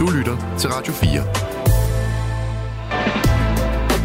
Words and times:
Du 0.00 0.06
lytter 0.10 0.56
til 0.58 0.70
Radio 0.70 0.92
4. 0.92 1.22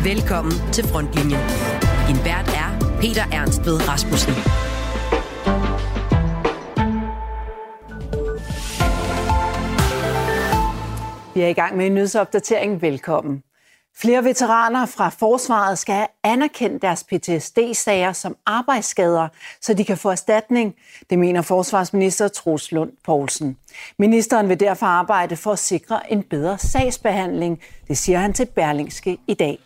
Velkommen 0.03 0.53
til 0.73 0.83
Frontlinjen. 0.87 1.41
Din 2.07 2.19
vært 2.25 2.47
er 2.63 2.69
Peter 3.01 3.25
Ernst 3.39 3.65
ved 3.65 3.78
Rasmussen. 3.89 4.33
Vi 11.33 11.41
er 11.41 11.47
i 11.47 11.54
gang 11.54 11.77
med 11.77 11.85
en 11.85 11.94
nyhedsopdatering. 11.94 12.81
Velkommen. 12.81 13.44
Flere 14.02 14.24
veteraner 14.24 14.86
fra 14.86 15.10
forsvaret 15.10 15.79
skal 15.79 15.96
have 15.96 16.08
anerkendt 16.23 16.81
deres 16.81 17.04
PTSD-sager 17.04 18.13
som 18.13 18.36
arbejdsskader, 18.45 19.27
så 19.62 19.73
de 19.73 19.86
kan 19.86 19.98
få 19.98 20.09
erstatning. 20.09 20.76
Det 21.09 21.20
mener 21.20 21.41
forsvarsminister 21.41 22.27
Troels 22.27 22.72
Lund 22.72 22.91
Poulsen. 23.05 23.58
Ministeren 23.98 24.50
vil 24.50 24.59
derfor 24.59 24.86
arbejde 24.86 25.36
for 25.36 25.52
at 25.52 25.59
sikre 25.59 26.12
en 26.12 26.23
bedre 26.23 26.58
sagsbehandling. 26.58 27.62
Det 27.88 27.98
siger 27.98 28.20
han 28.20 28.34
til 28.34 28.45
Berlingske 28.45 29.18
i 29.28 29.34
dag. 29.34 29.59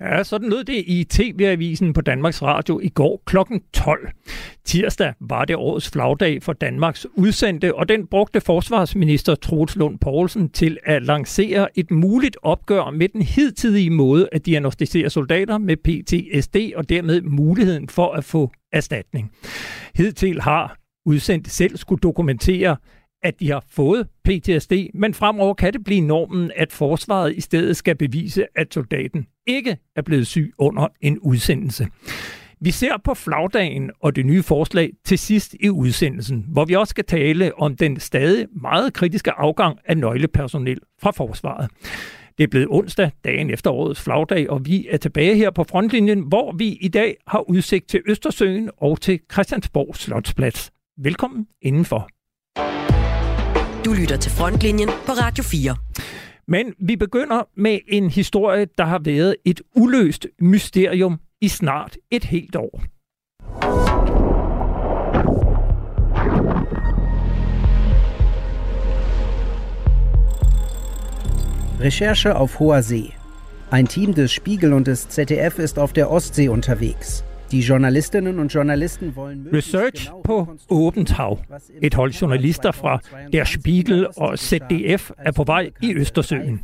Ja, 0.00 0.24
sådan 0.24 0.48
lød 0.48 0.64
det 0.64 0.84
i 0.86 1.04
TV-avisen 1.04 1.92
på 1.92 2.00
Danmarks 2.00 2.42
Radio 2.42 2.80
i 2.82 2.88
går 2.88 3.22
kl. 3.26 3.36
12. 3.72 4.08
Tirsdag 4.64 5.14
var 5.20 5.44
det 5.44 5.56
årets 5.56 5.90
flagdag 5.90 6.42
for 6.42 6.52
Danmarks 6.52 7.06
udsendte, 7.14 7.74
og 7.74 7.88
den 7.88 8.06
brugte 8.06 8.40
forsvarsminister 8.40 9.34
Troels 9.34 9.76
Lund 9.76 9.98
Poulsen 9.98 10.48
til 10.48 10.78
at 10.84 11.02
lancere 11.02 11.68
et 11.78 11.90
muligt 11.90 12.36
opgør 12.42 12.90
med 12.90 13.08
den 13.08 13.22
hidtidige 13.22 13.90
måde 13.90 14.28
at 14.32 14.46
diagnostisere 14.46 15.10
soldater 15.10 15.58
med 15.58 15.76
PTSD 15.76 16.56
og 16.76 16.88
dermed 16.88 17.22
muligheden 17.22 17.88
for 17.88 18.12
at 18.12 18.24
få 18.24 18.50
erstatning. 18.72 19.30
Hidtil 19.94 20.40
har 20.40 20.76
udsendt 21.06 21.50
selv 21.50 21.76
skulle 21.76 22.00
dokumentere, 22.00 22.76
at 23.22 23.40
de 23.40 23.50
har 23.50 23.64
fået 23.70 24.08
PTSD, 24.24 24.72
men 24.94 25.14
fremover 25.14 25.54
kan 25.54 25.72
det 25.72 25.84
blive 25.84 26.00
normen, 26.00 26.50
at 26.56 26.72
forsvaret 26.72 27.36
i 27.36 27.40
stedet 27.40 27.76
skal 27.76 27.96
bevise, 27.96 28.46
at 28.56 28.74
soldaten 28.74 29.26
ikke 29.46 29.76
er 29.96 30.02
blevet 30.02 30.26
syg 30.26 30.52
under 30.58 30.88
en 31.00 31.18
udsendelse. 31.18 31.86
Vi 32.60 32.70
ser 32.70 32.92
på 33.04 33.14
flagdagen 33.14 33.90
og 34.00 34.16
det 34.16 34.26
nye 34.26 34.42
forslag 34.42 34.92
til 35.04 35.18
sidst 35.18 35.56
i 35.60 35.70
udsendelsen, 35.70 36.44
hvor 36.48 36.64
vi 36.64 36.74
også 36.74 36.90
skal 36.90 37.04
tale 37.04 37.58
om 37.58 37.76
den 37.76 38.00
stadig 38.00 38.46
meget 38.62 38.94
kritiske 38.94 39.30
afgang 39.32 39.78
af 39.84 39.96
nøglepersonel 39.96 40.80
fra 41.02 41.10
forsvaret. 41.10 41.70
Det 42.38 42.44
er 42.44 42.48
blevet 42.48 42.68
onsdag, 42.70 43.10
dagen 43.24 43.50
efter 43.50 43.70
årets 43.70 44.00
flagdag, 44.02 44.50
og 44.50 44.66
vi 44.66 44.86
er 44.90 44.96
tilbage 44.96 45.36
her 45.36 45.50
på 45.50 45.64
frontlinjen, 45.64 46.20
hvor 46.20 46.52
vi 46.52 46.68
i 46.80 46.88
dag 46.88 47.16
har 47.26 47.50
udsigt 47.50 47.88
til 47.88 48.02
Østersøen 48.06 48.70
og 48.76 49.00
til 49.00 49.20
Christiansborg 49.32 49.96
Slotsplads. 49.96 50.70
Velkommen 50.98 51.46
indenfor. 51.62 52.17
Du 53.88 53.92
lytter 53.92 54.16
til 54.16 54.32
Frontlinjen 54.32 54.88
på 54.88 55.12
Radio 55.12 55.44
4. 55.44 55.76
Men 56.48 56.74
vi 56.78 56.96
begynder 56.96 57.48
med 57.56 57.78
en 57.88 58.10
historie, 58.10 58.66
der 58.78 58.84
har 58.84 59.00
været 59.04 59.36
et 59.44 59.60
uløst 59.76 60.26
mysterium 60.40 61.20
i 61.40 61.48
snart 61.48 61.96
et 62.10 62.24
helt 62.24 62.56
år. 62.56 62.82
Recherche 71.80 72.34
auf 72.34 72.54
hoher 72.54 72.80
See. 72.80 73.14
Ein 73.72 73.86
Team 73.86 74.14
des 74.14 74.30
Spiegel 74.30 74.72
und 74.72 74.86
des 74.86 75.08
ZDF 75.08 75.58
ist 75.58 75.78
auf 75.78 75.92
der 75.92 76.10
Ostsee 76.10 76.48
unterwegs. 76.48 77.27
De 77.50 77.58
journalistinnen 77.68 78.38
og 78.38 78.54
journalisten 78.54 79.12
wollen 79.16 79.46
Research 79.54 80.10
på 80.24 80.46
åbent 80.70 81.10
hav. 81.10 81.38
Et 81.82 81.94
hold 81.94 82.12
journalister 82.12 82.72
fra 82.72 83.00
Der 83.32 83.44
Spiegel 83.44 84.06
og 84.16 84.38
ZDF 84.38 85.10
er 85.18 85.32
på 85.32 85.44
vej 85.44 85.70
i 85.82 85.94
Østersøen. 85.94 86.60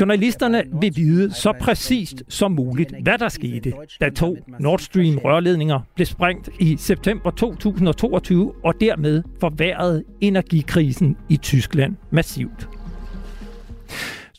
Journalisterne 0.00 0.62
vil 0.80 0.92
vide 0.96 1.34
så 1.34 1.52
præcist 1.60 2.22
som 2.28 2.52
muligt, 2.52 2.94
hvad 3.02 3.18
der 3.18 3.28
skete, 3.28 3.72
da 4.00 4.08
to 4.08 4.36
Nord 4.60 4.78
Stream 4.78 5.18
rørledninger 5.18 5.80
blev 5.94 6.06
sprængt 6.06 6.48
i 6.60 6.76
september 6.76 7.30
2022 7.30 8.52
og 8.64 8.74
dermed 8.80 9.22
forværrede 9.40 10.04
energikrisen 10.20 11.16
i 11.28 11.36
Tyskland 11.36 11.96
massivt. 12.10 12.68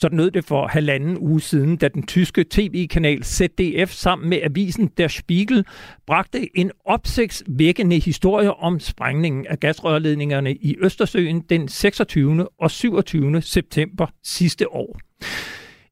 Sådan 0.01 0.17
nød 0.17 0.31
det 0.31 0.45
for 0.45 0.67
halvanden 0.67 1.17
uge 1.17 1.41
siden, 1.41 1.77
da 1.77 1.87
den 1.87 2.07
tyske 2.07 2.45
tv-kanal 2.49 3.23
ZDF 3.23 3.91
sammen 3.91 4.29
med 4.29 4.39
avisen 4.43 4.87
Der 4.97 5.07
Spiegel 5.07 5.65
bragte 6.07 6.57
en 6.57 6.71
opsigtsvækkende 6.85 7.99
historie 7.99 8.53
om 8.53 8.79
sprængningen 8.79 9.47
af 9.47 9.59
gasrørledningerne 9.59 10.55
i 10.55 10.75
Østersøen 10.79 11.41
den 11.41 11.67
26. 11.67 12.47
og 12.59 12.71
27. 12.71 13.41
september 13.41 14.07
sidste 14.23 14.73
år. 14.73 14.99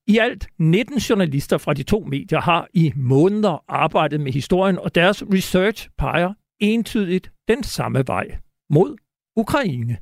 I 0.08 0.18
alt 0.18 0.48
19 0.60 0.98
journalister 0.98 1.58
fra 1.58 1.74
de 1.74 1.84
to 1.84 2.00
medier 2.00 2.42
har 2.42 2.68
i 2.74 2.94
måneder 2.96 3.64
arbejdet 3.68 4.22
med 4.22 4.32
historien, 4.32 4.80
og 4.80 4.96
deres 4.96 5.24
research 5.34 5.90
peger 5.98 6.34
entydigt 6.60 7.32
den 7.48 7.64
samme 7.64 8.04
vej 8.08 8.26
mod 8.70 8.96
Ukraine. 9.36 9.98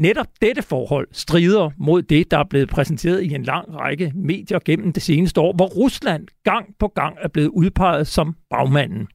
Netop 0.00 0.26
dette 0.42 0.62
forhold 0.62 1.08
strider 1.12 1.70
mod 1.78 2.02
det, 2.02 2.30
der 2.30 2.38
er 2.38 2.44
blevet 2.50 2.68
præsenteret 2.68 3.22
i 3.22 3.34
en 3.34 3.42
lang 3.42 3.74
række 3.74 4.12
medier 4.14 4.58
gennem 4.64 4.92
det 4.92 5.02
seneste 5.02 5.40
år, 5.40 5.52
hvor 5.52 5.66
Rusland 5.66 6.26
gang 6.44 6.74
på 6.78 6.88
gang 6.88 7.16
er 7.22 7.28
blevet 7.28 7.48
udpeget 7.48 8.06
som 8.06 8.36
bagmanden. 8.50 9.08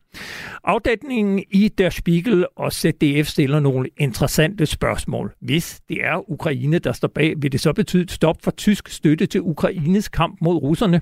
Afdækningen 0.63 1.43
i 1.51 1.67
Der 1.67 1.89
Spiegel 1.89 2.45
og 2.55 2.73
ZDF 2.73 3.27
stiller 3.27 3.59
nogle 3.59 3.89
interessante 3.97 4.65
spørgsmål. 4.65 5.33
Hvis 5.41 5.81
det 5.89 5.97
er 6.03 6.29
Ukraine, 6.31 6.79
der 6.79 6.91
står 6.91 7.07
bag, 7.07 7.33
vil 7.37 7.51
det 7.51 7.59
så 7.59 7.73
betyde 7.73 8.03
et 8.03 8.11
stop 8.11 8.35
for 8.43 8.51
tysk 8.51 8.89
støtte 8.89 9.25
til 9.25 9.41
Ukraines 9.41 10.09
kamp 10.09 10.37
mod 10.41 10.55
russerne? 10.55 11.01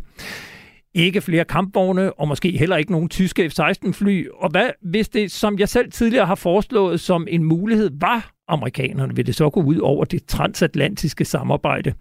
Ikke 0.95 1.21
flere 1.21 1.45
kampvogne, 1.45 2.13
og 2.13 2.27
måske 2.27 2.57
heller 2.57 2.77
ikke 2.77 2.91
nogen 2.91 3.09
tyske 3.09 3.49
F-16-fly. 3.49 4.27
Og 4.33 4.49
hvad 4.49 4.69
hvis 4.81 5.09
det, 5.09 5.31
som 5.31 5.59
jeg 5.59 5.69
selv 5.69 5.91
tidligere 5.91 6.25
har 6.25 6.35
foreslået 6.35 6.99
som 6.99 7.27
en 7.29 7.43
mulighed, 7.43 7.89
var 7.99 8.31
amerikanerne, 8.47 9.15
vil 9.15 9.25
det 9.25 9.35
så 9.35 9.49
gå 9.49 9.61
ud 9.63 9.77
over 9.77 10.05
det 10.05 10.25
transatlantiske 10.25 11.25
samarbejde. 11.25 11.93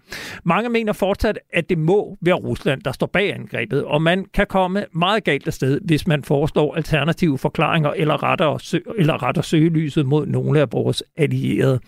Mange 0.45 0.69
mener 0.69 0.93
fortsat, 0.93 1.39
at 1.53 1.69
det 1.69 1.79
må 1.79 2.19
være 2.21 2.35
Rusland, 2.35 2.83
der 2.83 2.93
står 2.93 3.07
bag 3.07 3.35
angrebet, 3.35 3.85
og 3.85 4.03
man 4.03 4.27
kan 4.35 4.47
komme 4.49 4.85
meget 4.95 5.25
galt 5.25 5.47
afsted, 5.47 5.81
hvis 5.85 6.07
man 6.07 6.25
foreslår 6.25 6.75
alternative 6.75 7.39
forklaringer 7.39 7.91
eller 7.91 8.23
retter, 8.23 8.59
sø- 8.59 8.79
eller 8.99 9.23
retter 9.23 9.43
søgelyset 9.43 10.07
mod 10.07 10.27
nogle 10.27 10.61
af 10.61 10.73
vores 10.73 11.03
allierede. 11.17 11.81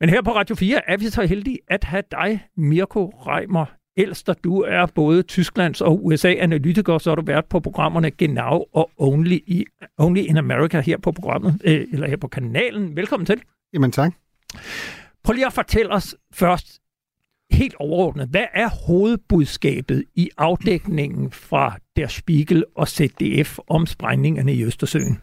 Men 0.00 0.08
her 0.08 0.22
på 0.22 0.30
Radio 0.30 0.54
4 0.54 0.90
er 0.90 0.96
vi 0.96 1.04
så 1.04 1.22
heldige 1.22 1.58
at 1.68 1.84
have 1.84 2.02
dig, 2.10 2.40
Mirko 2.56 3.06
Reimer 3.06 3.79
Elster. 4.00 4.34
Du 4.34 4.60
er 4.60 4.86
både 4.86 5.22
Tysklands 5.22 5.80
og 5.80 6.04
USA-analytiker, 6.06 6.98
så 6.98 7.10
har 7.10 7.14
du 7.14 7.22
været 7.26 7.44
på 7.44 7.60
programmerne 7.60 8.10
Genau 8.10 8.64
og 8.72 8.90
Only, 8.96 9.38
i, 9.46 9.64
Only 9.98 10.20
in 10.20 10.36
America 10.36 10.80
her 10.80 10.98
på 10.98 11.12
programmet, 11.12 11.60
øh, 11.64 11.86
eller 11.92 12.08
her 12.08 12.16
på 12.16 12.28
kanalen. 12.28 12.96
Velkommen 12.96 13.26
til. 13.26 13.40
Jamen 13.72 13.92
tak. 13.92 14.12
Prøv 15.24 15.32
lige 15.32 15.46
at 15.46 15.52
fortælle 15.52 15.92
os 15.92 16.16
først 16.34 16.80
helt 17.50 17.74
overordnet, 17.74 18.28
hvad 18.28 18.44
er 18.54 18.68
hovedbudskabet 18.86 20.04
i 20.14 20.30
afdækningen 20.38 21.30
fra 21.30 21.76
Der 21.96 22.06
Spiegel 22.06 22.64
og 22.76 22.88
ZDF 22.88 23.58
om 23.68 23.86
sprængningerne 23.86 24.54
i 24.54 24.64
Østersøen? 24.64 25.18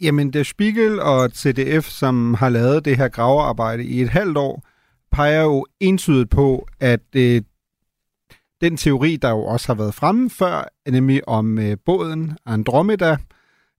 Jamen, 0.00 0.32
Der 0.32 0.42
Spiegel 0.42 1.00
og 1.00 1.30
CDF, 1.30 1.84
som 1.84 2.34
har 2.34 2.48
lavet 2.48 2.84
det 2.84 2.96
her 2.96 3.08
gravearbejde 3.08 3.84
i 3.84 4.02
et 4.02 4.08
halvt 4.08 4.36
år, 4.36 4.62
peger 5.12 5.42
jo 5.42 5.66
entydigt 5.80 6.30
på, 6.30 6.68
at 6.80 7.00
øh, 7.16 7.42
den 8.64 8.76
teori, 8.76 9.16
der 9.16 9.30
jo 9.30 9.44
også 9.44 9.66
har 9.66 9.74
været 9.74 9.94
fremme 9.94 10.30
før, 10.30 10.68
nemlig 10.90 11.28
om 11.28 11.58
øh, 11.58 11.76
båden 11.86 12.36
Andromeda, 12.46 13.16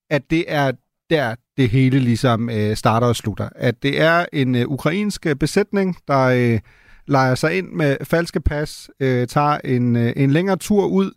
at 0.10 0.30
det 0.30 0.46
er 0.48 0.72
der, 1.10 1.36
det 1.58 1.70
hele 1.70 2.00
ligesom 2.00 2.50
øh, 2.50 2.76
starter 2.76 3.08
og 3.08 3.16
slutter. 3.16 3.50
At 3.56 3.84
det 3.84 4.02
er 4.02 4.26
en 4.34 4.56
øh, 4.56 4.68
ukrainsk 4.68 5.26
øh, 5.26 5.36
besætning, 5.36 5.98
der 6.08 6.22
øh, 6.24 6.60
leger 7.08 7.36
sig 7.36 7.58
ind 7.58 7.72
med 7.72 7.98
falske 8.04 8.40
pas, 8.40 8.90
øh, 9.00 9.28
tager 9.28 9.58
en, 9.64 9.96
øh, 9.96 10.14
en 10.16 10.32
længere 10.32 10.58
tur 10.58 10.86
ud, 10.86 11.12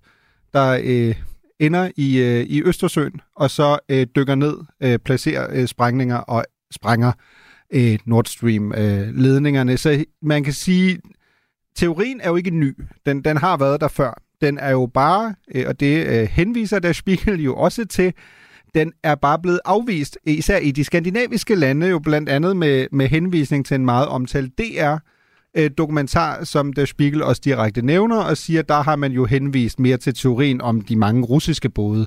der 0.53 0.81
øh, 0.85 1.15
ender 1.59 1.91
i, 1.97 2.19
øh, 2.19 2.45
i 2.45 2.63
Østersøen, 2.63 3.21
og 3.37 3.51
så 3.51 3.79
øh, 3.89 4.07
dykker 4.17 4.35
ned, 4.35 4.57
øh, 4.83 4.99
placerer 4.99 5.47
øh, 5.53 5.67
sprængninger 5.67 6.17
og 6.17 6.45
sprænger 6.71 7.13
øh, 7.73 7.99
Nord 8.05 8.25
Stream-ledningerne. 8.25 9.73
Øh, 9.73 9.79
så 9.79 10.05
man 10.23 10.45
kan 10.45 10.53
sige, 10.53 10.99
teorien 11.79 12.21
er 12.21 12.29
jo 12.29 12.37
ikke 12.37 12.51
ny. 12.51 12.77
Den, 13.07 13.25
den 13.25 13.37
har 13.37 13.57
været 13.57 13.81
der 13.81 13.89
før. 13.89 14.23
Den 14.41 14.59
er 14.59 14.71
jo 14.71 14.87
bare, 14.95 15.35
øh, 15.55 15.65
og 15.69 15.81
det 15.81 16.07
øh, 16.07 16.29
henviser 16.29 16.79
der 16.79 16.93
Spiegel 16.93 17.43
jo 17.43 17.57
også 17.57 17.85
til, 17.85 18.13
den 18.75 18.93
er 19.03 19.15
bare 19.15 19.39
blevet 19.39 19.61
afvist, 19.65 20.19
især 20.25 20.59
i 20.59 20.71
de 20.71 20.85
skandinaviske 20.85 21.55
lande, 21.55 21.89
jo 21.89 21.99
blandt 21.99 22.29
andet 22.29 22.57
med, 22.57 22.87
med 22.93 23.09
henvisning 23.09 23.67
til 23.67 23.75
en 23.75 23.85
meget 23.85 24.09
omtalt 24.09 24.59
DR-dokumentar, 24.59 26.39
øh, 26.39 26.47
som 26.47 26.73
Der 26.73 26.85
Spiegel 26.85 27.23
også 27.23 27.43
direkte 27.45 27.83
nævner, 27.83 28.17
og 28.17 28.37
siger, 28.37 28.63
der 28.63 28.83
har 28.83 28.97
man 28.97 29.13
jo 29.13 29.25
henvist 29.25 29.81
mere 29.81 29.97
til 29.97 30.15
teorien 30.15 30.61
om 30.61 30.81
de 30.81 30.97
mange 30.97 31.23
russiske 31.23 31.69
både, 31.69 32.07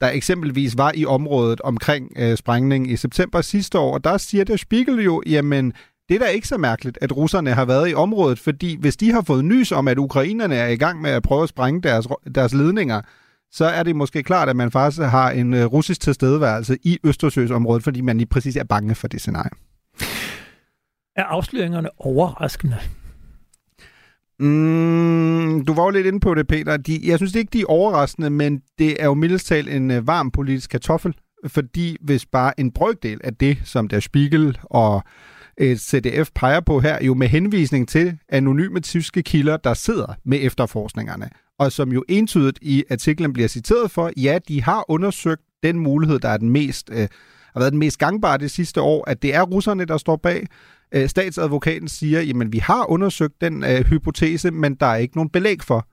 der 0.00 0.08
eksempelvis 0.08 0.78
var 0.78 0.92
i 0.94 1.04
området 1.04 1.60
omkring 1.60 2.12
øh, 2.18 2.36
sprængningen 2.36 2.90
i 2.90 2.96
september 2.96 3.40
sidste 3.40 3.78
år. 3.78 3.94
Og 3.94 4.04
der 4.04 4.18
siger 4.18 4.44
Der 4.44 4.56
Spiegel 4.56 5.04
jo, 5.04 5.22
jamen, 5.26 5.72
det 6.12 6.20
er 6.22 6.26
da 6.26 6.30
ikke 6.30 6.48
så 6.48 6.58
mærkeligt, 6.58 6.98
at 7.00 7.16
russerne 7.16 7.54
har 7.54 7.64
været 7.64 7.90
i 7.90 7.94
området, 7.94 8.38
fordi 8.38 8.76
hvis 8.80 8.96
de 8.96 9.12
har 9.12 9.22
fået 9.22 9.44
nys 9.44 9.72
om, 9.72 9.88
at 9.88 9.98
ukrainerne 9.98 10.54
er 10.54 10.68
i 10.68 10.76
gang 10.76 11.00
med 11.00 11.10
at 11.10 11.22
prøve 11.22 11.42
at 11.42 11.48
sprænge 11.48 11.82
deres, 11.82 12.08
deres 12.34 12.54
ledninger, 12.54 13.00
så 13.50 13.64
er 13.64 13.82
det 13.82 13.96
måske 13.96 14.22
klart, 14.22 14.48
at 14.48 14.56
man 14.56 14.70
faktisk 14.70 15.02
har 15.02 15.30
en 15.30 15.54
øh, 15.54 15.64
russisk 15.64 16.00
tilstedeværelse 16.00 16.78
i 16.82 16.98
Østersøsområdet, 17.04 17.82
fordi 17.82 18.00
man 18.00 18.16
lige 18.16 18.26
præcis 18.26 18.56
er 18.56 18.64
bange 18.64 18.94
for 18.94 19.08
det 19.08 19.20
scenarie. 19.20 19.50
Er 21.16 21.24
afsløringerne 21.24 21.88
overraskende? 21.98 22.76
Mm, 24.38 25.64
du 25.64 25.74
var 25.74 25.84
jo 25.84 25.90
lidt 25.90 26.06
inde 26.06 26.20
på 26.20 26.34
det, 26.34 26.46
Peter. 26.46 26.76
De, 26.76 27.00
jeg 27.04 27.18
synes 27.18 27.34
ikke, 27.34 27.50
de 27.52 27.60
er 27.60 27.66
overraskende, 27.68 28.30
men 28.30 28.62
det 28.78 29.02
er 29.02 29.06
jo 29.06 29.14
mildest 29.14 29.46
talt 29.46 29.68
en 29.68 29.90
uh, 29.90 30.06
varm 30.06 30.30
politisk 30.30 30.70
kartoffel, 30.70 31.14
fordi 31.46 31.96
hvis 32.00 32.26
bare 32.26 32.60
en 32.60 32.72
brøkdel 32.72 33.20
af 33.24 33.34
det, 33.34 33.58
som 33.64 33.88
der 33.88 34.00
Spiegel 34.00 34.58
og 34.62 35.02
Øh, 35.58 35.76
CDF 35.76 36.30
peger 36.34 36.60
på 36.60 36.80
her, 36.80 37.04
jo 37.04 37.14
med 37.14 37.28
henvisning 37.28 37.88
til 37.88 38.18
anonyme 38.28 38.80
tyske 38.80 39.22
kilder, 39.22 39.56
der 39.56 39.74
sidder 39.74 40.14
med 40.24 40.38
efterforskningerne, 40.42 41.30
og 41.58 41.72
som 41.72 41.92
jo 41.92 42.04
entydigt 42.08 42.58
i 42.62 42.84
artiklen 42.90 43.32
bliver 43.32 43.48
citeret 43.48 43.90
for, 43.90 44.10
ja, 44.16 44.38
de 44.48 44.62
har 44.62 44.84
undersøgt 44.90 45.42
den 45.62 45.78
mulighed, 45.78 46.18
der 46.18 46.28
er 46.28 46.36
den 46.36 46.50
mest, 46.50 46.90
øh, 46.92 47.08
har 47.52 47.60
været 47.60 47.72
den 47.72 47.78
mest 47.78 47.98
gangbare 47.98 48.38
det 48.38 48.50
sidste 48.50 48.80
år, 48.80 49.10
at 49.10 49.22
det 49.22 49.34
er 49.34 49.42
russerne, 49.42 49.84
der 49.84 49.96
står 49.96 50.16
bag. 50.16 50.46
Øh, 50.94 51.08
statsadvokaten 51.08 51.88
siger, 51.88 52.20
jamen 52.20 52.52
vi 52.52 52.58
har 52.58 52.90
undersøgt 52.90 53.40
den 53.40 53.64
øh, 53.64 53.84
hypotese, 53.86 54.50
men 54.50 54.74
der 54.74 54.86
er 54.86 54.96
ikke 54.96 55.16
nogen 55.16 55.30
belæg 55.30 55.62
for, 55.62 55.88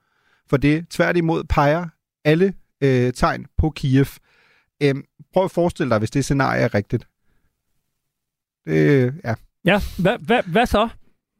for 0.50 0.56
det. 0.56 0.88
Tværtimod 0.90 1.44
peger 1.44 1.88
alle 2.24 2.54
øh, 2.80 3.12
tegn 3.12 3.46
på 3.58 3.70
Kiev. 3.70 4.06
Øh, 4.82 4.94
prøv 5.32 5.44
at 5.44 5.50
forestille 5.50 5.90
dig, 5.90 5.98
hvis 5.98 6.10
det 6.10 6.24
scenarie 6.24 6.62
er 6.62 6.74
rigtigt. 6.74 7.08
Det, 8.66 9.14
ja. 9.24 9.34
Ja, 9.64 9.80
hvad, 9.98 10.18
hva, 10.26 10.40
hva 10.46 10.66
så? 10.66 10.88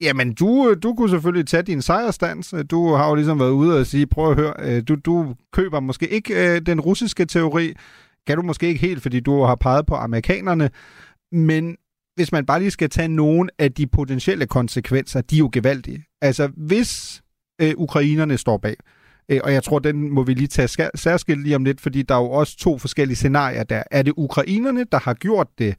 Jamen, 0.00 0.34
du, 0.34 0.74
du 0.82 0.94
kunne 0.94 1.10
selvfølgelig 1.10 1.46
tage 1.46 1.62
din 1.62 1.82
sejrstans. 1.82 2.54
Du 2.70 2.94
har 2.94 3.08
jo 3.08 3.14
ligesom 3.14 3.40
været 3.40 3.50
ude 3.50 3.80
og 3.80 3.86
sige, 3.86 4.06
prøv 4.06 4.30
at 4.30 4.36
høre, 4.36 4.54
øh, 4.58 4.82
du, 4.88 4.94
du 4.94 5.34
køber 5.52 5.80
måske 5.80 6.08
ikke 6.08 6.54
øh, 6.54 6.60
den 6.60 6.80
russiske 6.80 7.24
teori. 7.24 7.74
Kan 8.26 8.36
du 8.36 8.42
måske 8.42 8.68
ikke 8.68 8.80
helt, 8.80 9.02
fordi 9.02 9.20
du 9.20 9.42
har 9.42 9.54
peget 9.54 9.86
på 9.86 9.94
amerikanerne. 9.94 10.70
Men 11.32 11.76
hvis 12.14 12.32
man 12.32 12.46
bare 12.46 12.58
lige 12.58 12.70
skal 12.70 12.90
tage 12.90 13.08
nogle 13.08 13.50
af 13.58 13.72
de 13.72 13.86
potentielle 13.86 14.46
konsekvenser, 14.46 15.20
de 15.20 15.36
er 15.36 15.38
jo 15.38 15.50
gevaldige. 15.52 16.04
Altså, 16.22 16.50
hvis 16.56 17.22
øh, 17.62 17.72
ukrainerne 17.76 18.38
står 18.38 18.56
bag, 18.58 18.76
øh, 19.28 19.40
og 19.44 19.52
jeg 19.52 19.62
tror, 19.62 19.78
den 19.78 20.10
må 20.10 20.22
vi 20.22 20.34
lige 20.34 20.46
tage 20.46 20.90
særskilt 20.94 21.42
lige 21.42 21.56
om 21.56 21.64
lidt, 21.64 21.80
fordi 21.80 22.02
der 22.02 22.14
er 22.14 22.18
jo 22.18 22.30
også 22.30 22.56
to 22.56 22.78
forskellige 22.78 23.16
scenarier 23.16 23.62
der. 23.62 23.82
Er 23.90 24.02
det 24.02 24.14
ukrainerne, 24.16 24.84
der 24.92 24.98
har 24.98 25.14
gjort 25.14 25.48
det, 25.58 25.74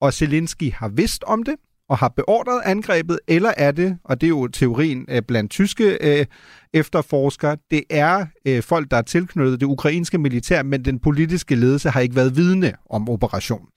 og 0.00 0.14
Zelensky 0.14 0.72
har 0.72 0.88
vidst 0.88 1.24
om 1.24 1.42
det, 1.42 1.54
og 1.88 1.98
har 1.98 2.08
beordret 2.08 2.60
angrebet, 2.64 3.18
eller 3.28 3.52
er 3.56 3.70
det, 3.70 3.98
og 4.04 4.20
det 4.20 4.26
er 4.26 4.28
jo 4.28 4.48
teorien 4.48 5.06
øh, 5.08 5.22
blandt 5.22 5.50
tyske 5.50 5.98
øh, 6.00 6.26
efterforskere, 6.74 7.56
det 7.70 7.82
er 7.90 8.26
øh, 8.46 8.62
folk, 8.62 8.90
der 8.90 8.96
er 8.96 9.02
tilknyttet 9.02 9.60
det 9.60 9.66
ukrainske 9.66 10.18
militær, 10.18 10.62
men 10.62 10.84
den 10.84 10.98
politiske 10.98 11.54
ledelse 11.54 11.90
har 11.90 12.00
ikke 12.00 12.16
været 12.16 12.36
vidne 12.36 12.72
om 12.90 13.08
operationen. 13.08 13.68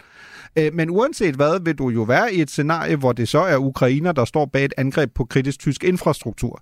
Øh, 0.56 0.74
men 0.74 0.90
uanset 0.90 1.36
hvad, 1.36 1.60
vil 1.64 1.76
du 1.76 1.90
jo 1.90 2.02
være 2.02 2.34
i 2.34 2.42
et 2.42 2.50
scenarie, 2.50 2.96
hvor 2.96 3.12
det 3.12 3.30
så 3.30 3.40
er 3.40 3.58
ukrainer, 3.58 4.12
der 4.12 4.26
står 4.26 4.46
bag 4.46 4.66
et 4.66 4.74
angreb 4.78 5.14
på 5.16 5.26
kritisk 5.26 5.60
tysk 5.60 5.84
infrastruktur 5.84 6.62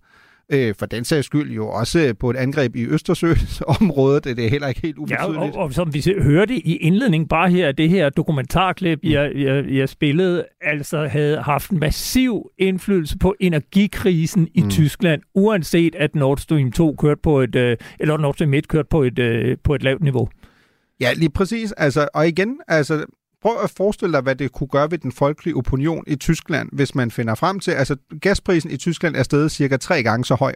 øh, 0.52 0.76
for 0.80 0.86
den 0.86 1.06
sags 1.06 1.26
skyld 1.26 1.52
jo 1.52 1.70
også 1.70 2.14
på 2.20 2.30
et 2.30 2.36
angreb 2.36 2.76
i 2.76 2.86
Østersøområdet. 2.86 4.24
Det 4.24 4.46
er 4.46 4.50
heller 4.50 4.68
ikke 4.68 4.82
helt 4.82 4.98
ubetydeligt. 4.98 5.36
Ja, 5.36 5.42
og, 5.42 5.56
og 5.56 5.74
som 5.74 5.94
vi 5.94 6.14
hørte 6.22 6.54
i 6.54 6.76
indledning 6.76 7.30
bare 7.30 7.50
her, 7.50 7.72
det 7.72 7.90
her 7.90 8.10
dokumentarklip, 8.10 9.00
jeg, 9.04 9.32
jeg, 9.36 9.66
jeg 9.70 9.90
spillede, 9.90 10.46
altså 10.62 11.08
havde 11.08 11.42
haft 11.42 11.72
en 11.72 11.80
massiv 11.80 12.52
indflydelse 12.58 13.18
på 13.18 13.36
energikrisen 13.40 14.48
i 14.54 14.62
mm. 14.62 14.70
Tyskland, 14.70 15.22
uanset 15.36 15.96
at 15.96 16.16
Nord 16.16 16.38
Stream 16.38 16.72
2 16.72 16.96
kørte 16.96 17.22
på 17.24 17.40
et, 17.40 17.56
øh, 17.56 17.78
eller 18.00 18.18
Nord 18.18 18.34
Stream 18.34 18.54
1 18.54 18.68
kørte 18.68 18.88
på 18.90 19.04
et, 19.04 19.20
øh, 19.20 19.58
på 19.64 19.76
et 19.76 19.84
lavt 19.84 20.04
niveau. 20.04 20.30
Ja, 21.02 21.14
lige 21.14 21.30
præcis. 21.30 21.72
Altså, 21.72 22.08
og 22.14 22.28
igen, 22.28 22.60
altså, 22.68 23.06
prøv 23.42 23.58
at 23.64 23.70
forestille 23.70 24.14
dig, 24.14 24.22
hvad 24.22 24.36
det 24.36 24.52
kunne 24.52 24.68
gøre 24.68 24.92
ved 24.92 24.98
den 24.98 25.12
folkelige 25.12 25.56
opinion 25.56 26.04
i 26.08 26.16
Tyskland, 26.16 26.70
hvis 26.74 26.96
man 26.96 27.12
finder 27.12 27.36
frem 27.36 27.60
til, 27.60 27.72
altså 27.72 27.96
gasprisen 28.22 28.72
i 28.72 28.78
Tyskland 28.78 29.16
er 29.16 29.24
stedet 29.24 29.52
cirka 29.52 29.78
tre 29.78 30.04
gange 30.04 30.26
så 30.26 30.36
høj, 30.36 30.54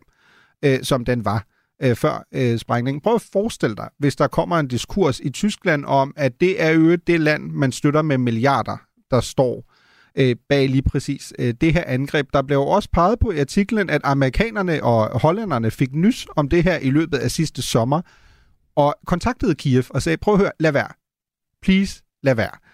øh, 0.65 0.83
som 0.83 1.05
den 1.05 1.25
var 1.25 1.45
øh, 1.81 1.95
før 1.95 2.27
øh, 2.31 2.57
sprængningen. 2.57 3.01
Prøv 3.01 3.15
at 3.15 3.21
forestille 3.33 3.75
dig, 3.75 3.89
hvis 3.99 4.15
der 4.15 4.27
kommer 4.27 4.59
en 4.59 4.67
diskurs 4.67 5.19
i 5.19 5.29
Tyskland 5.29 5.85
om, 5.85 6.13
at 6.15 6.41
det 6.41 6.63
er 6.63 6.69
jo 6.69 6.95
det 6.95 7.19
land, 7.19 7.51
man 7.51 7.71
støtter 7.71 8.01
med 8.01 8.17
milliarder, 8.17 8.77
der 9.11 9.21
står 9.21 9.71
øh, 10.17 10.35
bag 10.49 10.69
lige 10.69 10.81
præcis 10.81 11.33
øh, 11.39 11.53
det 11.61 11.73
her 11.73 11.83
angreb. 11.87 12.27
Der 12.33 12.41
blev 12.41 12.59
også 12.61 12.89
peget 12.93 13.19
på 13.19 13.31
i 13.31 13.39
artiklen, 13.39 13.89
at 13.89 14.01
amerikanerne 14.03 14.83
og 14.83 15.19
hollænderne 15.19 15.71
fik 15.71 15.93
nys 15.93 16.27
om 16.35 16.49
det 16.49 16.63
her 16.63 16.77
i 16.77 16.89
løbet 16.89 17.17
af 17.17 17.31
sidste 17.31 17.61
sommer, 17.61 18.01
og 18.75 18.95
kontaktede 19.05 19.55
Kiev 19.55 19.83
og 19.89 20.01
sagde, 20.01 20.17
prøv 20.17 20.33
at 20.33 20.39
høre, 20.39 20.51
lad 20.59 20.71
være. 20.71 20.89
Please, 21.61 22.03
lad 22.23 22.35
være. 22.35 22.64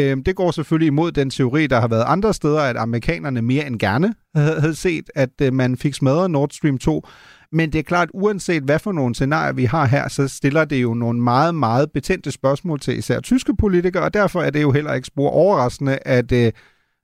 Øhm, 0.00 0.24
det 0.24 0.36
går 0.36 0.50
selvfølgelig 0.50 0.86
imod 0.86 1.12
den 1.12 1.30
teori, 1.30 1.66
der 1.66 1.80
har 1.80 1.88
været 1.88 2.04
andre 2.06 2.34
steder, 2.34 2.60
at 2.60 2.76
amerikanerne 2.76 3.42
mere 3.42 3.66
end 3.66 3.78
gerne 3.78 4.14
havde 4.34 4.74
set, 4.74 5.10
at 5.14 5.30
øh, 5.42 5.54
man 5.54 5.76
fik 5.76 5.94
smadret 5.94 6.30
Nord 6.30 6.50
Stream 6.50 6.78
2. 6.78 7.06
Men 7.52 7.72
det 7.72 7.78
er 7.78 7.82
klart, 7.82 8.08
uanset 8.14 8.62
hvad 8.62 8.78
for 8.78 8.92
nogle 8.92 9.14
scenarier 9.14 9.52
vi 9.52 9.64
har 9.64 9.86
her, 9.86 10.08
så 10.08 10.28
stiller 10.28 10.64
det 10.64 10.82
jo 10.82 10.94
nogle 10.94 11.20
meget, 11.20 11.54
meget 11.54 11.92
betændte 11.92 12.30
spørgsmål 12.30 12.80
til 12.80 12.98
især 12.98 13.20
tyske 13.20 13.56
politikere, 13.56 14.02
og 14.02 14.14
derfor 14.14 14.42
er 14.42 14.50
det 14.50 14.62
jo 14.62 14.72
heller 14.72 14.94
ikke 14.94 15.06
spor 15.06 15.30
overraskende, 15.30 15.98
at 16.02 16.32
øh, 16.32 16.52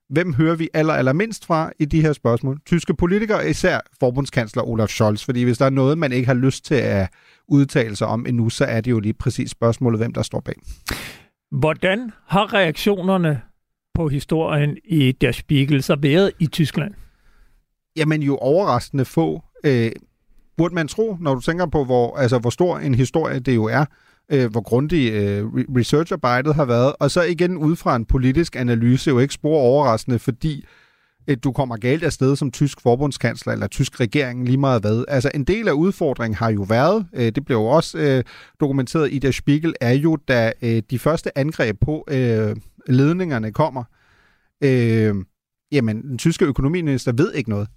hvem 0.09 0.33
hører 0.33 0.55
vi 0.55 0.69
aller, 0.73 0.93
aller 0.93 1.13
mindst 1.13 1.45
fra 1.45 1.71
i 1.79 1.85
de 1.85 2.01
her 2.01 2.13
spørgsmål? 2.13 2.59
Tyske 2.65 2.93
politikere, 2.95 3.49
især 3.49 3.79
forbundskansler 3.99 4.63
Olaf 4.63 4.89
Scholz, 4.89 5.25
fordi 5.25 5.43
hvis 5.43 5.57
der 5.57 5.65
er 5.65 5.69
noget, 5.69 5.97
man 5.97 6.11
ikke 6.11 6.27
har 6.27 6.33
lyst 6.33 6.65
til 6.65 6.75
at 6.75 7.09
udtale 7.47 7.95
sig 7.95 8.07
om 8.07 8.25
endnu, 8.25 8.49
så 8.49 8.65
er 8.65 8.81
det 8.81 8.91
jo 8.91 8.99
lige 8.99 9.13
præcis 9.13 9.51
spørgsmålet, 9.51 9.99
hvem 9.99 10.13
der 10.13 10.21
står 10.21 10.39
bag. 10.39 10.55
Hvordan 11.51 12.11
har 12.25 12.53
reaktionerne 12.53 13.41
på 13.93 14.07
historien 14.07 14.77
i 14.85 15.11
Der 15.11 15.31
Spiegel 15.31 15.83
så 15.83 15.95
været 16.01 16.31
i 16.39 16.47
Tyskland? 16.47 16.93
Jamen 17.95 18.23
jo 18.23 18.37
overraskende 18.37 19.05
få. 19.05 19.43
Øh, 19.63 19.91
burde 20.57 20.75
man 20.75 20.87
tro, 20.87 21.17
når 21.19 21.35
du 21.35 21.41
tænker 21.41 21.65
på, 21.65 21.85
hvor, 21.85 22.17
altså, 22.17 22.39
hvor 22.39 22.49
stor 22.49 22.77
en 22.77 22.95
historie 22.95 23.39
det 23.39 23.55
jo 23.55 23.63
er, 23.63 23.85
øh, 24.31 24.51
hvor 24.51 24.61
grundig 24.61 25.11
øh, 25.11 25.45
researcharbejdet 25.53 26.55
har 26.55 26.65
været, 26.65 26.93
og 26.99 27.11
så 27.11 27.21
igen 27.21 27.57
ud 27.57 27.75
fra 27.75 27.95
en 27.95 28.05
politisk 28.05 28.55
analyse, 28.55 29.09
jo 29.09 29.19
ikke 29.19 29.33
spor 29.33 29.59
overraskende, 29.59 30.19
fordi 30.19 30.65
du 31.35 31.51
kommer 31.51 31.77
galt 31.77 32.03
afsted 32.03 32.35
som 32.35 32.51
tysk 32.51 32.81
forbundskansler 32.81 33.53
eller 33.53 33.67
tysk 33.67 33.99
regering 33.99 34.45
lige 34.45 34.57
meget 34.57 34.81
hvad. 34.81 35.05
Altså 35.07 35.31
en 35.35 35.43
del 35.43 35.67
af 35.67 35.71
udfordringen 35.71 36.35
har 36.35 36.49
jo 36.49 36.61
været, 36.61 37.07
øh, 37.13 37.31
det 37.31 37.45
blev 37.45 37.57
jo 37.57 37.65
også 37.65 37.97
øh, 37.97 38.23
dokumenteret 38.59 39.13
i 39.13 39.19
Der 39.19 39.31
Spiegel, 39.31 39.73
er 39.81 39.93
jo 39.93 40.17
da 40.27 40.51
øh, 40.61 40.81
de 40.89 40.99
første 40.99 41.37
angreb 41.37 41.79
på 41.81 42.05
øh, 42.07 42.55
ledningerne 42.87 43.51
kommer, 43.51 43.83
øh, 44.63 45.15
jamen 45.71 46.01
den 46.01 46.17
tyske 46.17 46.45
økonomiminister 46.45 47.11
ved 47.11 47.33
ikke 47.33 47.49
noget. 47.49 47.67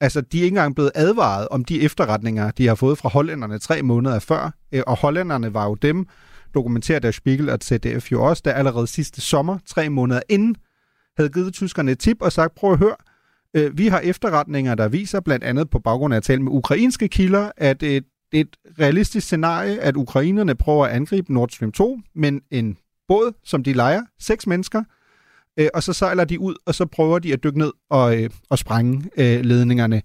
Altså, 0.00 0.20
de 0.20 0.38
er 0.38 0.42
ikke 0.42 0.54
engang 0.54 0.74
blevet 0.74 0.90
advaret 0.94 1.48
om 1.48 1.64
de 1.64 1.82
efterretninger, 1.82 2.50
de 2.50 2.66
har 2.66 2.74
fået 2.74 2.98
fra 2.98 3.08
hollænderne 3.08 3.58
tre 3.58 3.82
måneder 3.82 4.18
før. 4.18 4.54
Øh, 4.72 4.82
og 4.86 4.96
hollænderne 4.96 5.54
var 5.54 5.64
jo 5.64 5.74
dem, 5.74 6.06
dokumenterer 6.54 6.98
der 6.98 7.10
Spiegel 7.10 7.50
og 7.50 7.58
ZDF 7.64 8.12
jo 8.12 8.22
også, 8.22 8.42
der 8.44 8.52
allerede 8.52 8.86
sidste 8.86 9.20
sommer, 9.20 9.58
tre 9.66 9.88
måneder 9.88 10.20
inden 10.28 10.56
havde 11.16 11.30
givet 11.30 11.54
tyskerne 11.54 11.92
et 11.92 11.98
tip 11.98 12.22
og 12.22 12.32
sagt, 12.32 12.54
prøv 12.54 12.72
at 12.72 12.78
høre, 12.78 12.96
Øh, 13.54 13.78
vi 13.78 13.86
har 13.86 14.00
efterretninger, 14.00 14.74
der 14.74 14.88
viser, 14.88 15.20
blandt 15.20 15.44
andet 15.44 15.70
på 15.70 15.78
baggrund 15.78 16.14
af 16.14 16.16
at 16.16 16.22
tale 16.22 16.42
med 16.42 16.52
ukrainske 16.52 17.08
kilder, 17.08 17.50
at 17.56 17.82
et, 17.82 18.04
et 18.32 18.56
realistisk 18.80 19.26
scenarie, 19.26 19.80
at 19.80 19.96
ukrainerne 19.96 20.54
prøver 20.54 20.86
at 20.86 20.92
angribe 20.92 21.32
Nord 21.32 21.48
Stream 21.48 21.72
2, 21.72 21.98
men 22.14 22.40
en 22.50 22.76
båd, 23.08 23.32
som 23.44 23.62
de 23.62 23.72
leger, 23.72 24.02
seks 24.20 24.46
mennesker, 24.46 24.82
øh, 25.58 25.68
og 25.74 25.82
så 25.82 25.92
sejler 25.92 26.24
de 26.24 26.40
ud, 26.40 26.54
og 26.66 26.74
så 26.74 26.86
prøver 26.86 27.18
de 27.18 27.32
at 27.32 27.44
dykke 27.44 27.58
ned 27.58 27.72
og, 27.90 28.22
øh, 28.22 28.30
og 28.50 28.58
sprænge 28.58 29.10
øh, 29.16 29.40
ledningerne. 29.40 30.02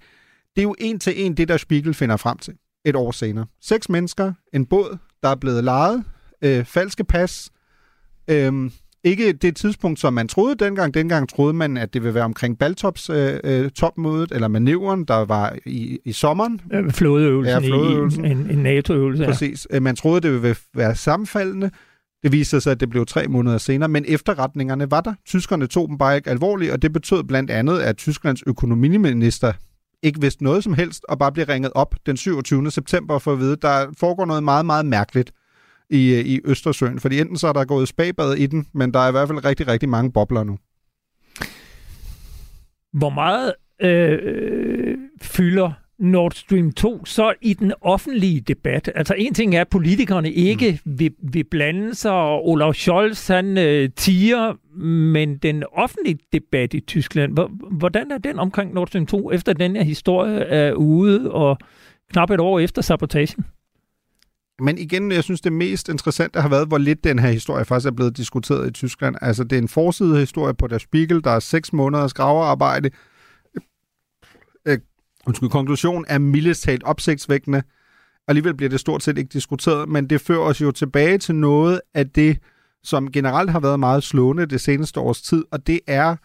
Det 0.56 0.62
er 0.62 0.64
jo 0.64 0.76
en 0.80 1.00
til 1.00 1.26
en 1.26 1.38
det, 1.38 1.48
der 1.48 1.58
Spiegel 1.58 1.94
finder 1.94 2.18
frem 2.18 2.38
til 2.38 2.54
et 2.86 2.96
år 2.96 3.12
senere. 3.12 3.46
Seks 3.62 3.90
mennesker, 3.90 4.34
en 4.54 4.66
båd, 4.66 4.98
der 5.24 5.30
er 5.30 5.36
blevet 5.36 5.64
lejet, 5.64 6.04
øh, 6.42 6.66
falske 6.66 7.04
pas, 7.04 7.50
øh, 8.28 8.72
ikke 9.04 9.34
det 9.34 9.56
tidspunkt, 9.56 10.00
som 10.00 10.14
man 10.14 10.28
troede 10.28 10.56
dengang. 10.66 10.94
Dengang 10.94 11.30
troede 11.30 11.54
man, 11.54 11.78
at 11.78 11.94
det 11.94 12.04
ville 12.04 12.14
være 12.16 12.24
omkring 12.24 12.60
Baltops 12.60 13.10
øh, 13.10 13.40
øh, 13.44 13.70
topmødet, 13.72 14.32
eller 14.32 14.48
manøvren, 14.48 15.06
der 15.06 15.26
var 15.26 15.56
i, 15.66 16.00
i 16.06 16.12
sommeren. 16.12 16.62
Ja, 16.72 16.82
flådeøvelsen, 16.90 17.64
ja, 17.64 17.68
flådeøvelsen. 17.68 18.26
I, 18.26 18.30
en, 18.32 18.50
en 18.50 18.58
NATO-øvelse. 18.58 19.26
Præcis. 19.26 19.68
Ja. 19.74 19.80
Man 19.80 19.96
troede, 19.96 20.22
det 20.22 20.44
ville 20.44 20.56
være 20.74 20.96
sammenfaldende. 20.96 21.72
Det 22.24 22.32
viste 22.32 22.62
sig, 22.62 22.72
at 22.72 22.80
det 22.80 22.90
blev 22.90 23.06
tre 23.06 23.28
måneder 23.28 23.58
senere, 23.58 23.90
men 23.90 24.06
efterretningerne 24.08 24.92
var 24.92 25.02
der. 25.02 25.14
Tyskerne 25.26 25.68
tog 25.68 25.90
dem 25.90 25.98
bare 25.98 26.16
ikke 26.16 26.30
alvorligt, 26.30 26.72
og 26.72 26.82
det 26.82 26.94
betød 26.94 27.24
blandt 27.24 27.52
andet, 27.52 27.80
at 27.80 27.98
Tysklands 27.98 28.44
økonomiminister 28.48 29.54
ikke 30.04 30.22
vidste 30.22 30.44
noget 30.44 30.64
som 30.64 30.74
helst, 30.74 31.06
og 31.10 31.20
bare 31.20 31.32
blev 31.32 31.46
ringet 31.46 31.72
op 31.76 31.96
den 32.06 32.18
27. 32.18 32.72
september 32.72 33.20
for 33.20 33.32
at 33.34 33.40
vide, 33.40 33.56
der 33.56 33.86
foregår 33.98 34.26
noget 34.26 34.44
meget, 34.44 34.66
meget 34.66 34.86
mærkeligt 34.86 35.32
i, 35.94 36.22
i 36.36 36.40
Østersøen. 36.46 37.00
Fordi 37.00 37.20
enten 37.20 37.38
så 37.38 37.48
er 37.48 37.54
der 37.54 37.66
gået 37.66 37.90
'spagbad' 37.90 38.36
i 38.38 38.46
den, 38.46 38.68
men 38.74 38.94
der 38.94 39.00
er 39.00 39.08
i 39.08 39.12
hvert 39.12 39.28
fald 39.28 39.46
rigtig, 39.46 39.68
rigtig 39.68 39.90
mange 39.90 40.12
bobler 40.12 40.44
nu. 40.44 40.58
hvor 42.94 43.10
meget 43.10 43.54
øh, 43.82 44.98
fylder 45.22 45.72
Nord 46.00 46.32
Stream 46.32 46.72
2 46.72 47.06
så 47.06 47.34
i 47.42 47.54
den 47.54 47.74
offentlige 47.82 48.42
debat? 48.42 48.92
Altså 48.96 49.14
en 49.14 49.34
ting 49.34 49.56
er, 49.56 49.62
at 49.62 49.70
politikerne 49.70 50.32
ikke 50.32 50.80
mm. 50.86 51.00
vil, 51.00 51.12
vil 51.34 51.44
blande 51.44 51.96
sig, 51.96 52.12
og 52.12 52.48
Olaf 52.48 52.74
Scholz 52.74 53.28
han 53.28 53.58
øh, 53.58 53.90
tiger, 53.96 54.54
men 54.84 55.38
den 55.38 55.64
offentlige 55.74 56.20
debat 56.34 56.74
i 56.74 56.80
Tyskland, 56.80 57.38
hvordan 57.72 58.12
er 58.12 58.18
den 58.18 58.40
omkring 58.40 58.74
Nord 58.74 58.88
Stream 58.88 59.06
2, 59.06 59.32
efter 59.32 59.54
den 59.54 59.76
her 59.76 59.84
historie 59.84 60.40
er 60.40 60.74
ude, 60.74 61.32
og 61.32 61.58
knap 62.12 62.32
et 62.32 62.40
år 62.40 62.60
efter 62.60 62.82
sabotagen? 62.82 63.46
Men 64.60 64.78
igen, 64.78 65.12
jeg 65.12 65.24
synes, 65.24 65.42
det 65.42 65.54
mest 65.54 65.90
interessante 65.90 66.42
har 66.42 66.50
været, 66.50 66.68
hvor 66.68 66.78
lidt 66.78 67.04
den 67.04 67.20
her 67.20 67.32
historie 67.32 67.66
faktisk 67.66 67.88
er 67.88 67.96
blevet 67.96 68.18
diskuteret 68.18 68.68
i 68.68 68.72
Tyskland. 68.72 69.16
Altså, 69.22 69.44
det 69.44 69.54
er 69.54 69.62
en 69.62 69.68
forside 69.68 70.20
historie 70.20 70.54
på 70.54 70.68
Der 70.68 70.78
Spiegel, 70.78 71.24
der 71.24 71.32
er 71.32 71.40
seks 71.40 71.74
måneders 71.74 72.14
gravearbejde. 72.14 72.90
Øh, 74.68 74.80
undskyld, 75.28 75.50
konklusion 75.50 76.06
er 76.08 76.18
mildest 76.18 76.64
talt 76.64 76.84
opsigtsvækkende. 76.84 77.64
Alligevel 78.28 78.56
bliver 78.56 78.70
det 78.70 78.80
stort 78.80 79.04
set 79.04 79.18
ikke 79.18 79.30
diskuteret, 79.34 79.90
men 79.90 80.10
det 80.10 80.22
fører 80.22 80.42
os 80.42 80.62
jo 80.62 80.72
tilbage 80.72 81.18
til 81.18 81.36
noget 81.36 81.82
af 81.94 82.10
det, 82.10 82.40
som 82.84 83.12
generelt 83.12 83.50
har 83.52 83.60
været 83.60 83.80
meget 83.80 84.04
slående 84.04 84.46
det 84.46 84.62
seneste 84.62 85.00
års 85.00 85.22
tid, 85.22 85.46
og 85.52 85.68
det 85.68 85.80
er, 85.88 86.16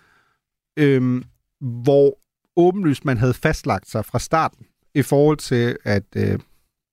øh, 0.76 1.23
hvor 1.61 2.18
åbenlyst 2.56 3.04
man 3.04 3.18
havde 3.18 3.35
fastlagt 3.35 3.88
sig 3.88 4.04
fra 4.04 4.18
starten 4.18 4.66
i 4.94 5.02
forhold 5.02 5.37
til, 5.37 5.76
at 5.85 6.04
øh, 6.16 6.38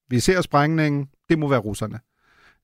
vi 0.09 0.19
ser 0.19 0.41
sprængningen, 0.41 1.07
det 1.29 1.39
må 1.39 1.47
være 1.47 1.59
russerne. 1.59 1.99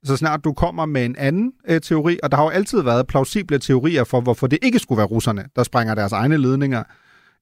Så 0.03 0.18
snart 0.18 0.44
du 0.44 0.53
kommer 0.53 0.86
med 0.86 1.06
en 1.06 1.15
anden 1.15 1.53
øh, 1.68 1.82
teori, 1.82 2.20
og 2.24 2.32
der 2.32 2.38
har 2.38 2.44
jo 2.44 2.50
altid 2.50 2.82
været 2.82 3.08
plausible 3.08 3.60
teorier 3.60 4.03
for, 4.03 4.22
hvorfor 4.22 4.48
det 4.48 4.60
ikke 4.62 4.80
skulle 4.80 4.98
være 4.98 5.08
russerne, 5.08 5.46
der 5.56 5.63
sprænger 5.63 5.96
deres 5.96 6.12
egne 6.12 6.38
ledninger 6.38 6.84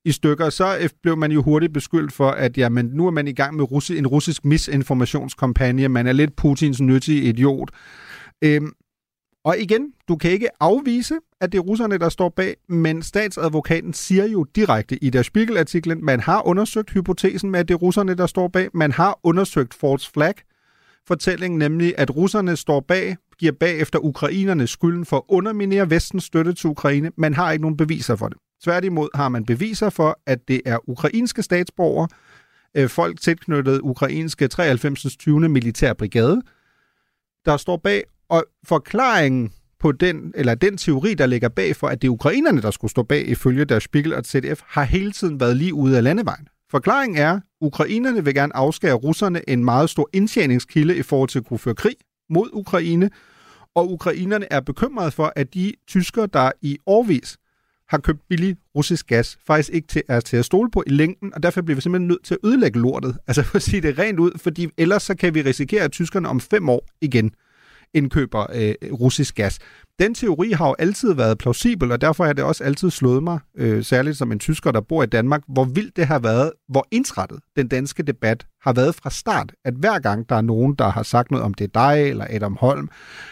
i 0.05 0.11
stykker, 0.11 0.49
så 0.49 0.77
øh, 0.77 0.89
blev 1.03 1.17
man 1.17 1.31
jo 1.31 1.41
hurtigt 1.41 1.73
beskyldt 1.73 2.13
for, 2.13 2.29
at 2.31 2.57
jamen, 2.57 2.85
nu 2.85 3.07
er 3.07 3.11
man 3.11 3.27
i 3.27 3.33
gang 3.33 3.55
med 3.55 3.71
russi- 3.71 3.97
en 3.97 4.07
russisk 4.07 4.45
misinformationskampagne, 4.45 5.89
man 5.89 6.07
er 6.07 6.13
lidt 6.13 6.35
Putins 6.35 6.81
nyttige 6.81 7.21
idiot. 7.21 7.71
Øhm, 8.41 8.71
og 9.45 9.59
igen, 9.59 9.93
du 10.07 10.15
kan 10.15 10.31
ikke 10.31 10.47
afvise, 10.59 11.15
at 11.41 11.51
det 11.51 11.57
er 11.57 11.61
russerne, 11.61 11.97
der 11.97 12.09
står 12.09 12.29
bag, 12.29 12.55
men 12.69 13.01
statsadvokaten 13.01 13.93
siger 13.93 14.25
jo 14.25 14.43
direkte 14.43 15.03
i 15.03 15.09
der 15.09 15.21
Spiegel-artiklen, 15.21 16.05
man 16.05 16.19
har 16.19 16.47
undersøgt 16.47 16.89
hypotesen 16.89 17.51
med, 17.51 17.59
at 17.59 17.67
det 17.67 17.73
er 17.73 17.77
russerne, 17.77 18.13
der 18.13 18.27
står 18.27 18.47
bag. 18.47 18.69
Man 18.73 18.91
har 18.91 19.19
undersøgt 19.23 19.73
false 19.73 20.11
flag, 20.11 20.33
fortælling, 21.09 21.57
nemlig 21.57 21.93
at 21.97 22.15
russerne 22.15 22.55
står 22.55 22.79
bag, 22.79 23.17
giver 23.39 23.51
bagefter 23.51 23.99
ukrainerne 23.99 24.67
skylden 24.67 25.05
for 25.05 25.17
at 25.17 25.23
underminere 25.27 25.89
vestens 25.89 26.23
støtte 26.23 26.53
til 26.53 26.69
Ukraine. 26.69 27.11
Man 27.17 27.33
har 27.33 27.51
ikke 27.51 27.61
nogen 27.61 27.77
beviser 27.77 28.15
for 28.15 28.27
det. 28.27 28.37
Tværtimod 28.63 29.09
har 29.15 29.29
man 29.29 29.45
beviser 29.45 29.89
for, 29.89 30.19
at 30.25 30.47
det 30.47 30.61
er 30.65 30.89
ukrainske 30.89 31.43
statsborgere, 31.43 32.07
øh, 32.77 32.89
folk 32.89 33.21
tilknyttet 33.21 33.79
ukrainske 33.83 34.47
93. 34.47 35.17
20. 35.17 35.49
militærbrigade, 35.49 36.41
der 37.45 37.57
står 37.57 37.77
bag, 37.77 38.03
og 38.29 38.43
forklaringen 38.67 39.53
på 39.79 39.91
den, 39.91 40.33
eller 40.35 40.55
den 40.55 40.77
teori, 40.77 41.13
der 41.13 41.25
ligger 41.25 41.49
bag 41.49 41.75
for, 41.75 41.87
at 41.87 42.01
det 42.01 42.07
er 42.07 42.11
ukrainerne, 42.11 42.61
der 42.61 42.71
skulle 42.71 42.91
stå 42.91 43.03
bag 43.03 43.27
ifølge 43.27 43.65
der 43.65 43.79
Spiegel 43.79 44.13
og 44.13 44.25
ZDF, 44.25 44.61
har 44.65 44.83
hele 44.83 45.11
tiden 45.11 45.39
været 45.39 45.57
lige 45.57 45.73
ude 45.73 45.97
af 45.97 46.03
landevejen. 46.03 46.47
Forklaringen 46.71 47.17
er, 47.17 47.39
ukrainerne 47.61 48.23
vil 48.23 48.33
gerne 48.33 48.55
afskære 48.55 48.93
russerne 48.93 49.49
en 49.49 49.65
meget 49.65 49.89
stor 49.89 50.09
indtjeningskilde 50.13 50.97
i 50.97 51.01
forhold 51.01 51.29
til 51.29 51.39
at 51.39 51.45
kunne 51.45 51.59
føre 51.59 51.75
krig 51.75 51.95
mod 52.29 52.49
Ukraine, 52.53 53.09
og 53.75 53.91
ukrainerne 53.91 54.53
er 54.53 54.59
bekymrede 54.59 55.11
for, 55.11 55.33
at 55.35 55.53
de 55.53 55.73
tyskere, 55.87 56.27
der 56.33 56.51
i 56.61 56.77
årvis 56.85 57.37
har 57.89 57.97
købt 57.97 58.19
billig 58.29 58.57
russisk 58.75 59.07
gas, 59.07 59.37
faktisk 59.47 59.69
ikke 59.69 59.87
til, 59.87 60.03
er 60.07 60.19
til 60.19 60.37
at 60.37 60.45
stole 60.45 60.71
på 60.71 60.83
i 60.87 60.89
længden, 60.89 61.33
og 61.33 61.43
derfor 61.43 61.61
bliver 61.61 61.75
vi 61.75 61.81
simpelthen 61.81 62.07
nødt 62.07 62.23
til 62.23 62.33
at 62.33 62.47
ødelægge 62.47 62.79
lortet. 62.79 63.17
Altså 63.27 63.43
for 63.43 63.55
at 63.55 63.61
sige 63.61 63.81
det 63.81 63.99
rent 63.99 64.19
ud, 64.19 64.31
fordi 64.35 64.67
ellers 64.77 65.03
så 65.03 65.15
kan 65.15 65.33
vi 65.33 65.41
risikere, 65.41 65.83
at 65.83 65.91
tyskerne 65.91 66.29
om 66.29 66.39
fem 66.39 66.69
år 66.69 66.85
igen 67.01 67.31
indkøber 67.93 68.45
øh, 68.53 68.73
russisk 68.93 69.35
gas. 69.35 69.59
Den 69.99 70.13
teori 70.15 70.51
har 70.51 70.67
jo 70.67 70.75
altid 70.79 71.13
været 71.13 71.37
plausibel, 71.37 71.91
og 71.91 72.01
derfor 72.01 72.25
har 72.25 72.33
det 72.33 72.43
også 72.43 72.63
altid 72.63 72.89
slået 72.89 73.23
mig, 73.23 73.39
øh, 73.57 73.83
særligt 73.83 74.17
som 74.17 74.31
en 74.31 74.39
tysker, 74.39 74.71
der 74.71 74.81
bor 74.81 75.03
i 75.03 75.05
Danmark, 75.05 75.41
hvor 75.47 75.63
vildt 75.65 75.95
det 75.95 76.07
har 76.07 76.19
været, 76.19 76.51
hvor 76.69 76.87
indsrettet 76.91 77.39
den 77.55 77.67
danske 77.67 78.03
debat 78.03 78.45
har 78.61 78.73
været 78.73 78.95
fra 78.95 79.09
start, 79.09 79.51
at 79.65 79.73
hver 79.73 79.99
gang 79.99 80.29
der 80.29 80.35
er 80.35 80.41
nogen, 80.41 80.75
der 80.75 80.89
har 80.89 81.03
sagt 81.03 81.31
noget 81.31 81.45
om 81.45 81.53
det 81.53 81.63
er 81.63 81.93
dig, 81.93 82.09
eller 82.09 82.25
Adam 82.29 82.57
Holm, 82.59 82.89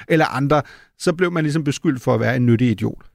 eller 0.07 0.25
andre, 0.25 0.61
så 0.99 1.13
blev 1.13 1.31
man 1.31 1.43
ligesom 1.43 1.63
beskyldt 1.63 2.01
for 2.01 2.13
at 2.13 2.19
være 2.19 2.35
en 2.35 2.45
nyttig 2.45 2.69
idiot. 2.69 3.05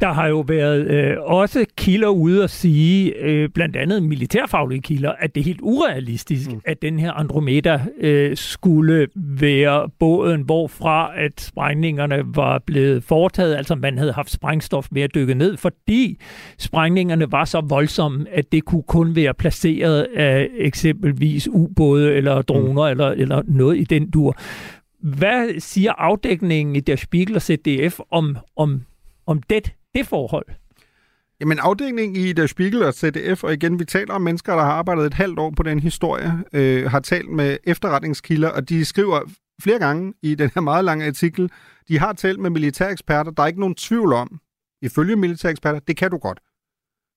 Der 0.00 0.12
har 0.12 0.26
jo 0.26 0.40
været 0.40 0.86
øh, 0.86 1.16
også 1.20 1.66
kilder 1.76 2.08
ude 2.08 2.44
at 2.44 2.50
sige, 2.50 3.14
øh, 3.16 3.48
blandt 3.48 3.76
andet 3.76 4.02
militærfaglige 4.02 4.82
kilder, 4.82 5.12
at 5.18 5.34
det 5.34 5.40
er 5.40 5.44
helt 5.44 5.60
urealistisk, 5.62 6.52
mm. 6.52 6.60
at 6.64 6.82
den 6.82 6.98
her 6.98 7.12
Andromeda 7.12 7.80
øh, 8.00 8.36
skulle 8.36 9.08
være 9.14 9.88
båden, 9.98 10.42
hvorfra 10.42 11.12
at 11.16 11.40
sprængningerne 11.40 12.22
var 12.24 12.58
blevet 12.66 13.04
foretaget. 13.04 13.56
Altså 13.56 13.74
man 13.74 13.98
havde 13.98 14.12
haft 14.12 14.30
sprængstof 14.30 14.88
med 14.90 15.02
at 15.02 15.14
dykke 15.14 15.34
ned, 15.34 15.56
fordi 15.56 16.20
sprængningerne 16.58 17.32
var 17.32 17.44
så 17.44 17.60
voldsomme, 17.60 18.26
at 18.32 18.52
det 18.52 18.64
kunne 18.64 18.82
kun 18.82 19.16
være 19.16 19.34
placeret 19.34 20.06
af 20.16 20.48
eksempelvis 20.58 21.48
ubåde 21.48 22.12
eller 22.12 22.42
droner 22.42 22.84
mm. 22.84 22.90
eller, 22.90 23.08
eller 23.08 23.42
noget 23.46 23.78
i 23.78 23.84
den 23.84 24.10
dur. 24.10 24.36
Hvad 25.02 25.60
siger 25.60 25.92
afdækningen 25.92 26.76
i 26.76 26.80
Der 26.80 26.96
Spiegel 26.96 27.36
og 27.36 27.42
ZDF 27.42 28.00
om, 28.10 28.36
om, 28.56 28.82
om 29.26 29.42
det 29.42 29.72
det 29.94 30.06
forhold? 30.06 30.46
Jamen 31.40 31.58
afdelingen 31.58 32.16
i 32.16 32.32
Der 32.32 32.46
Spiegel 32.46 32.82
og 32.82 32.94
ZDF, 32.94 33.44
og 33.44 33.52
igen, 33.52 33.78
vi 33.78 33.84
taler 33.84 34.14
om 34.14 34.22
mennesker, 34.22 34.56
der 34.56 34.62
har 34.62 34.72
arbejdet 34.72 35.06
et 35.06 35.14
halvt 35.14 35.38
år 35.38 35.50
på 35.56 35.62
den 35.62 35.80
historie, 35.80 36.44
øh, 36.52 36.90
har 36.90 37.00
talt 37.00 37.28
med 37.28 37.58
efterretningskilder, 37.64 38.48
og 38.48 38.68
de 38.68 38.84
skriver 38.84 39.20
flere 39.62 39.78
gange 39.78 40.14
i 40.22 40.34
den 40.34 40.50
her 40.54 40.60
meget 40.60 40.84
lange 40.84 41.06
artikel, 41.06 41.50
de 41.88 41.98
har 41.98 42.12
talt 42.12 42.40
med 42.40 42.50
militæreksperter, 42.50 43.30
der 43.30 43.42
er 43.42 43.46
ikke 43.46 43.60
nogen 43.60 43.74
tvivl 43.74 44.12
om, 44.12 44.40
ifølge 44.82 45.16
militæreksperter, 45.16 45.78
det 45.78 45.96
kan 45.96 46.10
du 46.10 46.18
godt. 46.18 46.40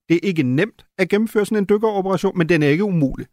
Det 0.08 0.14
er 0.14 0.20
ikke 0.22 0.42
nemt 0.42 0.86
at 0.98 1.08
gennemføre 1.08 1.46
sådan 1.46 1.58
en 1.58 1.66
dykkeroperation, 1.68 2.38
men 2.38 2.48
den 2.48 2.62
er 2.62 2.68
ikke 2.68 2.84
umulig. 2.84 3.26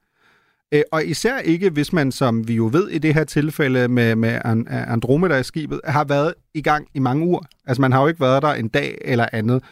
Øh, 0.73 0.81
og 0.91 1.05
især 1.05 1.37
ikke, 1.37 1.69
hvis 1.69 1.93
man, 1.93 2.11
som 2.11 2.47
vi 2.47 2.55
jo 2.55 2.69
ved 2.73 2.89
i 2.89 2.97
det 2.97 3.13
her 3.13 3.23
tilfælde 3.23 3.87
med, 3.87 4.15
med 4.15 4.39
Andromeda-skibet, 4.67 5.81
har 5.85 6.03
været 6.03 6.33
i 6.53 6.61
gang 6.61 6.87
i 6.93 6.99
mange 6.99 7.25
uger. 7.25 7.39
Altså 7.67 7.81
man 7.81 7.91
har 7.91 8.01
jo 8.01 8.07
ikke 8.07 8.19
været 8.19 8.41
der 8.41 8.53
en 8.53 8.67
dag 8.67 8.97
eller 9.01 9.25
andet. 9.33 9.63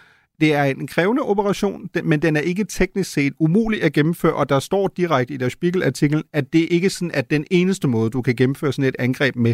Det 0.41 0.53
er 0.53 0.63
en 0.63 0.87
krævende 0.87 1.21
operation, 1.21 1.89
men 2.03 2.21
den 2.21 2.35
er 2.35 2.41
ikke 2.41 2.63
teknisk 2.63 3.11
set 3.11 3.33
umulig 3.39 3.83
at 3.83 3.93
gennemføre, 3.93 4.33
og 4.33 4.49
der 4.49 4.59
står 4.59 4.87
direkte 4.97 5.33
i 5.33 5.37
der 5.37 5.49
Spiegel-artikel, 5.49 6.23
at 6.33 6.53
det 6.53 6.67
ikke 6.71 6.89
sådan, 6.89 7.11
at 7.13 7.29
den 7.29 7.45
eneste 7.51 7.87
måde, 7.87 8.09
du 8.09 8.21
kan 8.21 8.35
gennemføre 8.35 8.73
sådan 8.73 8.89
et 8.89 8.95
angreb 8.99 9.35
med, 9.35 9.53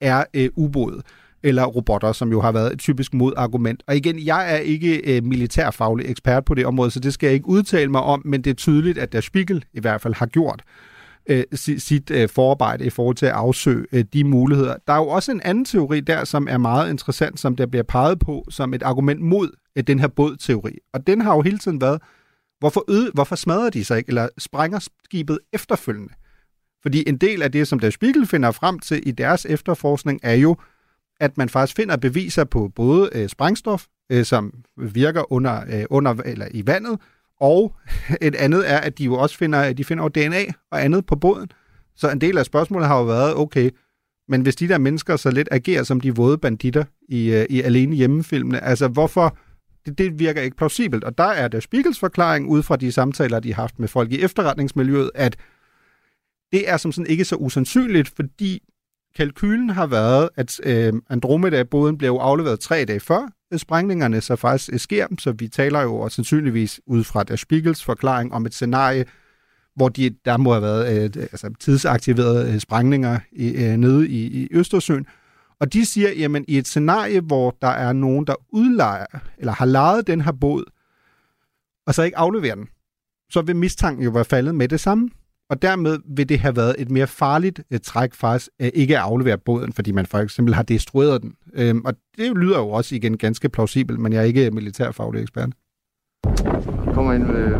er 0.00 0.24
øh, 0.34 0.48
ubåde 0.56 1.02
eller 1.42 1.64
robotter, 1.64 2.12
som 2.12 2.30
jo 2.30 2.40
har 2.40 2.52
været 2.52 2.72
et 2.72 2.78
typisk 2.78 3.14
modargument. 3.14 3.82
Og 3.86 3.96
igen, 3.96 4.18
jeg 4.18 4.54
er 4.54 4.58
ikke 4.58 5.16
øh, 5.16 5.24
militærfaglig 5.24 6.10
ekspert 6.10 6.44
på 6.44 6.54
det 6.54 6.66
område, 6.66 6.90
så 6.90 7.00
det 7.00 7.14
skal 7.14 7.26
jeg 7.26 7.34
ikke 7.34 7.48
udtale 7.48 7.90
mig 7.90 8.02
om, 8.02 8.22
men 8.24 8.42
det 8.42 8.50
er 8.50 8.54
tydeligt, 8.54 8.98
at 8.98 9.12
der 9.12 9.20
Spiegel 9.20 9.64
i 9.72 9.80
hvert 9.80 10.00
fald 10.00 10.14
har 10.14 10.26
gjort 10.26 10.62
øh, 11.26 11.44
sit 11.78 12.10
øh, 12.10 12.28
forarbejde 12.28 12.86
i 12.86 12.90
forhold 12.90 13.16
til 13.16 13.26
at 13.26 13.32
afsøge 13.32 13.86
øh, 13.92 14.04
de 14.12 14.24
muligheder. 14.24 14.76
Der 14.86 14.92
er 14.92 14.98
jo 14.98 15.08
også 15.08 15.32
en 15.32 15.40
anden 15.44 15.64
teori 15.64 16.00
der, 16.00 16.24
som 16.24 16.48
er 16.50 16.58
meget 16.58 16.90
interessant, 16.90 17.40
som 17.40 17.56
der 17.56 17.66
bliver 17.66 17.82
peget 17.82 18.18
på 18.18 18.44
som 18.50 18.74
et 18.74 18.82
argument 18.82 19.20
mod 19.20 19.50
øh, 19.76 19.84
den 19.86 19.98
her 19.98 20.08
bådteori. 20.08 20.78
Og 20.92 21.06
den 21.06 21.20
har 21.20 21.34
jo 21.34 21.42
hele 21.42 21.58
tiden 21.58 21.80
været, 21.80 22.02
hvorfor, 22.58 22.84
øde, 22.88 23.10
hvorfor 23.14 23.36
smadrer 23.36 23.70
de 23.70 23.84
sig 23.84 23.98
ikke, 23.98 24.08
eller 24.08 24.28
sprænger 24.38 24.88
skibet 25.04 25.38
efterfølgende? 25.52 26.14
Fordi 26.82 27.04
en 27.06 27.16
del 27.16 27.42
af 27.42 27.52
det, 27.52 27.68
som 27.68 27.78
der 27.78 27.90
Spiegel 27.90 28.26
finder 28.26 28.50
frem 28.50 28.78
til 28.78 29.08
i 29.08 29.10
deres 29.10 29.46
efterforskning, 29.46 30.20
er 30.22 30.34
jo, 30.34 30.56
at 31.22 31.38
man 31.38 31.48
faktisk 31.48 31.76
finder 31.76 31.96
beviser 31.96 32.44
på 32.44 32.68
både 32.74 33.10
øh, 33.12 33.28
sprængstof, 33.28 33.86
øh, 34.12 34.24
som 34.24 34.54
virker 34.76 35.32
under, 35.32 35.60
øh, 35.72 35.84
under 35.90 36.14
eller 36.24 36.48
i 36.50 36.66
vandet, 36.66 36.98
og 37.40 37.74
et 38.20 38.34
andet 38.34 38.70
er, 38.70 38.78
at 38.78 38.98
de 38.98 39.04
jo 39.04 39.14
også 39.14 39.36
finder, 39.36 39.60
at 39.60 39.78
de 39.78 39.84
finder 39.84 40.08
DNA 40.08 40.44
og 40.70 40.84
andet 40.84 41.06
på 41.06 41.16
båden. 41.16 41.50
Så 41.96 42.10
en 42.10 42.20
del 42.20 42.38
af 42.38 42.46
spørgsmålet 42.46 42.88
har 42.88 42.98
jo 42.98 43.04
været, 43.04 43.36
okay, 43.36 43.70
men 44.28 44.42
hvis 44.42 44.56
de 44.56 44.68
der 44.68 44.78
mennesker 44.78 45.16
så 45.16 45.30
lidt 45.30 45.48
agerer 45.50 45.82
som 45.82 46.00
de 46.00 46.16
våde 46.16 46.38
banditter 46.38 46.84
i, 47.08 47.32
øh, 47.32 47.46
i 47.50 47.62
alene 47.62 47.96
hjemmefilmene, 47.96 48.64
altså 48.64 48.88
hvorfor, 48.88 49.36
det, 49.86 49.98
det 49.98 50.18
virker 50.18 50.42
ikke 50.42 50.56
plausibelt. 50.56 51.04
Og 51.04 51.18
der 51.18 51.24
er 51.24 51.48
der 51.48 51.60
Spiegels 51.60 51.98
forklaring 51.98 52.48
ud 52.48 52.62
fra 52.62 52.76
de 52.76 52.92
samtaler, 52.92 53.40
de 53.40 53.54
har 53.54 53.62
haft 53.62 53.78
med 53.78 53.88
folk 53.88 54.12
i 54.12 54.22
efterretningsmiljøet, 54.22 55.10
at 55.14 55.36
det 56.52 56.70
er 56.70 56.76
som 56.76 56.92
sådan 56.92 57.10
ikke 57.10 57.24
så 57.24 57.36
usandsynligt, 57.36 58.12
fordi 58.16 58.62
kalkylen 59.16 59.70
har 59.70 59.86
været, 59.86 60.28
at 60.36 60.60
øh, 60.64 60.92
Andromeda-båden 61.10 61.98
blev 61.98 62.12
afleveret 62.12 62.60
tre 62.60 62.84
dage 62.84 63.00
før 63.00 63.28
sprængningerne 63.58 64.20
så 64.20 64.36
faktisk 64.36 64.84
sker, 64.84 65.06
så 65.18 65.32
vi 65.32 65.48
taler 65.48 65.80
jo 65.80 65.96
og 65.96 66.12
sandsynligvis 66.12 66.80
ud 66.86 67.04
fra 67.04 67.22
der 67.22 67.36
Spiegels 67.36 67.84
forklaring 67.84 68.32
om 68.32 68.46
et 68.46 68.54
scenarie, 68.54 69.04
hvor 69.76 69.88
de, 69.88 70.10
der 70.24 70.36
må 70.36 70.52
have 70.52 70.62
været 70.62 71.16
øh, 71.16 71.22
altså 71.22 71.50
tidsaktiverede 71.60 72.52
øh, 72.52 72.60
sprængninger 72.60 73.20
i, 73.32 73.64
øh, 73.64 73.76
nede 73.76 74.08
i, 74.08 74.26
i 74.26 74.48
Østersøen. 74.50 75.06
Og 75.60 75.72
de 75.72 75.86
siger, 75.86 76.10
jamen 76.10 76.44
i 76.48 76.58
et 76.58 76.68
scenarie, 76.68 77.20
hvor 77.20 77.56
der 77.62 77.68
er 77.68 77.92
nogen, 77.92 78.26
der 78.26 78.34
udlejer, 78.52 79.06
eller 79.38 79.52
har 79.52 79.64
lejet 79.64 80.06
den 80.06 80.20
her 80.20 80.32
båd, 80.32 80.64
og 81.86 81.94
så 81.94 82.02
ikke 82.02 82.18
afleverer 82.18 82.54
den, 82.54 82.68
så 83.30 83.42
vil 83.42 83.56
mistanken 83.56 84.04
jo 84.04 84.10
være 84.10 84.24
faldet 84.24 84.54
med 84.54 84.68
det 84.68 84.80
samme. 84.80 85.10
Og 85.52 85.62
dermed 85.62 85.98
vil 86.16 86.28
det 86.28 86.38
have 86.38 86.56
været 86.56 86.74
et 86.78 86.90
mere 86.90 87.06
farligt 87.06 87.60
et 87.70 87.82
træk 87.82 88.14
faktisk 88.14 88.50
at 88.58 88.70
ikke 88.74 88.96
at 88.96 89.02
aflevere 89.02 89.38
båden, 89.38 89.72
fordi 89.72 89.92
man 89.92 90.06
for 90.06 90.18
eksempel 90.18 90.54
har 90.54 90.62
destrueret 90.62 91.22
den. 91.22 91.32
Øhm, 91.54 91.82
og 91.84 91.94
det 92.18 92.36
lyder 92.36 92.58
jo 92.58 92.68
også 92.68 92.94
igen 92.94 93.18
ganske 93.18 93.48
plausibelt, 93.48 93.98
men 93.98 94.12
jeg 94.12 94.20
er 94.20 94.24
ikke 94.24 94.50
militærfaglig 94.50 95.22
ekspert. 95.22 95.48
Kommer 96.94 97.12
ind 97.12 97.22
med... 97.22 97.50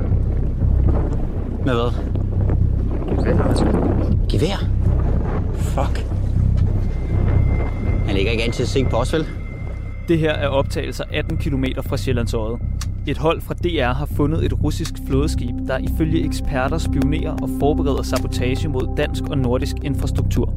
Med 1.64 1.74
hvad? 1.74 1.92
Gevær? 4.30 4.58
Fuck. 5.54 6.06
Han 8.06 8.14
ligger 8.14 8.30
ikke 8.32 8.44
an 8.44 8.52
til 8.52 8.62
at 8.62 8.68
se 8.68 8.84
på 8.84 8.96
os, 8.96 9.12
vel? 9.12 9.26
Det 10.08 10.18
her 10.18 10.32
er 10.32 10.48
optagelser 10.48 11.04
18 11.10 11.36
km 11.36 11.64
fra 11.82 11.96
Sjællandsøjet. 11.96 12.60
Et 13.06 13.18
hold 13.18 13.40
fra 13.40 13.54
DR 13.54 13.92
har 13.92 14.08
fundet 14.16 14.44
et 14.44 14.62
russisk 14.64 14.94
flådeskib, 15.06 15.54
der 15.66 15.78
ifølge 15.78 16.24
eksperter 16.24 16.78
spionerer 16.78 17.36
og 17.42 17.48
forbereder 17.60 18.02
sabotage 18.02 18.68
mod 18.68 18.94
dansk 18.96 19.22
og 19.24 19.38
nordisk 19.38 19.76
infrastruktur. 19.84 20.54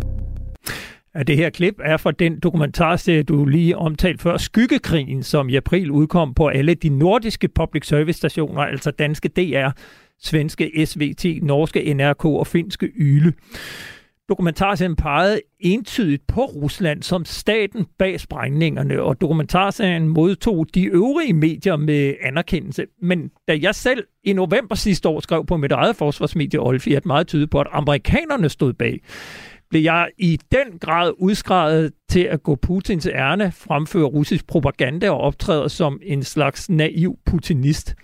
At 1.13 1.27
det 1.27 1.37
her 1.37 1.49
klip 1.49 1.75
er 1.83 1.97
fra 1.97 2.11
den 2.11 2.39
dokumentarserie, 2.39 3.23
du 3.23 3.45
lige 3.45 3.77
omtalte 3.77 4.21
før, 4.21 4.37
Skyggekrigen, 4.37 5.23
som 5.23 5.49
i 5.49 5.55
april 5.55 5.91
udkom 5.91 6.33
på 6.33 6.47
alle 6.47 6.73
de 6.73 6.89
nordiske 6.89 7.47
public 7.47 7.87
service 7.87 8.17
stationer, 8.17 8.61
altså 8.61 8.91
danske 8.91 9.29
DR, 9.29 9.69
svenske 10.19 10.85
SVT, 10.85 11.25
norske 11.43 11.93
NRK 11.93 12.25
og 12.25 12.47
finske 12.47 12.91
Yle. 12.95 13.33
Dokumentarserien 14.29 14.95
pegede 14.95 15.41
entydigt 15.59 16.27
på 16.27 16.45
Rusland 16.45 17.03
som 17.03 17.25
staten 17.25 17.85
bag 17.97 18.19
sprængningerne, 18.19 19.01
og 19.01 19.21
dokumentarserien 19.21 20.07
modtog 20.07 20.67
de 20.73 20.83
øvrige 20.83 21.33
medier 21.33 21.75
med 21.75 22.13
anerkendelse. 22.21 22.85
Men 23.01 23.31
da 23.47 23.57
jeg 23.61 23.75
selv 23.75 24.03
i 24.23 24.33
november 24.33 24.75
sidste 24.75 25.09
år 25.09 25.19
skrev 25.19 25.45
på 25.45 25.57
mit 25.57 25.71
eget 25.71 25.95
forsvarsmedie 25.95 26.59
Olfi, 26.59 26.93
at 26.93 27.05
meget 27.05 27.27
tydeligt 27.27 27.51
på, 27.51 27.59
at 27.59 27.67
amerikanerne 27.71 28.49
stod 28.49 28.73
bag, 28.73 28.99
blev 29.69 29.81
jeg 29.81 30.09
i 30.17 30.39
den 30.51 30.79
grad 30.79 31.11
udskrevet 31.17 31.93
til 32.09 32.23
at 32.23 32.43
gå 32.43 32.55
Putins 32.55 33.07
ærne, 33.07 33.51
fremføre 33.51 34.05
russisk 34.05 34.47
propaganda 34.47 35.09
og 35.09 35.17
optræde 35.17 35.69
som 35.69 35.99
en 36.03 36.23
slags 36.23 36.69
naiv 36.69 37.17
putinist. 37.25 37.95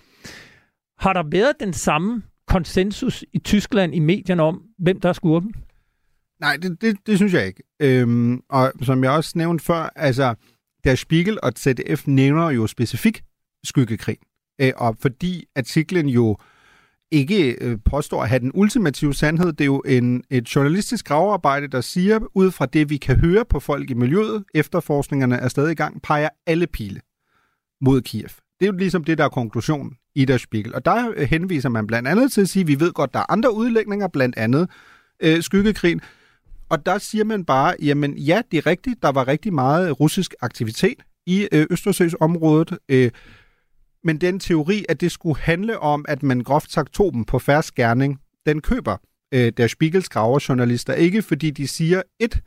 Har 1.00 1.14
der 1.14 1.24
været 1.32 1.54
den 1.60 1.74
samme 1.74 2.22
konsensus 2.48 3.26
i 3.34 3.40
Tyskland 3.40 3.96
i 3.96 4.00
medierne 4.00 4.44
om, 4.44 4.62
hvem 4.78 5.00
der 5.00 5.10
er 5.10 5.14
skurken? 5.14 5.54
Nej, 6.42 6.58
det, 6.58 6.82
det, 6.82 6.98
det 7.06 7.18
synes 7.18 7.34
jeg 7.34 7.48
ikke. 7.48 7.64
Øhm, 7.80 8.42
og 8.50 8.72
som 8.82 9.04
jeg 9.04 9.12
også 9.12 9.32
nævnte 9.36 9.66
før, 9.66 9.90
altså, 9.96 10.36
der 10.84 10.96
Spiegel 10.96 11.40
og 11.44 11.52
ZDF 11.58 12.08
nævner 12.08 12.50
jo 12.50 12.68
specifikt 12.68 13.24
skyggekrig. 13.64 14.18
Øh, 14.62 14.72
og 14.76 14.98
fordi 15.00 15.46
artiklen 15.56 16.10
jo 16.10 16.38
ikke 17.12 17.56
øh, 17.62 17.78
påstår 17.86 18.24
at 18.24 18.30
have 18.30 18.40
den 18.40 18.52
ultimative 18.54 19.14
sandhed, 19.14 19.54
det 19.54 19.62
er 19.62 19.66
jo 19.66 19.84
en, 19.86 20.24
et 20.30 20.56
journalistisk 20.56 21.06
gravearbejde, 21.06 21.68
der 21.68 21.82
siger, 21.82 22.20
ud 22.36 22.52
fra 22.52 22.66
det, 22.66 22.90
vi 22.90 22.98
kan 22.98 23.16
høre 23.20 23.46
på 23.46 23.60
folk 23.60 23.90
i 23.90 23.94
miljøet, 23.94 24.44
efterforskningerne 24.54 25.36
er 25.36 25.48
stadig 25.48 25.72
i 25.72 25.76
gang, 25.76 26.02
peger 26.02 26.30
alle 26.48 26.68
pile 26.68 27.02
mod 27.82 28.02
Kiev. 28.02 28.30
Det 28.60 28.68
er 28.68 28.72
jo 28.72 28.78
ligesom 28.78 29.04
det, 29.04 29.18
der 29.18 29.24
er 29.24 29.30
konklusionen 29.30 29.94
i 30.16 30.26
der 30.26 30.38
Spiegel. 30.38 30.76
Og 30.76 30.86
der 30.86 31.12
øh, 31.16 31.28
henviser 31.30 31.70
man 31.70 31.88
blandt 31.88 32.08
andet 32.08 32.32
til 32.32 32.42
at 32.42 32.50
sige, 32.50 32.62
at 32.62 32.68
vi 32.68 32.80
ved 32.80 32.94
godt, 32.94 33.14
der 33.14 33.20
er 33.20 33.32
andre 33.32 33.56
udlægninger, 33.56 34.08
blandt 34.08 34.38
andet 34.38 34.70
øh, 35.20 35.44
skyggekrigen, 35.44 36.02
og 36.72 36.86
der 36.86 36.98
siger 36.98 37.24
man 37.24 37.46
bare, 37.46 37.76
jamen 37.82 38.18
ja, 38.18 38.42
det 38.52 38.58
er 38.58 38.66
rigtigt, 38.66 39.02
der 39.02 39.12
var 39.12 39.28
rigtig 39.28 39.54
meget 39.54 40.00
russisk 40.00 40.36
aktivitet 40.42 41.04
i 41.26 41.48
øh, 41.52 41.68
Østersøsområdet, 41.70 42.78
øh, 42.90 43.12
men 44.04 44.18
den 44.18 44.40
teori, 44.40 44.86
at 44.90 45.02
det 45.02 45.12
skulle 45.12 45.40
handle 45.40 45.80
om, 45.80 46.06
at 46.08 46.24
man 46.24 46.40
groft 46.40 46.72
sagt 46.72 46.94
tog 46.94 47.14
dem 47.14 47.26
på 47.26 47.40
færre 47.40 47.64
skærning, 47.64 48.20
den 48.46 48.62
køber 48.62 48.98
øh, 49.34 49.52
der 49.58 49.68
Spiegels 49.68 50.10
journalister 50.50 50.94
ikke, 50.94 51.22
fordi 51.22 51.52
de 51.52 51.68
siger, 51.68 52.02
et, 52.20 52.40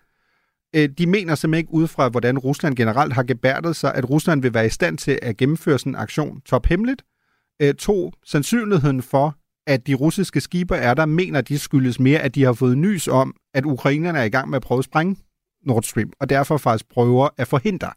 øh, 0.77 0.88
de 0.99 1.07
mener 1.07 1.35
simpelthen 1.35 1.62
ikke 1.62 1.75
ud 1.75 1.87
fra, 1.87 2.09
hvordan 2.09 2.38
Rusland 2.38 2.77
generelt 2.77 3.12
har 3.12 3.22
gebærdet 3.22 3.77
sig, 3.77 3.94
at 3.94 4.11
Rusland 4.11 4.42
vil 4.42 4.55
være 4.55 4.66
i 4.66 4.70
stand 4.70 4.99
til 4.99 5.18
at 5.22 5.37
gennemføre 5.37 5.79
sådan 5.79 5.92
en 5.92 5.96
aktion 5.96 6.40
tophemmeligt. 6.40 7.03
Øh, 7.62 7.75
to, 7.75 8.12
sandsynligheden 8.27 9.03
for, 9.03 9.37
at 9.66 9.87
de 9.87 9.94
russiske 9.94 10.40
skibe 10.40 10.75
er 10.75 10.94
der, 10.94 11.07
mener 11.07 11.40
de 11.40 11.59
skyldes 11.59 12.01
mere, 12.01 12.20
at 12.20 12.35
de 12.35 12.44
har 12.44 12.53
fået 12.53 12.79
nys 12.79 13.09
om, 13.09 13.35
at 13.55 13.64
ukrainerne 13.64 14.19
er 14.19 14.25
i 14.25 14.29
gang 14.29 14.51
med 14.51 14.57
at 14.57 14.62
prøve 14.62 14.79
at 14.79 14.85
sprænge 14.85 15.17
Nord 15.62 15.83
Stream, 15.83 16.12
og 16.21 16.29
derfor 16.29 16.57
faktisk 16.57 16.88
prøver 16.88 17.29
at 17.37 17.49
forhindre 17.49 17.93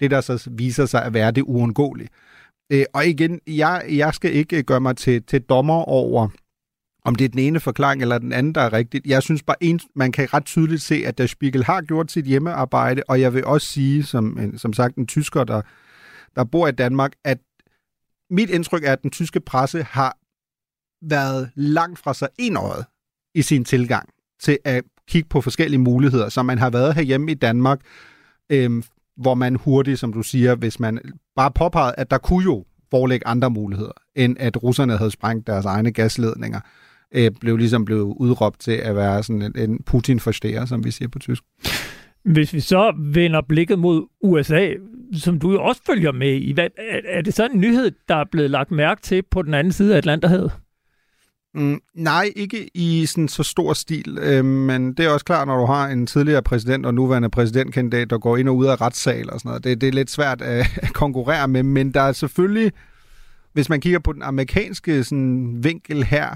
det, 0.00 0.10
der 0.10 0.20
så 0.20 0.48
viser 0.50 0.86
sig 0.86 1.04
at 1.04 1.14
være 1.14 1.30
det 1.30 1.42
uundgåelige. 1.42 2.08
Øh, 2.72 2.84
og 2.94 3.06
igen, 3.06 3.40
jeg, 3.46 3.84
jeg 3.88 4.14
skal 4.14 4.34
ikke 4.34 4.58
øh, 4.58 4.64
gøre 4.64 4.80
mig 4.80 4.96
til, 4.96 5.22
til 5.22 5.42
dommer 5.42 5.74
over, 5.74 6.28
om 7.04 7.14
det 7.14 7.24
er 7.24 7.28
den 7.28 7.38
ene 7.38 7.60
forklaring 7.60 8.02
eller 8.02 8.18
den 8.18 8.32
anden, 8.32 8.54
der 8.54 8.60
er 8.60 8.72
rigtigt. 8.72 9.06
Jeg 9.06 9.22
synes 9.22 9.42
bare, 9.42 9.64
en, 9.64 9.80
man 9.94 10.12
kan 10.12 10.34
ret 10.34 10.44
tydeligt 10.44 10.82
se, 10.82 11.02
at 11.06 11.18
der 11.18 11.26
Spiegel 11.26 11.64
har 11.64 11.82
gjort 11.82 12.12
sit 12.12 12.24
hjemmearbejde, 12.24 13.02
og 13.08 13.20
jeg 13.20 13.34
vil 13.34 13.44
også 13.44 13.66
sige, 13.66 14.04
som, 14.04 14.38
øh, 14.38 14.58
som 14.58 14.72
sagt, 14.72 14.96
en 14.96 15.06
tysker, 15.06 15.44
der, 15.44 15.62
der 16.36 16.44
bor 16.44 16.68
i 16.68 16.72
Danmark, 16.72 17.12
at 17.24 17.38
mit 18.30 18.50
indtryk 18.50 18.84
er, 18.84 18.92
at 18.92 19.02
den 19.02 19.10
tyske 19.10 19.40
presse 19.40 19.82
har 19.82 20.16
været 21.02 21.50
langt 21.54 21.98
fra 21.98 22.14
sig 22.14 22.28
enåret 22.38 22.84
i 23.34 23.42
sin 23.42 23.64
tilgang 23.64 24.08
til 24.40 24.58
at 24.64 24.84
kigge 25.08 25.28
på 25.28 25.40
forskellige 25.40 25.80
muligheder, 25.80 26.28
som 26.28 26.46
man 26.46 26.58
har 26.58 26.70
været 26.70 26.94
herhjemme 26.94 27.30
i 27.30 27.34
Danmark, 27.34 27.80
øh, 28.52 28.82
hvor 29.16 29.34
man 29.34 29.54
hurtigt, 29.54 29.98
som 29.98 30.12
du 30.12 30.22
siger, 30.22 30.54
hvis 30.54 30.80
man 30.80 30.98
bare 31.36 31.50
påpegede, 31.50 31.94
at 31.98 32.10
der 32.10 32.18
kunne 32.18 32.44
jo 32.44 32.64
forelægge 32.90 33.26
andre 33.26 33.50
muligheder, 33.50 33.92
end 34.16 34.36
at 34.40 34.62
russerne 34.62 34.96
havde 34.96 35.10
sprængt 35.10 35.46
deres 35.46 35.64
egne 35.64 35.92
gasledninger, 35.92 36.60
øh, 37.14 37.30
blev 37.40 37.56
ligesom 37.56 37.84
blevet 37.84 38.14
udråbt 38.16 38.60
til 38.60 38.72
at 38.72 38.96
være 38.96 39.22
sådan 39.22 39.42
en, 39.42 39.70
en 39.70 39.82
putin 39.82 40.20
forstærer 40.20 40.64
som 40.64 40.84
vi 40.84 40.90
siger 40.90 41.08
på 41.08 41.18
tysk. 41.18 41.42
Hvis 42.24 42.54
vi 42.54 42.60
så 42.60 42.94
vender 42.98 43.40
blikket 43.48 43.78
mod 43.78 44.06
USA, 44.22 44.68
som 45.12 45.38
du 45.38 45.52
jo 45.52 45.62
også 45.62 45.80
følger 45.86 46.12
med 46.12 46.32
i, 46.34 46.52
hvad, 46.52 46.68
er, 46.78 47.00
er 47.04 47.22
det 47.22 47.34
sådan 47.34 47.56
en 47.56 47.60
nyhed, 47.60 47.90
der 48.08 48.16
er 48.16 48.24
blevet 48.32 48.50
lagt 48.50 48.70
mærke 48.70 49.02
til 49.02 49.22
på 49.30 49.42
den 49.42 49.54
anden 49.54 49.72
side 49.72 49.94
af 49.94 49.98
Atlanterhavet? 49.98 50.52
Mm, 51.54 51.80
nej, 51.94 52.32
ikke 52.36 52.70
i 52.74 53.06
sådan 53.06 53.28
så 53.28 53.42
stor 53.42 53.72
stil, 53.72 54.18
øh, 54.20 54.44
men 54.44 54.94
det 54.94 55.06
er 55.06 55.10
også 55.10 55.24
klart, 55.24 55.48
når 55.48 55.56
du 55.56 55.66
har 55.66 55.88
en 55.88 56.06
tidligere 56.06 56.42
præsident 56.42 56.86
og 56.86 56.94
nuværende 56.94 57.30
præsidentkandidat, 57.30 58.10
der 58.10 58.18
går 58.18 58.36
ind 58.36 58.48
og 58.48 58.56
ud 58.56 58.66
af 58.66 58.80
retssal 58.80 59.30
og 59.30 59.40
sådan 59.40 59.48
noget. 59.48 59.64
Det, 59.64 59.80
det 59.80 59.88
er 59.88 59.92
lidt 59.92 60.10
svært 60.10 60.42
at, 60.42 60.66
at 60.82 60.92
konkurrere 61.02 61.48
med, 61.48 61.62
men 61.62 61.94
der 61.94 62.00
er 62.00 62.12
selvfølgelig, 62.12 62.72
hvis 63.52 63.68
man 63.68 63.80
kigger 63.80 63.98
på 63.98 64.12
den 64.12 64.22
amerikanske 64.22 65.04
sådan, 65.04 65.64
vinkel 65.64 66.04
her, 66.04 66.34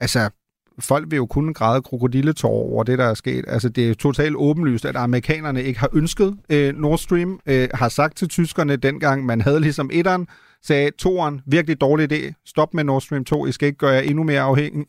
altså 0.00 0.30
folk 0.78 1.10
vil 1.10 1.16
jo 1.16 1.26
kun 1.26 1.54
græde 1.54 1.82
krokodilletår 1.82 2.48
over 2.48 2.84
det, 2.84 2.98
der 2.98 3.04
er 3.04 3.14
sket. 3.14 3.44
Altså, 3.48 3.68
det 3.68 3.90
er 3.90 3.94
totalt 3.94 4.36
åbenlyst, 4.36 4.84
at 4.84 4.96
amerikanerne 4.96 5.62
ikke 5.62 5.80
har 5.80 5.88
ønsket 5.92 6.36
øh, 6.50 6.74
Nord 6.74 6.98
Stream, 6.98 7.40
øh, 7.46 7.68
har 7.74 7.88
sagt 7.88 8.16
til 8.16 8.28
tyskerne 8.28 8.76
dengang, 8.76 9.26
man 9.26 9.40
havde 9.40 9.60
ligesom 9.60 9.90
etteren, 9.92 10.26
sagde, 10.62 10.90
toeren, 10.90 11.40
virkelig 11.46 11.80
dårlig 11.80 12.12
idé, 12.12 12.42
stop 12.46 12.74
med 12.74 12.84
Nord 12.84 13.00
Stream 13.00 13.24
2, 13.24 13.46
I 13.46 13.52
skal 13.52 13.66
ikke 13.66 13.78
gøre 13.78 13.90
jer 13.90 14.00
endnu 14.00 14.22
mere 14.22 14.40
afhængig. 14.40 14.86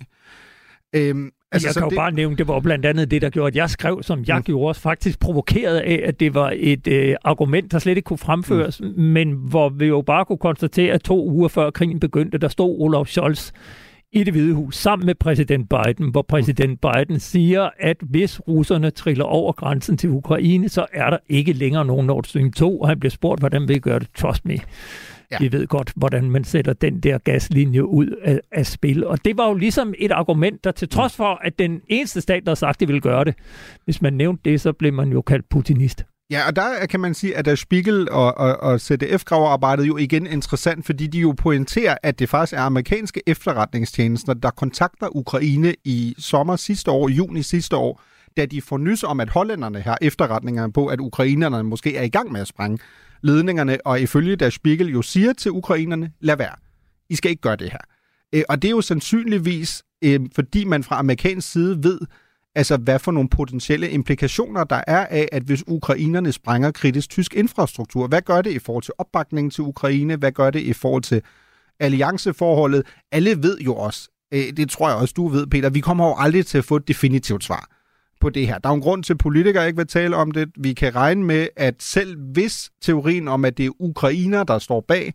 Øhm, 0.96 1.32
altså, 1.52 1.68
jeg 1.68 1.74
kan 1.74 1.84
jo 1.84 1.90
det... 1.90 1.96
bare 1.96 2.12
nævne, 2.12 2.36
det 2.36 2.48
var 2.48 2.60
blandt 2.60 2.86
andet 2.86 3.12
det, 3.12 3.22
der 3.22 3.30
gjorde, 3.30 3.48
at 3.48 3.56
jeg 3.56 3.70
skrev, 3.70 4.04
som 4.04 4.24
jeg 4.28 4.38
mm. 4.38 4.44
gjorde, 4.44 4.80
faktisk 4.80 5.20
provokeret 5.20 5.78
af, 5.78 6.04
at 6.06 6.20
det 6.20 6.34
var 6.34 6.54
et 6.56 6.88
øh, 6.88 7.16
argument, 7.24 7.72
der 7.72 7.80
slet 7.80 7.98
ikke 7.98 8.08
kunne 8.08 8.18
fremføres, 8.18 8.82
mm. 8.82 9.04
men 9.04 9.32
hvor 9.32 9.70
vi 9.70 9.86
jo 9.86 10.02
bare 10.02 10.26
kunne 10.26 10.38
konstatere, 10.38 10.94
at 10.94 11.02
to 11.02 11.30
uger 11.30 11.48
før 11.48 11.70
krigen 11.70 12.00
begyndte, 12.00 12.38
der 12.38 12.48
stod 12.48 12.80
Olaf 12.80 13.08
Scholz 13.08 13.52
i 14.14 14.24
det 14.24 14.34
hvide 14.34 14.54
hus 14.54 14.76
sammen 14.76 15.06
med 15.06 15.16
præsident 15.16 15.70
Biden, 15.70 16.12
hvor 16.12 16.22
præsident 16.22 16.82
Biden 16.82 17.20
siger, 17.20 17.70
at 17.80 17.98
hvis 18.02 18.42
russerne 18.48 18.90
triller 18.92 19.26
over 19.26 19.52
grænsen 19.52 19.98
til 19.98 20.10
Ukraine, 20.10 20.70
så 20.70 20.86
er 20.94 21.10
der 21.10 21.18
ikke 21.30 21.54
længere 21.54 21.86
nogen 21.86 22.08
Nord 22.08 22.24
Stream 22.24 22.52
2, 22.52 22.80
og 22.80 22.88
han 22.88 23.00
bliver 23.00 23.12
spurgt, 23.12 23.40
hvordan 23.40 23.68
vi 23.68 23.80
gør 23.80 24.00
det. 24.00 24.08
Trust 24.18 24.46
me. 24.46 24.58
Ja. 25.32 25.38
Vi 25.40 25.52
ved 25.52 25.68
godt, 25.68 25.92
hvordan 25.96 26.32
man 26.32 26.44
sætter 26.44 26.74
den 26.74 27.00
der 27.00 27.18
gaslinje 27.18 27.86
ud 27.86 28.08
af, 28.24 28.40
af 28.52 28.66
spil. 28.66 29.06
Og 29.06 29.26
det 29.26 29.38
var 29.38 29.48
jo 29.48 29.54
ligesom 29.54 29.94
et 30.00 30.12
argument, 30.12 30.64
der 30.64 30.72
til 30.72 30.90
trods 30.90 31.16
for, 31.16 31.40
at 31.44 31.60
den 31.60 31.82
eneste 31.88 32.22
stat, 32.22 32.44
der 32.46 32.50
har 32.50 32.56
sagt, 32.56 32.76
at 32.76 32.80
de 32.80 32.86
ville 32.86 33.02
gøre 33.02 33.26
det, 33.26 33.36
hvis 33.86 34.02
man 34.02 34.14
nævnte 34.14 34.50
det, 34.50 34.62
så 34.62 34.74
blev 34.74 34.94
man 34.94 35.12
jo 35.12 35.22
kaldt 35.22 35.50
putinist. 35.50 36.06
Ja, 36.32 36.48
og 36.48 36.56
der 36.56 36.86
kan 36.90 37.00
man 37.00 37.14
sige, 37.14 37.38
at 37.38 37.46
der 37.46 37.56
Spiegel 37.56 38.10
og, 38.10 38.38
og, 38.38 38.58
og 38.58 38.82
CDF-graverarbejdet 38.82 39.88
jo 39.88 39.98
igen 39.98 40.28
interessant, 40.28 40.86
fordi 40.86 41.08
de 41.08 41.20
jo 41.20 41.32
pointerer, 41.32 41.98
at 42.04 42.20
det 42.20 42.30
faktisk 42.30 42.54
er 42.54 42.62
amerikanske 42.62 43.22
efterretningstjenester, 43.28 44.34
der 44.34 44.50
kontakter 44.50 45.16
Ukraine 45.16 45.74
i 45.84 46.16
sommer 46.18 46.56
sidste 46.56 46.92
år, 46.92 47.10
juni 47.10 47.42
sidste 47.42 47.76
år, 47.76 48.02
da 48.38 48.46
de 48.46 48.62
får 48.62 48.78
nys 48.78 49.04
om, 49.04 49.20
at 49.20 49.30
hollænderne 49.30 49.80
har 49.82 49.98
efterretningerne 50.02 50.74
på, 50.74 50.88
at 50.88 51.00
ukrainerne 51.00 51.64
måske 51.64 51.96
er 51.96 52.04
i 52.04 52.10
gang 52.10 52.32
med 52.32 52.42
at 52.42 52.48
sprænge 52.48 52.78
ledningerne, 53.24 53.78
og 53.86 54.02
ifølge 54.02 54.36
der 54.36 54.50
Spiegel 54.50 54.88
jo 54.88 55.02
siger 55.02 55.34
til 55.34 55.52
ukrainerne, 55.52 56.12
lad 56.20 56.38
være. 56.38 56.56
I 57.10 57.16
skal 57.16 57.32
ikke 57.32 57.42
gøre 57.42 57.56
det 57.56 57.72
her. 57.72 57.80
Øh, 58.36 58.44
og 58.50 58.62
det 58.62 58.68
er 58.68 58.72
jo 58.72 58.82
sandsynligvis, 58.82 59.84
øh, 60.04 60.20
fordi 60.36 60.64
man 60.64 60.84
fra 60.84 61.00
amerikansk 61.00 61.52
side 61.52 61.84
ved, 61.84 62.00
altså 62.56 62.78
hvad 62.78 63.00
for 63.00 63.12
nogle 63.12 63.30
potentielle 63.30 63.90
implikationer 63.90 64.64
der 64.64 64.82
er 64.88 65.06
af, 65.06 65.30
at 65.32 65.44
hvis 65.44 65.64
ukrainerne 65.68 66.32
sprænger 66.32 66.72
kritisk 66.72 67.10
tysk 67.10 67.34
infrastruktur, 67.36 68.08
hvad 68.08 68.22
gør 68.22 68.42
det 68.42 68.52
i 68.52 68.60
forhold 68.60 68.84
til 68.84 68.94
opbakningen 68.98 69.52
til 69.52 69.62
Ukraine, 69.62 70.16
hvad 70.16 70.32
gør 70.32 70.50
det 70.50 70.60
i 70.60 70.74
forhold 70.74 71.04
til 71.04 71.22
allianceforholdet. 71.80 72.84
Alle 73.12 73.44
ved 73.44 73.58
jo 73.60 73.76
også, 73.76 74.10
øh, 74.34 74.44
det 74.58 74.70
tror 74.70 74.90
jeg 74.90 74.98
også, 74.98 75.14
du 75.18 75.28
ved, 75.28 75.48
Peter, 75.48 75.70
vi 75.70 75.80
kommer 75.80 76.08
jo 76.08 76.16
aldrig 76.18 76.46
til 76.46 76.58
at 76.58 76.66
få 76.66 76.76
et 76.76 76.88
definitivt 76.88 77.44
svar 77.44 77.70
på 78.24 78.30
det 78.30 78.48
her. 78.48 78.58
Der 78.58 78.70
er 78.70 78.74
en 78.74 78.82
grund 78.82 79.04
til, 79.04 79.14
at 79.14 79.18
politikere 79.18 79.68
ikke 79.68 79.78
vil 79.78 79.88
tale 79.88 80.16
om 80.16 80.32
det. 80.32 80.50
Vi 80.58 80.74
kan 80.74 80.96
regne 80.96 81.24
med, 81.24 81.48
at 81.56 81.76
selv 81.80 82.18
hvis 82.18 82.72
teorien 82.82 83.28
om, 83.28 83.46
at 83.46 83.58
det 83.58 83.66
er 83.66 83.70
ukrainer, 83.80 84.44
der 84.44 84.60
står 84.60 84.86
bag, 84.88 85.14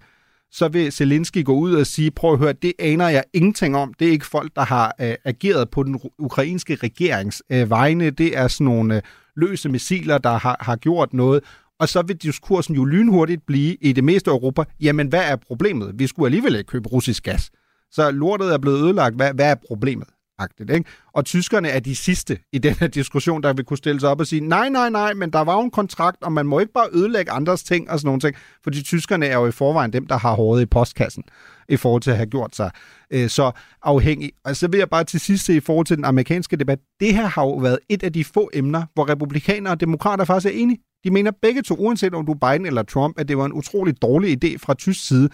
så 0.50 0.68
vil 0.68 0.92
Zelensky 0.92 1.44
gå 1.44 1.54
ud 1.54 1.74
og 1.74 1.86
sige, 1.86 2.10
prøv 2.10 2.32
at 2.32 2.38
høre, 2.38 2.52
det 2.52 2.72
aner 2.78 3.08
jeg 3.08 3.24
ingenting 3.34 3.76
om. 3.76 3.94
Det 3.94 4.08
er 4.08 4.12
ikke 4.12 4.26
folk, 4.26 4.52
der 4.56 4.62
har 4.62 4.94
øh, 5.00 5.14
ageret 5.24 5.70
på 5.70 5.82
den 5.82 6.00
ukrainske 6.18 6.74
regerings 6.74 7.42
øh, 7.50 7.70
vegne. 7.70 8.10
Det 8.10 8.38
er 8.38 8.48
sådan 8.48 8.64
nogle 8.64 8.96
øh, 8.96 9.02
løse 9.36 9.68
missiler, 9.68 10.18
der 10.18 10.38
har, 10.38 10.56
har 10.60 10.76
gjort 10.76 11.12
noget. 11.12 11.44
Og 11.80 11.88
så 11.88 12.02
vil 12.02 12.16
diskursen 12.16 12.74
jo 12.74 12.84
lynhurtigt 12.84 13.46
blive 13.46 13.76
i 13.80 13.92
det 13.92 14.04
meste 14.04 14.30
af 14.30 14.34
Europa, 14.34 14.64
jamen 14.80 15.08
hvad 15.08 15.24
er 15.24 15.36
problemet? 15.36 15.92
Vi 15.94 16.06
skulle 16.06 16.26
alligevel 16.26 16.56
ikke 16.56 16.68
købe 16.68 16.88
russisk 16.88 17.22
gas. 17.24 17.50
Så 17.90 18.10
lortet 18.10 18.54
er 18.54 18.58
blevet 18.58 18.78
ødelagt. 18.78 19.16
Hvad, 19.16 19.34
hvad 19.34 19.50
er 19.50 19.54
problemet? 19.68 20.08
Agtigt, 20.38 20.70
ikke? 20.70 20.90
Og 21.12 21.24
tyskerne 21.24 21.68
er 21.68 21.80
de 21.80 21.96
sidste 21.96 22.38
i 22.52 22.58
den 22.58 22.74
her 22.74 22.86
diskussion, 22.86 23.42
der 23.42 23.52
vil 23.52 23.64
kunne 23.64 23.76
stille 23.76 24.00
sig 24.00 24.08
op 24.08 24.20
og 24.20 24.26
sige, 24.26 24.40
nej, 24.40 24.68
nej, 24.68 24.90
nej, 24.90 25.14
men 25.14 25.30
der 25.30 25.40
var 25.40 25.54
jo 25.54 25.60
en 25.60 25.70
kontrakt, 25.70 26.22
og 26.22 26.32
man 26.32 26.46
må 26.46 26.58
ikke 26.58 26.72
bare 26.72 26.88
ødelægge 26.92 27.30
andres 27.32 27.62
ting 27.62 27.90
og 27.90 27.98
sådan 27.98 28.08
nogle 28.08 28.20
ting, 28.20 28.36
fordi 28.64 28.82
tyskerne 28.82 29.26
er 29.26 29.38
jo 29.38 29.46
i 29.46 29.50
forvejen 29.50 29.92
dem, 29.92 30.06
der 30.06 30.18
har 30.18 30.34
håret 30.34 30.62
i 30.62 30.66
postkassen 30.66 31.24
i 31.68 31.76
forhold 31.76 32.02
til 32.02 32.10
at 32.10 32.16
have 32.16 32.26
gjort 32.26 32.56
sig 32.56 32.70
øh, 33.10 33.28
så 33.28 33.50
afhængig. 33.82 34.32
Og 34.44 34.56
så 34.56 34.68
vil 34.68 34.78
jeg 34.78 34.88
bare 34.88 35.04
til 35.04 35.20
sidst 35.20 35.44
se 35.44 35.56
i 35.56 35.60
forhold 35.60 35.86
til 35.86 35.96
den 35.96 36.04
amerikanske 36.04 36.56
debat, 36.56 36.78
det 37.00 37.14
her 37.14 37.26
har 37.26 37.42
jo 37.42 37.54
været 37.54 37.78
et 37.88 38.02
af 38.02 38.12
de 38.12 38.24
få 38.24 38.50
emner, 38.54 38.82
hvor 38.94 39.08
republikanere 39.08 39.72
og 39.72 39.80
demokrater 39.80 40.24
faktisk 40.24 40.54
er 40.54 40.58
enige. 40.58 40.78
De 41.04 41.10
mener 41.10 41.30
begge 41.42 41.62
to, 41.62 41.74
uanset 41.74 42.14
om 42.14 42.26
du 42.26 42.32
er 42.32 42.52
Biden 42.52 42.66
eller 42.66 42.82
Trump, 42.82 43.20
at 43.20 43.28
det 43.28 43.38
var 43.38 43.44
en 43.44 43.52
utrolig 43.52 44.02
dårlig 44.02 44.44
idé 44.44 44.56
fra 44.58 44.74
tysk 44.74 45.06
side. 45.06 45.28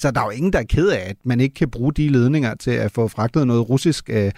Så 0.00 0.10
der 0.10 0.20
er 0.20 0.24
jo 0.24 0.30
ingen, 0.30 0.52
der 0.52 0.58
er 0.58 0.64
ked 0.64 0.88
af, 0.88 1.10
at 1.10 1.16
man 1.24 1.40
ikke 1.40 1.54
kan 1.54 1.70
bruge 1.70 1.92
de 1.92 2.08
ledninger 2.08 2.54
til 2.54 2.70
at 2.70 2.92
få 2.92 3.08
fragtet 3.08 3.46
noget 3.46 3.68
russisk 3.70 4.10
øh, 4.10 4.30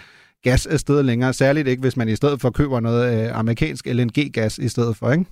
gas 0.43 0.65
afsted 0.65 1.03
længere. 1.03 1.33
Særligt 1.33 1.67
ikke, 1.67 1.81
hvis 1.81 1.97
man 1.97 2.09
i 2.09 2.15
stedet 2.15 2.41
for 2.41 2.49
køber 2.49 2.79
noget 2.79 3.25
øh, 3.25 3.39
amerikansk 3.39 3.85
LNG-gas 3.85 4.57
i 4.57 4.67
stedet 4.67 4.97
for, 4.97 5.11
ikke? 5.11 5.25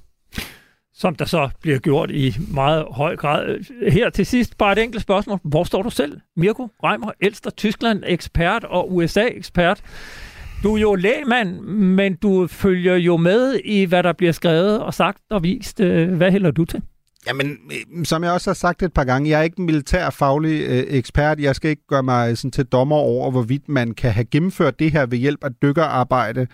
Som 0.94 1.16
der 1.16 1.26
så 1.26 1.50
bliver 1.62 1.80
gjort 1.80 2.12
i 2.12 2.36
meget 2.54 2.86
høj 2.92 3.16
grad. 3.16 3.58
Her 3.92 4.10
til 4.10 4.26
sidst 4.26 4.58
bare 4.58 4.72
et 4.72 4.84
enkelt 4.84 5.02
spørgsmål. 5.02 5.40
Hvor 5.44 5.64
står 5.64 5.82
du 5.82 5.90
selv? 5.90 6.20
Mirko 6.38 6.68
Reimer, 6.84 7.12
ældster 7.22 7.50
Tyskland-ekspert 7.50 8.64
og 8.64 8.96
USA-ekspert. 8.96 9.84
Du 10.64 10.76
er 10.76 10.80
jo 10.80 10.96
lægmand, 10.96 11.60
men 11.70 12.16
du 12.16 12.48
følger 12.48 12.96
jo 12.96 13.18
med 13.18 13.60
i, 13.66 13.86
hvad 13.86 14.04
der 14.04 14.14
bliver 14.14 14.32
skrevet 14.32 14.80
og 14.80 14.94
sagt 14.94 15.22
og 15.30 15.44
vist. 15.44 15.80
Øh, 15.80 16.14
hvad 16.14 16.32
hælder 16.32 16.52
du 16.52 16.66
til? 16.66 16.82
Jamen, 17.28 17.58
øh, 17.72 18.06
som 18.06 18.24
jeg 18.24 18.32
også 18.32 18.50
har 18.50 18.56
sagt 18.56 18.84
et 18.84 18.94
par 18.94 19.04
gange, 19.04 19.30
jeg 19.30 19.40
er 19.40 19.44
ikke 19.44 19.60
en 19.60 19.66
militærfaglig 19.66 20.62
øh, 20.62 20.84
ekspert. 20.88 21.40
Jeg 21.40 21.56
skal 21.56 21.70
ikke 21.70 21.88
gøre 21.88 22.04
mig 22.04 22.38
sådan, 22.38 22.52
til 22.52 22.66
dommer 22.66 22.96
over, 22.96 23.32
hvorvidt 23.32 23.70
man 23.70 23.94
kan 23.94 24.12
have 24.12 24.26
gennemført 24.26 24.80
det 24.80 24.92
her 24.92 25.06
ved 25.06 25.18
hjælp 25.18 25.44
af 25.44 25.50
dykkerarbejde. 25.62 26.48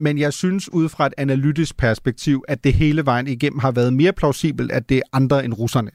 Men 0.00 0.18
jeg 0.18 0.32
synes 0.32 0.72
ud 0.72 0.88
fra 0.88 1.06
et 1.06 1.14
analytisk 1.18 1.76
perspektiv, 1.76 2.44
at 2.48 2.64
det 2.64 2.74
hele 2.74 3.06
vejen 3.06 3.26
igennem 3.26 3.58
har 3.58 3.70
været 3.70 3.92
mere 3.92 4.12
plausibelt, 4.12 4.72
at 4.72 4.88
det 4.88 4.96
er 4.96 5.02
andre 5.12 5.44
end 5.44 5.54
russerne, 5.54 5.90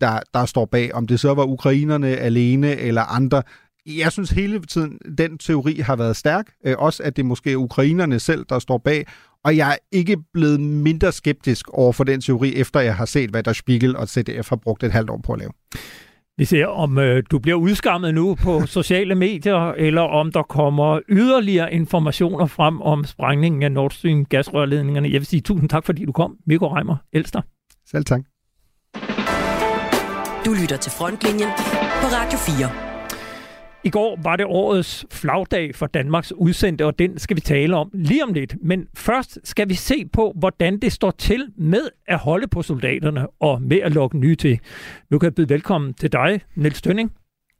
der, 0.00 0.20
der 0.34 0.46
står 0.46 0.64
bag. 0.64 0.94
Om 0.94 1.06
det 1.06 1.20
så 1.20 1.34
var 1.34 1.44
ukrainerne 1.44 2.08
alene 2.08 2.76
eller 2.76 3.02
andre. 3.02 3.42
Jeg 3.86 4.12
synes 4.12 4.30
hele 4.30 4.60
tiden, 4.60 4.98
den 5.18 5.38
teori 5.38 5.74
har 5.74 5.96
været 5.96 6.16
stærk. 6.16 6.46
Øh, 6.66 6.74
også 6.78 7.02
at 7.02 7.16
det 7.16 7.24
måske 7.24 7.52
er 7.52 7.56
ukrainerne 7.56 8.20
selv, 8.20 8.44
der 8.48 8.58
står 8.58 8.78
bag. 8.78 9.06
Og 9.44 9.56
jeg 9.56 9.72
er 9.72 9.76
ikke 9.92 10.16
blevet 10.32 10.60
mindre 10.60 11.12
skeptisk 11.12 11.68
over 11.68 11.92
for 11.92 12.04
den 12.04 12.20
teori, 12.20 12.54
efter 12.54 12.80
jeg 12.80 12.96
har 12.96 13.04
set, 13.04 13.30
hvad 13.30 13.42
der 13.42 13.52
Spiegel 13.52 13.96
og 13.96 14.08
CDF 14.08 14.48
har 14.48 14.56
brugt 14.56 14.82
et 14.82 14.92
halvt 14.92 15.10
år 15.10 15.20
på 15.26 15.32
at 15.32 15.38
lave. 15.38 15.50
Vi 16.38 16.44
ser, 16.44 16.66
om 16.66 16.98
øh, 16.98 17.22
du 17.30 17.38
bliver 17.38 17.56
udskammet 17.56 18.14
nu 18.14 18.34
på 18.34 18.66
sociale 18.66 19.14
medier, 19.14 19.72
eller 19.72 20.02
om 20.02 20.32
der 20.32 20.42
kommer 20.42 21.00
yderligere 21.08 21.72
informationer 21.72 22.46
frem 22.46 22.80
om 22.80 23.04
sprængningen 23.04 23.62
af 23.62 23.72
Nord 23.72 23.90
Stream 23.90 24.24
gasrørledningerne. 24.24 25.08
Jeg 25.08 25.20
vil 25.20 25.26
sige 25.26 25.40
tusind 25.40 25.68
tak, 25.68 25.84
fordi 25.84 26.04
du 26.04 26.12
kom, 26.12 26.36
Mikko 26.46 26.76
Reimer 26.76 26.96
Elster. 27.12 27.40
Selv 27.90 28.04
tak. 28.04 28.20
Du 30.44 30.52
lytter 30.62 30.76
til 30.76 30.92
Frontlinjen 30.92 31.48
på 32.00 32.06
Radio 32.06 32.38
4. 32.38 32.91
I 33.84 33.90
går 33.90 34.18
var 34.22 34.36
det 34.36 34.46
årets 34.46 35.06
flagdag 35.10 35.74
for 35.74 35.86
Danmarks 35.86 36.32
udsendte, 36.32 36.86
og 36.86 36.98
den 36.98 37.18
skal 37.18 37.36
vi 37.36 37.40
tale 37.40 37.76
om 37.76 37.90
lige 37.94 38.24
om 38.24 38.32
lidt. 38.32 38.56
Men 38.62 38.86
først 38.94 39.38
skal 39.44 39.68
vi 39.68 39.74
se 39.74 40.04
på, 40.12 40.32
hvordan 40.36 40.78
det 40.78 40.92
står 40.92 41.10
til 41.10 41.48
med 41.56 41.88
at 42.08 42.18
holde 42.18 42.46
på 42.48 42.62
soldaterne 42.62 43.26
og 43.40 43.62
med 43.62 43.80
at 43.80 43.92
lukke 43.92 44.18
nye 44.18 44.36
til. 44.36 44.60
Nu 45.10 45.18
kan 45.18 45.24
jeg 45.26 45.34
byde 45.34 45.48
velkommen 45.48 45.94
til 45.94 46.12
dig, 46.12 46.40
Niels 46.54 46.82
Tønning. 46.82 47.12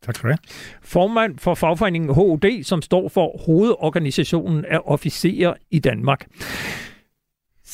Tak 0.02 0.18
for 0.18 0.28
det. 0.28 0.38
Formand 0.82 1.38
for 1.38 1.54
fagforeningen 1.54 2.14
HOD, 2.14 2.62
som 2.62 2.82
står 2.82 3.08
for 3.08 3.42
Hovedorganisationen 3.46 4.64
af 4.64 4.80
Officerer 4.84 5.54
i 5.70 5.78
Danmark. 5.78 6.26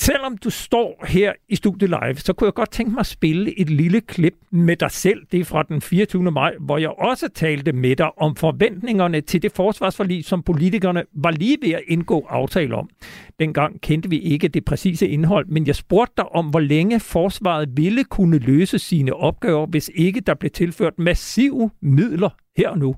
Selvom 0.01 0.37
du 0.37 0.51
står 0.51 1.05
her 1.09 1.33
i 1.49 1.57
studiet 1.57 1.91
live, 1.91 2.17
så 2.17 2.33
kunne 2.33 2.47
jeg 2.47 2.55
godt 2.55 2.71
tænke 2.71 2.93
mig 2.93 3.01
at 3.01 3.07
spille 3.07 3.61
et 3.61 3.71
lille 3.71 4.01
klip 4.01 4.35
med 4.51 4.77
dig 4.77 4.91
selv. 4.91 5.23
Det 5.33 5.41
er 5.41 5.45
fra 5.45 5.63
den 5.63 5.81
24. 5.81 6.31
maj, 6.31 6.55
hvor 6.61 6.79
jeg 6.79 6.91
også 6.91 7.29
talte 7.35 7.73
med 7.73 7.97
dig 7.97 8.19
om 8.19 8.37
forventningerne 8.37 9.21
til 9.21 9.43
det 9.43 9.53
forsvarsforlig, 9.53 10.25
som 10.25 10.43
politikerne 10.43 11.05
var 11.13 11.31
lige 11.31 11.57
ved 11.63 11.71
at 11.73 11.83
indgå 11.89 12.27
aftale 12.29 12.75
om. 12.75 12.89
Dengang 13.41 13.81
kendte 13.81 14.11
vi 14.11 14.19
ikke 14.19 14.49
det 14.49 14.65
præcise 14.65 15.09
indhold, 15.09 15.47
men 15.47 15.67
jeg 15.67 15.77
spurgte 15.77 16.13
dig 16.17 16.33
om, 16.33 16.47
hvor 16.47 16.61
længe 16.61 17.01
forsvaret 17.01 17.69
ville 17.77 18.05
kunne 18.05 18.39
løse 18.39 18.79
sine 18.79 19.15
opgaver, 19.15 19.67
hvis 19.67 19.91
ikke 19.95 20.21
der 20.21 20.35
blev 20.35 20.51
tilført 20.51 20.99
massive 20.99 21.71
midler 21.83 22.31
her 22.57 22.69
og 22.69 22.79
nu. 22.79 22.95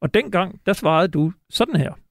Og 0.00 0.14
dengang, 0.14 0.60
der 0.66 0.72
svarede 0.72 1.08
du 1.08 1.32
sådan 1.50 1.76
her. 1.76 2.01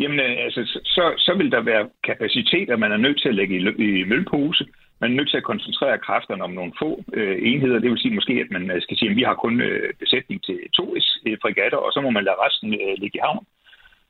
Jamen, 0.00 0.20
øh, 0.20 0.44
altså, 0.44 0.80
så, 0.84 1.14
så 1.18 1.34
vil 1.34 1.52
der 1.52 1.60
være 1.60 1.88
kapaciteter, 2.04 2.76
man 2.76 2.92
er 2.92 2.96
nødt 2.96 3.20
til 3.20 3.28
at 3.28 3.34
lægge 3.34 3.54
i, 3.56 4.00
i 4.00 4.04
mølpose. 4.04 4.66
Man 5.00 5.10
er 5.10 5.16
nødt 5.16 5.30
til 5.30 5.36
at 5.36 5.50
koncentrere 5.52 5.98
kræfterne 5.98 6.44
om 6.44 6.50
nogle 6.50 6.72
få 6.78 7.04
øh, 7.12 7.38
enheder. 7.42 7.78
Det 7.78 7.90
vil 7.90 7.98
sige 7.98 8.14
måske, 8.14 8.32
at 8.32 8.50
man 8.50 8.70
øh, 8.70 8.82
skal 8.82 8.96
sige, 8.96 9.10
at 9.10 9.16
vi 9.16 9.22
har 9.22 9.34
kun 9.34 9.60
øh, 9.60 9.94
besætning 9.98 10.44
til 10.44 10.58
to 10.74 10.96
øh, 11.26 11.36
frigatter, 11.42 11.78
og 11.78 11.92
så 11.92 12.00
må 12.00 12.10
man 12.10 12.24
lade 12.24 12.42
resten 12.46 12.74
øh, 12.74 12.94
ligge 13.02 13.18
i 13.18 13.24
havn. 13.26 13.46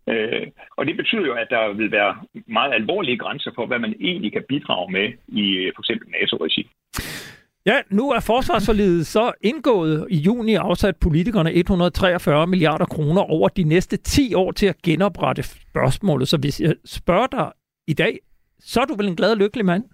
Øh, 0.09 0.47
og 0.77 0.87
det 0.87 0.97
betyder 0.97 1.27
jo, 1.27 1.35
at 1.35 1.51
der 1.51 1.73
vil 1.73 1.91
være 1.91 2.17
meget 2.47 2.73
alvorlige 2.73 3.19
grænser 3.19 3.51
for, 3.55 3.67
hvad 3.67 3.79
man 3.79 3.95
egentlig 4.01 4.33
kan 4.33 4.45
bidrage 4.49 4.93
med 4.93 5.13
i 5.29 5.45
øh, 5.63 5.73
for 5.75 5.83
eksempel 5.83 6.09
NATO-regi. 6.11 6.71
Ja, 7.67 7.81
nu 7.91 8.11
er 8.11 8.21
forsvarsforlidet 8.21 9.07
så 9.07 9.33
indgået. 9.41 10.07
I 10.11 10.17
juni 10.17 10.55
afsat 10.55 10.97
politikerne 10.97 11.53
143 11.53 12.47
milliarder 12.47 12.85
kroner 12.85 13.21
over 13.21 13.49
de 13.49 13.65
næste 13.65 13.97
10 13.97 14.35
år 14.35 14.53
til 14.53 14.67
at 14.67 14.83
genoprette 14.83 15.43
spørgsmålet. 15.43 16.29
Så 16.29 16.37
hvis 16.37 16.61
jeg 16.61 16.75
spørger 16.85 17.27
dig 17.27 17.53
i 17.87 17.93
dag, 17.93 18.19
så 18.61 18.81
er 18.81 18.85
du 18.85 18.95
vel 18.95 19.09
en 19.09 19.17
glad 19.17 19.31
og 19.31 19.37
lykkelig 19.37 19.67
mand? 19.67 19.85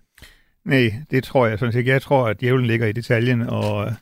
Nej, 0.65 0.93
det 1.11 1.25
tror 1.25 1.47
jeg 1.47 1.59
sådan 1.59 1.73
set. 1.73 1.87
Jeg 1.87 2.03
tror, 2.03 2.29
at 2.29 2.41
djævlen 2.41 2.67
ligger 2.67 2.87
i 2.87 2.93
detaljen, 2.93 3.43
og 3.43 3.93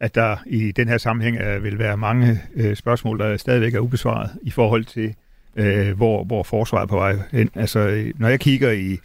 at 0.00 0.14
der 0.14 0.36
i 0.46 0.72
den 0.72 0.88
her 0.88 0.98
sammenhæng 0.98 1.36
er, 1.36 1.58
vil 1.58 1.78
være 1.78 1.96
mange 1.96 2.40
øh, 2.54 2.76
spørgsmål, 2.76 3.18
der 3.18 3.36
stadigvæk 3.36 3.74
er 3.74 3.80
ubesvaret 3.80 4.30
i 4.42 4.50
forhold 4.50 4.84
til, 4.84 5.14
øh, 5.56 5.96
hvor, 5.96 6.24
hvor 6.24 6.42
forsvaret 6.42 6.82
er 6.82 6.86
på 6.86 6.96
vej 6.96 7.16
hen. 7.32 7.50
Altså, 7.54 8.12
når 8.16 8.28
jeg 8.28 8.40
kigger 8.40 8.70
i, 8.70 8.98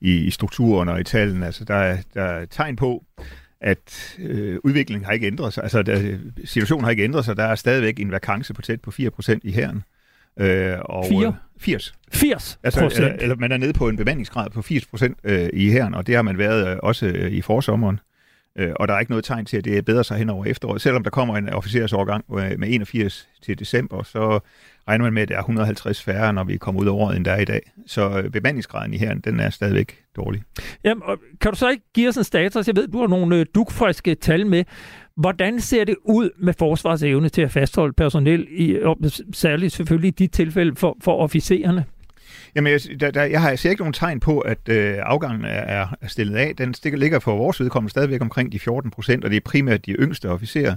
i, 0.00 0.14
i 0.14 0.30
strukturen 0.30 0.88
og 0.88 1.00
i 1.00 1.04
tallene, 1.04 1.46
altså, 1.46 1.64
der, 1.64 1.74
er, 1.74 1.96
der 2.14 2.22
er 2.22 2.44
tegn 2.44 2.76
på, 2.76 3.04
at 3.60 4.16
øh, 4.18 4.58
udviklingen 4.64 5.04
har 5.04 5.12
ikke 5.12 5.26
ændret 5.26 5.52
sig. 5.52 5.62
Altså, 5.62 5.82
der, 5.82 6.18
situationen 6.44 6.84
har 6.84 6.90
ikke 6.90 7.04
ændret 7.04 7.24
sig. 7.24 7.36
Der 7.36 7.44
er 7.44 7.54
stadigvæk 7.54 8.00
en 8.00 8.10
vakance 8.10 8.54
på 8.54 8.62
tæt 8.62 8.80
på 8.80 8.90
4% 8.90 9.38
i 9.42 9.50
herren. 9.50 9.82
Øh, 10.40 10.76
og 10.84 11.06
4? 11.08 11.34
80. 11.58 11.94
80 12.12 12.58
altså, 12.62 12.86
eller, 12.96 13.16
eller 13.20 13.36
man 13.36 13.52
er 13.52 13.56
nede 13.56 13.72
på 13.72 13.88
en 13.88 13.96
bemandingsgrad 13.96 14.50
på 14.50 14.62
80 14.62 14.86
procent 14.86 15.18
øh, 15.24 15.48
i 15.52 15.70
herren, 15.70 15.94
og 15.94 16.06
det 16.06 16.14
har 16.14 16.22
man 16.22 16.38
været 16.38 16.68
øh, 16.68 16.76
også 16.82 17.06
øh, 17.06 17.32
i 17.32 17.40
forsommeren. 17.40 18.00
Øh, 18.56 18.72
og 18.76 18.88
der 18.88 18.94
er 18.94 19.00
ikke 19.00 19.12
noget 19.12 19.24
tegn 19.24 19.44
til, 19.44 19.56
at 19.56 19.64
det 19.64 19.78
er 19.78 19.82
bedre 19.82 20.04
sig 20.04 20.16
hen 20.16 20.30
over 20.30 20.44
efteråret. 20.44 20.80
Selvom 20.80 21.02
der 21.02 21.10
kommer 21.10 21.36
en 21.36 21.48
officersårgang 21.48 22.24
øh, 22.38 22.58
med 22.58 22.68
81 22.68 23.28
til 23.42 23.58
december, 23.58 24.02
så 24.02 24.40
regner 24.88 25.04
man 25.04 25.12
med, 25.12 25.22
at 25.22 25.28
der 25.28 25.34
er 25.34 25.38
150 25.38 26.02
færre, 26.02 26.32
når 26.32 26.44
vi 26.44 26.56
kommer 26.56 26.80
ud 26.80 26.86
over 26.86 27.06
året, 27.06 27.16
end 27.16 27.24
der 27.24 27.32
er 27.32 27.40
i 27.40 27.44
dag. 27.44 27.72
Så 27.86 28.20
øh, 28.24 28.30
bemandingsgraden 28.30 28.94
i 28.94 28.96
her, 28.96 29.14
den 29.14 29.40
er 29.40 29.50
stadigvæk 29.50 29.98
dårlig. 30.16 30.42
Jamen, 30.84 31.02
og 31.02 31.18
kan 31.40 31.52
du 31.52 31.58
så 31.58 31.68
ikke 31.68 31.84
give 31.94 32.08
os 32.08 32.16
en 32.16 32.24
status? 32.24 32.66
Jeg 32.66 32.76
ved, 32.76 32.88
du 32.88 33.00
har 33.00 33.06
nogle 33.06 33.36
øh, 33.36 33.46
dukfriske 33.54 34.14
tal 34.14 34.46
med. 34.46 34.64
Hvordan 35.16 35.60
ser 35.60 35.84
det 35.84 35.96
ud 36.04 36.30
med 36.38 36.54
forsvarsevne 36.58 37.28
til 37.28 37.42
at 37.42 37.50
fastholde 37.50 37.92
personel, 37.92 38.46
i, 38.50 38.78
og 38.82 38.96
særligt 39.32 39.72
selvfølgelig 39.72 40.08
i 40.08 40.10
de 40.10 40.26
tilfælde 40.26 40.76
for, 40.76 40.96
for 41.02 41.16
officererne? 41.16 41.84
Jamen, 42.54 42.72
jeg, 42.72 43.00
der, 43.00 43.10
der, 43.10 43.22
jeg 43.22 43.40
har 43.40 43.48
jeg 43.48 43.58
ser 43.58 43.70
ikke 43.70 43.82
nogen 43.82 43.92
tegn 43.92 44.20
på, 44.20 44.38
at 44.38 44.68
øh, 44.68 44.96
afgangen 45.02 45.44
er, 45.44 45.86
er 46.00 46.08
stillet 46.08 46.36
af. 46.36 46.56
Den 46.56 46.74
stikker, 46.74 46.98
ligger 46.98 47.18
for 47.18 47.36
vores 47.36 47.60
vedkommende 47.60 47.90
stadigvæk 47.90 48.20
omkring 48.20 48.52
de 48.52 48.58
14 48.58 48.90
procent, 48.90 49.24
og 49.24 49.30
det 49.30 49.36
er 49.36 49.40
primært 49.44 49.86
de 49.86 49.92
yngste 49.92 50.28
officerer. 50.28 50.76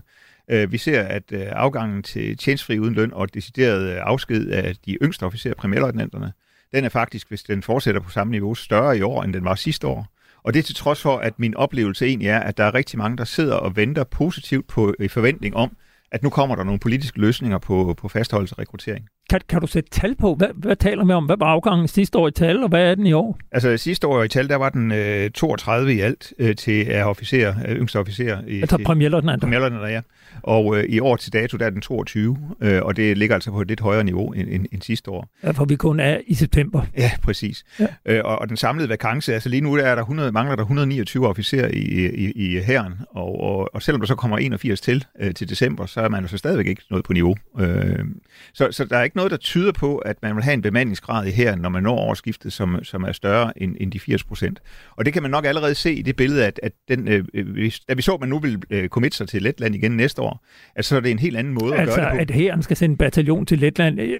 Øh, 0.51 0.71
vi 0.71 0.77
ser, 0.77 1.01
at 1.01 1.23
øh, 1.31 1.45
afgangen 1.51 2.03
til 2.03 2.37
tjenestfri 2.37 2.79
uden 2.79 2.93
løn 2.93 3.13
og 3.13 3.33
decideret 3.33 3.91
øh, 3.91 3.97
afsked 4.01 4.49
af 4.49 4.75
de 4.85 4.97
yngste 5.01 5.23
officerer, 5.23 5.53
primærløjtnanterne, 5.53 6.33
den 6.73 6.85
er 6.85 6.89
faktisk, 6.89 7.27
hvis 7.27 7.43
den 7.43 7.63
fortsætter 7.63 8.01
på 8.01 8.09
samme 8.09 8.31
niveau, 8.31 8.55
større 8.55 8.97
i 8.97 9.01
år, 9.01 9.23
end 9.23 9.33
den 9.33 9.43
var 9.43 9.55
sidste 9.55 9.87
år. 9.87 10.07
Og 10.43 10.53
det 10.53 10.59
er 10.59 10.63
til 10.63 10.75
trods 10.75 11.01
for, 11.01 11.17
at 11.17 11.39
min 11.39 11.55
oplevelse 11.55 12.05
egentlig 12.05 12.27
er, 12.27 12.39
at 12.39 12.57
der 12.57 12.63
er 12.63 12.73
rigtig 12.73 12.97
mange, 12.97 13.17
der 13.17 13.23
sidder 13.23 13.55
og 13.55 13.75
venter 13.75 14.03
positivt 14.03 14.67
på 14.67 14.93
i 14.99 15.07
forventning 15.07 15.55
om, 15.55 15.77
at 16.11 16.23
nu 16.23 16.29
kommer 16.29 16.55
der 16.55 16.63
nogle 16.63 16.79
politiske 16.79 17.19
løsninger 17.19 17.57
på, 17.57 17.95
på 17.97 18.07
fastholdelse 18.07 18.55
og 18.55 18.59
rekruttering. 18.59 19.07
Kan, 19.29 19.41
kan 19.49 19.61
du 19.61 19.67
sætte 19.67 19.89
tal 19.89 20.15
på? 20.15 20.35
Hvad, 20.35 20.47
hvad 20.55 20.75
taler 20.75 21.05
vi 21.05 21.11
om? 21.11 21.25
Hvad 21.25 21.35
var 21.39 21.45
afgangen 21.45 21.87
sidste 21.87 22.17
år 22.17 22.27
i 22.27 22.31
tal, 22.31 22.63
og 22.63 22.69
hvad 22.69 22.91
er 22.91 22.95
den 22.95 23.05
i 23.05 23.13
år? 23.13 23.37
Altså 23.51 23.77
sidste 23.77 24.07
år 24.07 24.23
i 24.23 24.27
tal, 24.27 24.49
der 24.49 24.55
var 24.55 24.69
den 24.69 24.91
øh, 24.91 25.31
32 25.31 25.93
i 25.93 25.99
alt 25.99 26.33
øh, 26.39 26.55
til 26.55 26.83
at 26.83 27.05
officer, 27.05 27.53
øh, 27.67 27.75
yngste 27.75 27.99
officer. 27.99 28.37
I, 28.47 28.61
altså 28.61 28.77
premierløjtnanter? 28.85 29.47
Premierløjtnanter, 29.47 29.87
ja. 29.89 30.01
Og 30.41 30.77
øh, 30.77 30.83
i 30.83 30.99
år 30.99 31.15
til 31.15 31.33
dato, 31.33 31.57
der 31.57 31.65
er 31.65 31.69
den 31.69 31.81
22, 31.81 32.37
øh, 32.61 32.81
og 32.81 32.95
det 32.95 33.17
ligger 33.17 33.35
altså 33.35 33.51
på 33.51 33.61
et 33.61 33.67
lidt 33.67 33.79
højere 33.79 34.03
niveau 34.03 34.31
end, 34.31 34.49
end, 34.49 34.65
end 34.71 34.81
sidste 34.81 35.11
år. 35.11 35.29
Ja, 35.43 35.51
for 35.51 35.65
vi 35.65 35.75
kun 35.75 35.99
er 35.99 36.17
i 36.27 36.33
september. 36.33 36.81
Ja, 36.97 37.11
præcis. 37.23 37.63
Ja. 37.79 37.87
Øh, 38.05 38.21
og, 38.25 38.39
og 38.39 38.49
den 38.49 38.57
samlede 38.57 38.89
vakance, 38.89 39.33
altså 39.33 39.49
lige 39.49 39.61
nu 39.61 39.77
der 39.77 39.83
er 39.83 39.95
der 39.95 40.01
100, 40.01 40.31
mangler 40.31 40.55
der 40.55 40.63
129 40.63 41.27
officerer 41.27 41.67
i, 41.67 42.07
i, 42.07 42.31
i 42.31 42.61
hæren, 42.61 42.93
og, 43.09 43.39
og, 43.39 43.75
og 43.75 43.81
selvom 43.81 44.01
der 44.01 44.07
så 44.07 44.15
kommer 44.15 44.37
81 44.37 44.81
til 44.81 45.05
øh, 45.19 45.33
til 45.33 45.49
december, 45.49 45.85
så 45.85 46.01
er 46.01 46.09
man 46.09 46.21
jo 46.21 46.27
så 46.27 46.37
stadigvæk 46.37 46.67
ikke 46.67 46.81
noget 46.89 47.05
på 47.05 47.13
niveau. 47.13 47.35
Øh, 47.59 48.05
så, 48.53 48.67
så 48.71 48.85
der 48.85 48.97
er 48.97 49.03
ikke 49.03 49.17
noget, 49.17 49.31
der 49.31 49.37
tyder 49.37 49.71
på, 49.71 49.97
at 49.97 50.17
man 50.21 50.35
vil 50.35 50.43
have 50.43 50.53
en 50.53 50.61
bemandingsgrad 50.61 51.27
i 51.27 51.31
hæren, 51.31 51.59
når 51.59 51.69
man 51.69 51.83
når 51.83 51.95
årsskiftet, 51.95 52.53
som, 52.53 52.83
som 52.83 53.03
er 53.03 53.11
større 53.11 53.61
end, 53.61 53.75
end 53.79 53.91
de 53.91 53.99
80 53.99 54.23
procent. 54.23 54.61
Og 54.95 55.05
det 55.05 55.13
kan 55.13 55.21
man 55.21 55.31
nok 55.31 55.45
allerede 55.45 55.75
se 55.75 55.93
i 55.93 56.01
det 56.01 56.15
billede, 56.15 56.45
at, 56.45 56.59
at 56.63 56.71
den, 56.87 57.07
øh, 57.07 57.71
da 57.89 57.93
vi 57.93 58.01
så, 58.01 58.13
at 58.13 58.19
man 58.19 58.29
nu 58.29 58.39
vil 58.39 58.63
øh, 58.69 58.89
committe 58.89 59.17
sig 59.17 59.27
til 59.27 59.41
Letland 59.41 59.75
igen 59.75 59.91
næste 59.91 60.19
år, 60.23 60.45
at 60.75 60.85
så 60.85 60.95
er 60.95 60.99
det 60.99 61.11
en 61.11 61.19
helt 61.19 61.37
anden 61.37 61.53
måde 61.53 61.75
altså, 61.75 61.95
at 61.95 62.01
gøre 62.01 62.09
det 62.09 62.17
på. 62.17 62.21
at 62.21 62.31
hæren 62.31 62.63
skal 62.63 62.77
sende 62.77 62.93
en 62.93 62.97
bataljon 62.97 63.45
til 63.45 63.59
Letland 63.59 63.99
øh, 63.99 64.19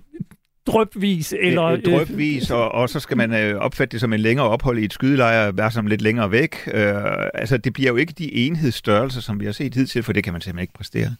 drøbvis? 0.67 1.33
Eller, 1.39 1.63
øh, 1.63 1.81
drøbvis, 1.81 2.51
og, 2.51 2.71
og 2.71 2.89
så 2.89 2.99
skal 2.99 3.17
man 3.17 3.33
øh, 3.33 3.55
opfatte 3.55 3.91
det 3.91 4.01
som 4.01 4.13
en 4.13 4.19
længere 4.19 4.47
ophold 4.47 4.79
i 4.79 4.85
et 4.85 4.93
skydelejr, 4.93 5.51
være 5.51 5.71
som 5.71 5.87
lidt 5.87 6.01
længere 6.01 6.31
væk. 6.31 6.55
Øh, 6.73 6.93
altså, 7.33 7.57
det 7.57 7.73
bliver 7.73 7.91
jo 7.91 7.95
ikke 7.95 8.13
de 8.17 8.35
enhedsstørrelser, 8.35 9.21
som 9.21 9.39
vi 9.39 9.45
har 9.45 9.51
set 9.51 9.75
hidtil, 9.75 10.03
for 10.03 10.13
det 10.13 10.23
kan 10.23 10.33
man 10.33 10.41
simpelthen 10.41 10.63
ikke 10.63 10.73
præstere. 10.73 11.15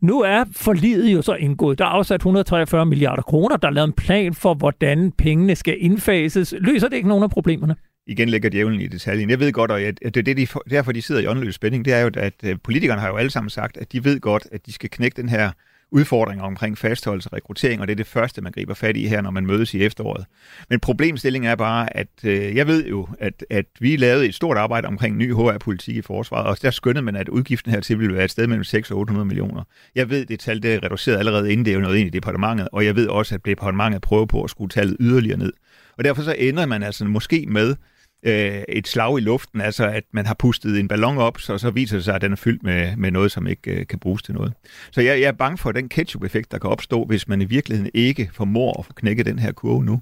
Nu 0.00 0.20
er 0.20 0.44
forlidet 0.52 1.12
jo 1.12 1.22
så 1.22 1.34
indgået. 1.34 1.78
Der 1.78 1.84
er 1.84 1.88
afsat 1.88 2.20
143 2.20 2.86
milliarder 2.86 3.22
kroner. 3.22 3.56
Der 3.56 3.68
er 3.68 3.72
lavet 3.72 3.86
en 3.86 3.92
plan 3.92 4.34
for, 4.34 4.54
hvordan 4.54 5.12
pengene 5.12 5.56
skal 5.56 5.76
indfases. 5.78 6.54
Løser 6.58 6.88
det 6.88 6.96
ikke 6.96 7.08
nogen 7.08 7.24
af 7.24 7.30
problemerne? 7.30 7.76
Igen 8.08 8.28
lægger 8.28 8.48
djævlen 8.48 8.80
i 8.80 8.86
detaljen. 8.86 9.30
Jeg 9.30 9.40
ved 9.40 9.52
godt, 9.52 9.70
og 9.70 9.80
at 9.80 9.98
det 10.02 10.16
er 10.16 10.22
det, 10.22 10.36
de, 10.36 10.46
derfor 10.70 10.92
de 10.92 11.02
sidder 11.02 11.20
i 11.20 11.26
åndeløs 11.26 11.54
spænding, 11.54 11.84
det 11.84 11.92
er 11.92 12.00
jo, 12.00 12.10
at 12.16 12.34
øh, 12.44 12.56
politikerne 12.64 13.00
har 13.00 13.08
jo 13.08 13.16
alle 13.16 13.30
sammen 13.30 13.50
sagt, 13.50 13.76
at 13.76 13.92
de 13.92 14.04
ved 14.04 14.20
godt, 14.20 14.46
at 14.52 14.66
de 14.66 14.72
skal 14.72 14.90
knække 14.90 15.22
den 15.22 15.28
her 15.28 15.50
udfordringer 15.90 16.44
omkring 16.44 16.78
fastholdelse 16.78 17.28
og 17.28 17.32
rekruttering, 17.32 17.80
og 17.80 17.86
det 17.86 17.92
er 17.92 17.96
det 17.96 18.06
første, 18.06 18.40
man 18.40 18.52
griber 18.52 18.74
fat 18.74 18.96
i 18.96 19.06
her, 19.06 19.20
når 19.20 19.30
man 19.30 19.46
mødes 19.46 19.74
i 19.74 19.84
efteråret. 19.84 20.24
Men 20.70 20.80
problemstillingen 20.80 21.50
er 21.50 21.54
bare, 21.54 21.96
at 21.96 22.08
øh, 22.24 22.56
jeg 22.56 22.66
ved 22.66 22.86
jo, 22.86 23.08
at, 23.20 23.44
at 23.50 23.64
vi 23.80 23.96
lavede 23.96 24.26
et 24.26 24.34
stort 24.34 24.56
arbejde 24.56 24.88
omkring 24.88 25.16
ny 25.16 25.34
HR-politik 25.34 25.96
i 25.96 26.02
forsvaret, 26.02 26.46
og 26.46 26.62
der 26.62 26.70
skyndede 26.70 27.04
man, 27.04 27.16
at 27.16 27.28
udgiften 27.28 27.72
her 27.72 27.80
til 27.80 27.98
ville 27.98 28.14
være 28.14 28.24
et 28.24 28.30
sted 28.30 28.46
mellem 28.46 28.64
6 28.64 28.90
og 28.90 28.98
800 28.98 29.26
millioner. 29.26 29.62
Jeg 29.94 30.10
ved, 30.10 30.26
det 30.26 30.40
tal 30.40 30.62
det 30.62 30.74
er 30.74 30.82
reduceret 30.82 31.18
allerede 31.18 31.52
inden 31.52 31.66
det 31.66 31.74
er 31.74 31.78
noget 31.78 31.98
ind 31.98 32.06
i 32.06 32.10
departementet, 32.10 32.68
og 32.72 32.84
jeg 32.84 32.96
ved 32.96 33.06
også, 33.06 33.34
at 33.34 33.44
departementet 33.44 34.02
prøver 34.02 34.26
på 34.26 34.42
at 34.42 34.50
skrue 34.50 34.68
tallet 34.68 34.96
yderligere 35.00 35.38
ned. 35.38 35.52
Og 35.98 36.04
derfor 36.04 36.22
så 36.22 36.34
ender 36.38 36.66
man 36.66 36.82
altså 36.82 37.04
måske 37.04 37.44
med 37.48 37.74
øh, 38.22 38.62
et 38.68 38.88
slag 38.88 39.18
i 39.18 39.20
luften, 39.20 39.60
altså 39.60 39.86
at 39.86 40.04
man 40.12 40.26
har 40.26 40.34
pustet 40.34 40.80
en 40.80 40.88
ballon 40.88 41.18
op, 41.18 41.40
så, 41.40 41.58
så 41.58 41.70
viser 41.70 41.96
det 41.96 42.04
sig, 42.04 42.14
at 42.14 42.20
den 42.20 42.32
er 42.32 42.36
fyldt 42.36 42.62
med, 42.62 42.96
med 42.96 43.10
noget, 43.10 43.32
som 43.32 43.46
ikke 43.46 43.70
øh, 43.70 43.86
kan 43.86 43.98
bruges 43.98 44.22
til 44.22 44.34
noget. 44.34 44.52
Så 44.90 45.00
jeg, 45.00 45.20
jeg 45.20 45.28
er 45.28 45.32
bange 45.32 45.58
for 45.58 45.72
den 45.72 45.88
ketchup-effekt, 45.88 46.52
der 46.52 46.58
kan 46.58 46.70
opstå, 46.70 47.04
hvis 47.04 47.28
man 47.28 47.42
i 47.42 47.44
virkeligheden 47.44 47.90
ikke 47.94 48.30
formår 48.32 48.86
at 48.88 48.94
knække 48.94 49.24
den 49.24 49.38
her 49.38 49.52
kurve 49.52 49.84
nu. 49.84 50.00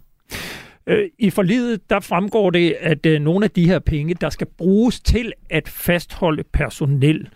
Øh, 0.87 1.11
I 1.19 1.31
forlidet, 1.31 1.91
der 1.91 2.01
fremgår 2.01 2.51
det, 2.51 2.77
at 2.81 3.07
øh, 3.07 3.21
nogle 3.21 3.45
af 3.45 3.51
de 3.51 3.67
her 3.67 3.79
penge, 3.79 4.15
der 4.15 4.31
skal 4.31 4.47
bruges 4.59 5.01
til 5.01 5.33
at 5.51 5.69
fastholde 5.69 6.45
personel, 6.53 7.29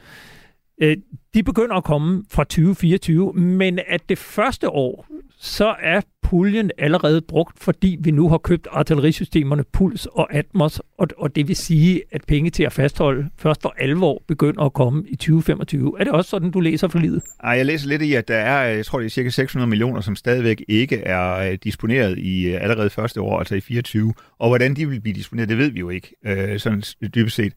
øh, 0.82 0.96
de 1.34 1.42
begynder 1.42 1.76
at 1.76 1.84
komme 1.84 2.24
fra 2.30 2.44
2024, 2.44 3.32
men 3.32 3.78
at 3.86 4.08
det 4.08 4.18
første 4.18 4.70
år, 4.70 5.06
så 5.38 5.74
er 5.82 6.00
puljen 6.22 6.70
allerede 6.78 7.20
brugt, 7.20 7.62
fordi 7.62 7.96
vi 8.00 8.10
nu 8.10 8.28
har 8.28 8.38
købt 8.38 8.68
artillerisystemerne 8.70 9.64
Puls 9.72 10.06
og 10.06 10.34
Atmos, 10.34 10.80
og, 10.98 11.08
og 11.18 11.36
det 11.36 11.48
vil 11.48 11.56
sige, 11.56 12.02
at 12.12 12.24
penge 12.28 12.50
til 12.50 12.62
at 12.62 12.72
fastholde 12.72 13.28
først 13.38 13.62
for 13.62 13.74
alvor 13.78 14.22
begynder 14.28 14.62
at 14.62 14.72
komme 14.72 15.04
i 15.08 15.16
2025. 15.16 16.00
Er 16.00 16.04
det 16.04 16.12
også 16.12 16.30
sådan, 16.30 16.50
du 16.50 16.60
læser 16.60 16.88
for 16.88 16.98
livet? 16.98 17.22
Ej, 17.44 17.52
jeg 17.52 17.66
læser 17.66 17.88
lidt 17.88 18.02
i, 18.02 18.14
at 18.14 18.28
der 18.28 18.36
er, 18.36 18.70
øh, 18.70 18.76
jeg 18.76 18.86
tror, 18.86 18.98
det 18.98 19.06
er 19.06 19.10
cirka 19.10 19.30
600 19.30 19.68
millioner, 19.68 20.00
som 20.00 20.16
stadigvæk 20.16 20.64
ikke 20.68 20.96
er 20.96 21.36
øh, 21.36 21.58
disponeret 21.64 22.18
i 22.18 22.46
øh, 22.46 22.62
allerede 22.62 22.90
første 22.90 23.20
år, 23.20 23.38
altså 23.38 23.54
i 23.54 23.60
24. 23.60 24.14
Og 24.38 24.48
hvordan 24.48 24.76
de 24.76 24.88
vil 24.88 25.00
blive 25.00 25.14
disponeret, 25.14 25.48
det 25.48 25.58
ved 25.58 25.70
vi 25.70 25.80
jo 25.80 25.90
ikke, 25.90 26.14
øh, 26.26 26.58
sådan 26.58 26.82
dybest 27.14 27.36
set. 27.36 27.52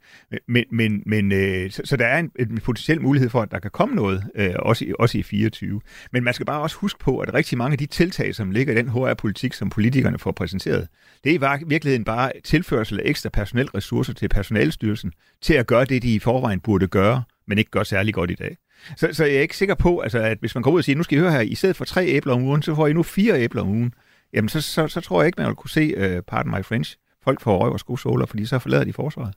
Men, 0.48 0.64
men, 0.72 1.04
men 1.06 1.32
øh, 1.32 1.72
så, 1.72 1.82
så 1.86 1.98
der 1.98 2.06
er 2.06 2.20
en, 2.20 2.32
en 2.40 2.60
potentiel 2.64 3.02
mulighed 3.02 3.30
for, 3.30 3.42
at 3.42 3.52
der 3.52 3.60
kan 3.60 3.72
komme 3.72 3.96
noget, 3.96 4.24
øh, 4.36 4.54
også, 4.60 4.86
i, 4.86 4.94
også 5.00 5.18
i 5.18 5.24
24. 5.24 5.82
Men 6.12 6.24
man 6.24 6.34
skal 6.34 6.46
bare 6.46 6.62
også 6.62 6.76
huske 6.76 7.00
på, 7.00 7.20
at 7.20 7.34
rigtig 7.34 7.58
mange 7.58 7.72
af 7.72 7.78
de 7.78 7.86
tiltag, 7.86 8.36
som 8.36 8.52
ligger 8.54 8.74
i 8.74 8.78
den 8.78 8.90
HR-politik, 8.90 9.54
som 9.54 9.70
politikerne 9.70 10.20
får 10.20 10.32
præsenteret, 10.32 10.88
det 11.24 11.36
er 11.36 11.58
i 11.58 11.64
virkeligheden 11.68 12.04
bare 12.04 12.32
tilførsel 12.44 13.00
af 13.00 13.04
ekstra 13.06 13.30
personel 13.30 13.68
ressourcer 13.68 14.14
til 14.14 14.30
personalstyrelsen 14.30 15.12
til 15.42 15.54
at 15.54 15.68
gøre 15.68 15.86
det, 15.86 16.04
de 16.04 16.16
i 16.16 16.20
forvejen 16.20 16.60
burde 16.60 16.88
gøre, 16.88 17.24
men 17.48 17.58
ikke 17.58 17.72
gør 17.72 17.84
særlig 17.84 18.14
godt 18.14 18.32
i 18.32 18.36
dag. 18.36 18.58
Så, 18.98 19.10
så 19.12 19.26
jeg 19.26 19.36
er 19.36 19.42
ikke 19.42 19.58
sikker 19.58 19.76
på, 19.76 20.00
altså, 20.00 20.20
at 20.20 20.38
hvis 20.40 20.56
man 20.56 20.62
går 20.62 20.72
ud 20.72 20.78
og 20.78 20.84
siger, 20.84 20.98
nu 20.98 21.04
skal 21.04 21.18
I 21.18 21.22
høre 21.22 21.32
her, 21.32 21.40
i 21.40 21.56
stedet 21.56 21.76
for 21.76 21.86
tre 21.86 22.06
æbler 22.06 22.34
om 22.34 22.44
ugen, 22.44 22.62
så 22.62 22.76
får 22.76 22.88
I 22.88 22.94
nu 22.94 23.04
fire 23.04 23.40
æbler 23.40 23.62
om 23.62 23.70
ugen, 23.70 23.94
jamen 24.34 24.50
så, 24.50 24.62
så, 24.62 24.88
så 24.88 25.02
tror 25.02 25.22
jeg 25.22 25.28
ikke, 25.28 25.42
man 25.42 25.48
vil 25.48 25.56
kunne 25.56 25.70
se, 25.70 26.18
uh, 26.18 26.24
pardon 26.28 26.52
my 26.52 26.64
French, 26.64 26.98
folk 27.24 27.42
får 27.42 27.58
røv 27.58 27.72
og 27.72 27.80
skosåler, 27.80 28.26
fordi 28.26 28.46
så 28.46 28.60
forlader 28.60 28.84
de 28.84 28.94
forsvaret. 28.94 29.34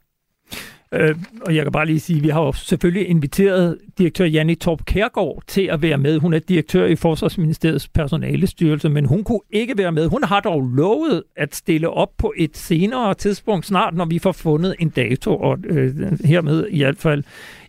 Øh, 0.92 1.16
og 1.40 1.56
jeg 1.56 1.64
kan 1.64 1.72
bare 1.72 1.86
lige 1.86 2.00
sige, 2.00 2.16
at 2.16 2.22
vi 2.22 2.28
har 2.28 2.40
jo 2.40 2.52
selvfølgelig 2.52 3.08
inviteret 3.08 3.78
direktør 3.98 4.24
Janne 4.24 4.54
Torp 4.54 4.84
Kærgaard 4.84 5.42
til 5.46 5.62
at 5.62 5.82
være 5.82 5.98
med. 5.98 6.18
Hun 6.18 6.34
er 6.34 6.38
direktør 6.38 6.86
i 6.86 6.96
Forsvarsministeriets 6.96 7.88
personalestyrelse, 7.88 8.88
men 8.88 9.04
hun 9.04 9.24
kunne 9.24 9.40
ikke 9.50 9.78
være 9.78 9.92
med. 9.92 10.08
Hun 10.08 10.24
har 10.24 10.40
dog 10.40 10.62
lovet 10.62 11.22
at 11.36 11.54
stille 11.54 11.90
op 11.90 12.10
på 12.18 12.32
et 12.36 12.56
senere 12.56 13.14
tidspunkt 13.14 13.66
snart, 13.66 13.94
når 13.94 14.04
vi 14.04 14.18
får 14.18 14.32
fundet 14.32 14.74
en 14.78 14.88
dato, 14.88 15.36
og 15.36 15.58
øh, 15.64 15.94
hermed 16.24 16.66
i 16.70 16.78
hvert 16.78 16.98
fald 16.98 17.24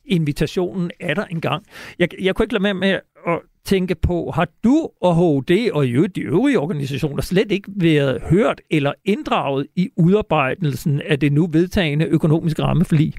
invitationen 0.07 0.91
er 0.99 1.13
der 1.13 1.25
engang. 1.25 1.65
Jeg, 1.99 2.09
jeg 2.21 2.35
kunne 2.35 2.43
ikke 2.43 2.53
lade 2.53 2.63
med 2.63 2.73
med 2.73 2.99
tænke 3.67 3.95
på, 3.95 4.31
har 4.35 4.47
du 4.63 4.89
og 5.01 5.15
HD 5.15 5.71
og 5.73 5.87
i 5.87 5.91
øvrigt 5.91 6.15
de 6.15 6.21
øvrige 6.21 6.59
organisationer 6.59 7.21
slet 7.21 7.51
ikke 7.51 7.71
været 7.75 8.21
hørt 8.21 8.61
eller 8.71 8.93
inddraget 9.05 9.67
i 9.75 9.89
udarbejdelsen 9.97 11.01
af 11.01 11.19
det 11.19 11.33
nu 11.33 11.47
vedtagende 11.51 12.05
økonomiske 12.05 12.63
rammeforlig? 12.63 13.13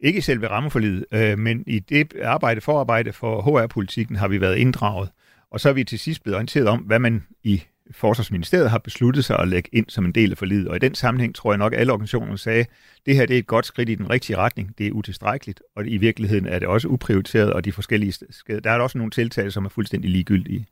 Ikke 0.00 0.18
i 0.18 0.20
selve 0.20 0.46
rammeforliget, 0.48 1.04
øh, 1.12 1.38
men 1.38 1.64
i 1.66 1.78
det 1.78 2.14
arbejde, 2.22 2.60
forarbejde 2.60 3.12
for 3.12 3.42
HR-politikken 3.42 4.16
har 4.16 4.28
vi 4.28 4.40
været 4.40 4.56
inddraget. 4.56 5.08
Og 5.50 5.60
så 5.60 5.68
er 5.68 5.72
vi 5.72 5.84
til 5.84 5.98
sidst 5.98 6.22
blevet 6.22 6.36
orienteret 6.36 6.68
om, 6.68 6.78
hvad 6.78 6.98
man 6.98 7.22
i 7.42 7.62
Forsvarsministeriet 7.90 8.70
har 8.70 8.78
besluttet 8.78 9.24
sig 9.24 9.38
at 9.38 9.48
lægge 9.48 9.68
ind 9.72 9.86
som 9.88 10.04
en 10.04 10.12
del 10.12 10.30
af 10.30 10.38
forlidet. 10.38 10.68
Og 10.68 10.76
i 10.76 10.78
den 10.78 10.94
sammenhæng 10.94 11.34
tror 11.34 11.52
jeg 11.52 11.58
nok, 11.58 11.72
at 11.72 11.80
alle 11.80 11.92
organisationer 11.92 12.36
sagde, 12.36 12.60
at 12.60 12.68
det 13.06 13.16
her 13.16 13.26
det 13.26 13.34
er 13.34 13.38
et 13.38 13.46
godt 13.46 13.66
skridt 13.66 13.88
i 13.88 13.94
den 13.94 14.10
rigtige 14.10 14.36
retning. 14.36 14.78
Det 14.78 14.86
er 14.86 14.92
utilstrækkeligt, 14.92 15.62
og 15.76 15.86
i 15.86 15.96
virkeligheden 15.96 16.46
er 16.46 16.58
det 16.58 16.68
også 16.68 16.88
uprioriteret, 16.88 17.52
og 17.52 17.64
de 17.64 17.72
forskellige 17.72 18.12
der 18.48 18.70
er 18.70 18.80
også 18.80 18.98
nogle 18.98 19.10
tiltag, 19.10 19.52
som 19.52 19.64
er 19.64 19.68
fuldstændig 19.68 20.10
ligegyldige. 20.10 20.66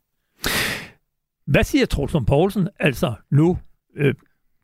Hvad 1.47 1.63
siger 1.63 1.85
Trolsson 1.85 2.25
Poulsen, 2.25 2.67
altså 2.79 3.13
nu 3.31 3.57
øh, 3.95 4.15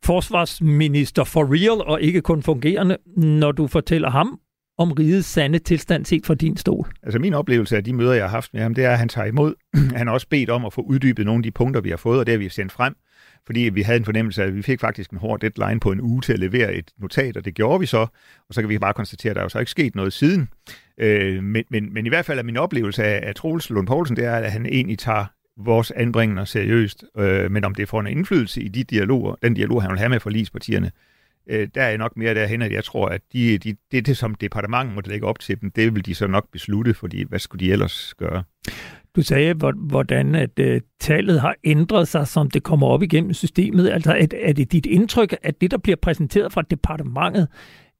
forsvarsminister 0.04 1.24
for 1.24 1.54
real 1.54 1.88
og 1.88 2.02
ikke 2.02 2.22
kun 2.22 2.44
fungerende, 2.44 2.98
når 3.18 3.52
du 3.52 3.68
fortæller 3.68 4.10
ham 4.10 4.40
om 4.80 4.92
rigets 4.92 5.28
sande 5.28 5.60
tilstand 5.60 6.06
set 6.06 6.26
fra 6.26 6.36
din 6.36 6.58
stol? 6.58 6.88
Altså 7.04 7.20
min 7.20 7.34
oplevelse 7.34 7.78
af 7.78 7.84
de 7.84 7.94
møder, 7.94 8.14
jeg 8.14 8.24
har 8.24 8.30
haft 8.30 8.54
med 8.54 8.62
ham, 8.62 8.76
det 8.76 8.86
er, 8.86 8.92
at 8.92 9.00
han 9.00 9.10
tager 9.10 9.28
imod. 9.28 9.54
han 9.98 10.08
har 10.08 10.14
også 10.14 10.28
bedt 10.30 10.50
om 10.50 10.66
at 10.66 10.74
få 10.74 10.82
uddybet 10.82 11.26
nogle 11.26 11.40
af 11.40 11.44
de 11.44 11.52
punkter, 11.52 11.82
vi 11.82 11.90
har 11.90 11.98
fået, 11.98 12.20
og 12.20 12.26
det 12.26 12.32
har 12.32 12.40
vi 12.40 12.50
sendt 12.50 12.72
frem, 12.72 12.96
fordi 13.46 13.60
vi 13.60 13.82
havde 13.82 13.98
en 13.98 14.06
fornemmelse 14.06 14.44
af, 14.44 14.48
at 14.48 14.56
vi 14.56 14.62
fik 14.62 14.80
faktisk 14.80 15.12
en 15.12 15.18
hård 15.18 15.40
deadline 15.40 15.80
på 15.80 15.92
en 15.92 16.02
uge 16.02 16.22
til 16.22 16.34
at 16.34 16.40
levere 16.40 16.74
et 16.74 16.92
notat, 16.98 17.38
og 17.38 17.46
det 17.46 17.54
gjorde 17.56 17.80
vi 17.80 17.86
så, 17.86 18.08
og 18.50 18.54
så 18.54 18.62
kan 18.62 18.70
vi 18.70 18.80
bare 18.80 18.94
konstatere, 18.94 19.30
at 19.30 19.36
der 19.36 19.42
er 19.42 19.46
jo 19.46 19.50
så 19.50 19.60
ikke 19.60 19.72
sket 19.72 19.96
noget 19.96 20.14
siden. 20.14 20.50
Øh, 20.98 21.44
men, 21.44 21.64
men, 21.70 21.94
men 21.94 22.06
i 22.06 22.10
hvert 22.10 22.26
fald 22.26 22.40
er 22.40 22.44
min 22.44 22.58
oplevelse 22.58 23.04
af, 23.04 23.28
af 23.28 23.36
Troels 23.36 23.70
Lund 23.70 23.88
Poulsen, 23.88 24.16
det 24.16 24.26
er, 24.26 24.36
at 24.36 24.52
han 24.52 24.66
egentlig 24.66 25.00
tager 25.00 25.26
vores 25.58 25.92
anbringende 25.92 26.46
seriøst, 26.46 27.04
øh, 27.18 27.52
men 27.52 27.64
om 27.64 27.76
det 27.76 27.90
får 27.90 28.00
en 28.00 28.08
indflydelse 28.08 28.62
i 28.62 28.68
de 28.68 28.84
dialoger, 28.84 29.36
den 29.44 29.54
dialog, 29.54 29.82
han 29.82 29.92
vil 29.92 30.00
have 30.00 30.10
med 30.10 30.20
forligspartierne, 30.20 30.92
øh, 31.50 31.68
der 31.76 31.82
er 31.82 31.98
nok 31.98 32.18
mere 32.18 32.34
derhen, 32.34 32.62
at 32.62 32.72
jeg 32.72 32.84
tror, 32.84 33.08
at 33.08 33.22
de, 33.34 33.58
de, 33.58 33.76
det, 33.92 34.06
det, 34.06 34.18
som 34.18 34.36
departementet 34.36 34.96
måtte 34.96 35.10
lægge 35.10 35.28
op 35.28 35.40
til 35.40 35.62
dem, 35.62 35.72
det 35.72 35.96
vil 35.96 36.06
de 36.06 36.16
så 36.16 36.28
nok 36.28 36.52
beslutte, 36.52 36.94
fordi 36.94 37.24
hvad 37.30 37.40
skulle 37.40 37.66
de 37.66 37.72
ellers 37.72 38.14
gøre? 38.18 38.44
Du 39.16 39.22
sagde, 39.22 39.54
hvordan 39.76 40.36
at 40.36 40.60
uh, 40.60 40.78
tallet 41.00 41.42
har 41.42 41.56
ændret 41.64 42.08
sig, 42.08 42.28
som 42.28 42.50
det 42.52 42.64
kommer 42.64 42.88
op 42.88 43.04
igennem 43.04 43.34
systemet. 43.34 43.90
Altså, 43.90 44.12
er, 44.12 44.28
er 44.42 44.54
det 44.54 44.72
dit 44.72 44.86
indtryk, 44.86 45.36
at 45.44 45.62
det, 45.62 45.72
der 45.72 45.78
bliver 45.78 45.96
præsenteret 46.02 46.54
fra 46.54 46.62
departementet, 46.62 47.48